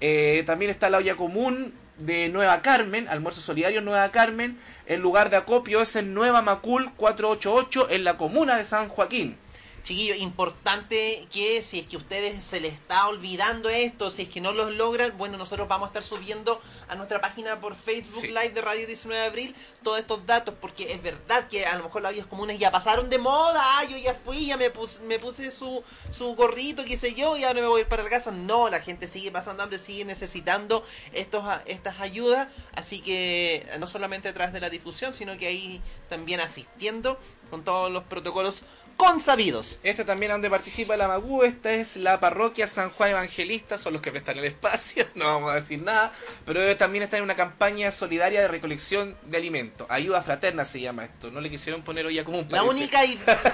[0.00, 4.58] Eh, también está la olla común de Nueva Carmen, almuerzo solidario Nueva Carmen.
[4.86, 9.36] El lugar de acopio es en Nueva Macul 488 en la comuna de San Joaquín.
[9.84, 14.28] Chiquillos, importante que si es que a ustedes se les está olvidando esto, si es
[14.30, 16.58] que no los logran, bueno, nosotros vamos a estar subiendo
[16.88, 18.28] a nuestra página por Facebook Sí.
[18.28, 21.84] Live de Radio 19 de Abril todos estos datos, porque es verdad que a lo
[21.84, 25.00] mejor las ollas comunes ya pasaron de moda, ah, yo ya fui, ya me puse,
[25.02, 28.30] me puse su, su gorrito, qué sé yo, y ahora me voy para el casa.
[28.30, 30.82] No, la gente sigue pasando hambre, sigue necesitando
[31.12, 35.82] estos, estas ayudas, así que no solamente a través de la difusión, sino que ahí
[36.08, 37.18] también asistiendo
[37.50, 38.62] con todos los protocolos
[38.96, 39.78] consabidos.
[39.82, 44.02] Esta también donde participa la Magú, esta es la parroquia San Juan Evangelista, son los
[44.02, 46.12] que prestan el espacio, no vamos a decir nada,
[46.44, 49.86] pero también están en una campaña solidaria de recolección de alimentos.
[49.90, 52.46] Ayuda fraterna se llama esto, no le quisieron poner olla común.
[52.50, 53.00] La única,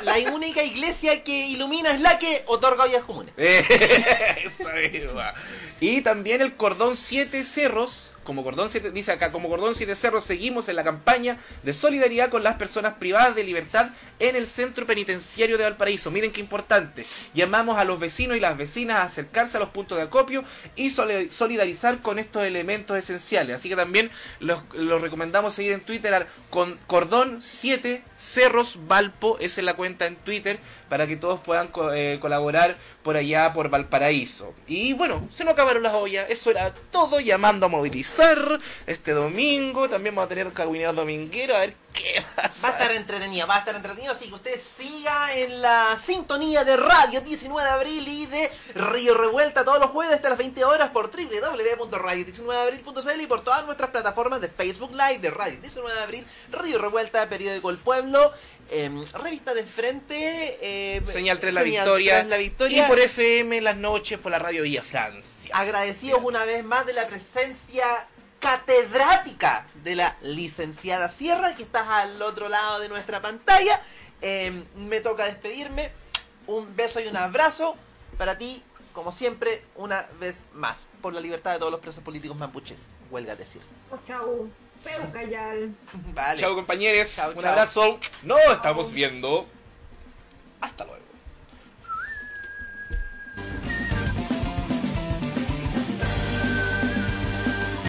[0.02, 3.34] la única iglesia que ilumina es la que otorga ollas comunes.
[5.80, 10.23] Y también el cordón siete cerros, como cordón siete, dice acá, como cordón siete cerros
[10.23, 13.90] seguimos en la campaña de solidaridad con las personas privadas de libertad
[14.20, 16.12] en el centro penitenciario de Valparaíso.
[16.12, 17.07] Miren qué importante.
[17.35, 20.44] Llamamos a los vecinos y las vecinas a acercarse a los puntos de acopio
[20.77, 23.57] y soli- solidarizar con estos elementos esenciales.
[23.57, 29.38] Así que también los, los recomendamos seguir en Twitter al con cordón 7 cerros Valpo,
[29.40, 30.59] esa es la cuenta en Twitter
[30.90, 34.55] para que todos puedan co- eh, colaborar por allá por Valparaíso.
[34.66, 39.88] Y bueno, se nos acabaron las ollas, eso era todo, llamando a movilizar este domingo,
[39.88, 42.68] también vamos a tener cabineros dominguero, a ver qué pasa.
[42.68, 46.64] Va a estar entretenido, va a estar entretenido, así que usted siga en la sintonía
[46.64, 50.64] de Radio 19 de Abril y de Río Revuelta todos los jueves hasta las 20
[50.64, 56.00] horas por www.radio19deabril.cl y por todas nuestras plataformas de Facebook Live de Radio 19 de
[56.02, 58.32] Abril, Río Revuelta, Periódico El Pueblo,
[58.70, 62.84] em, Revista de Frente, eh, Señal 3 la, Señal victoria, 3 La Victoria.
[62.84, 65.50] y por FM en las noches por la radio Villa Francia.
[65.54, 67.84] Agradecidos una vez más de la presencia
[68.40, 73.80] catedrática de la licenciada Sierra, que estás al otro lado de nuestra pantalla.
[74.20, 75.92] Em, me toca despedirme.
[76.46, 77.76] Un beso y un abrazo
[78.18, 78.62] para ti,
[78.92, 83.36] como siempre, una vez más, por la libertad de todos los presos políticos mapuches, huelga
[83.36, 83.62] decir.
[83.90, 84.48] Oh, chao.
[86.36, 88.00] Chao compañeros, un abrazo.
[88.22, 89.46] No estamos viendo.
[90.60, 91.00] Hasta luego.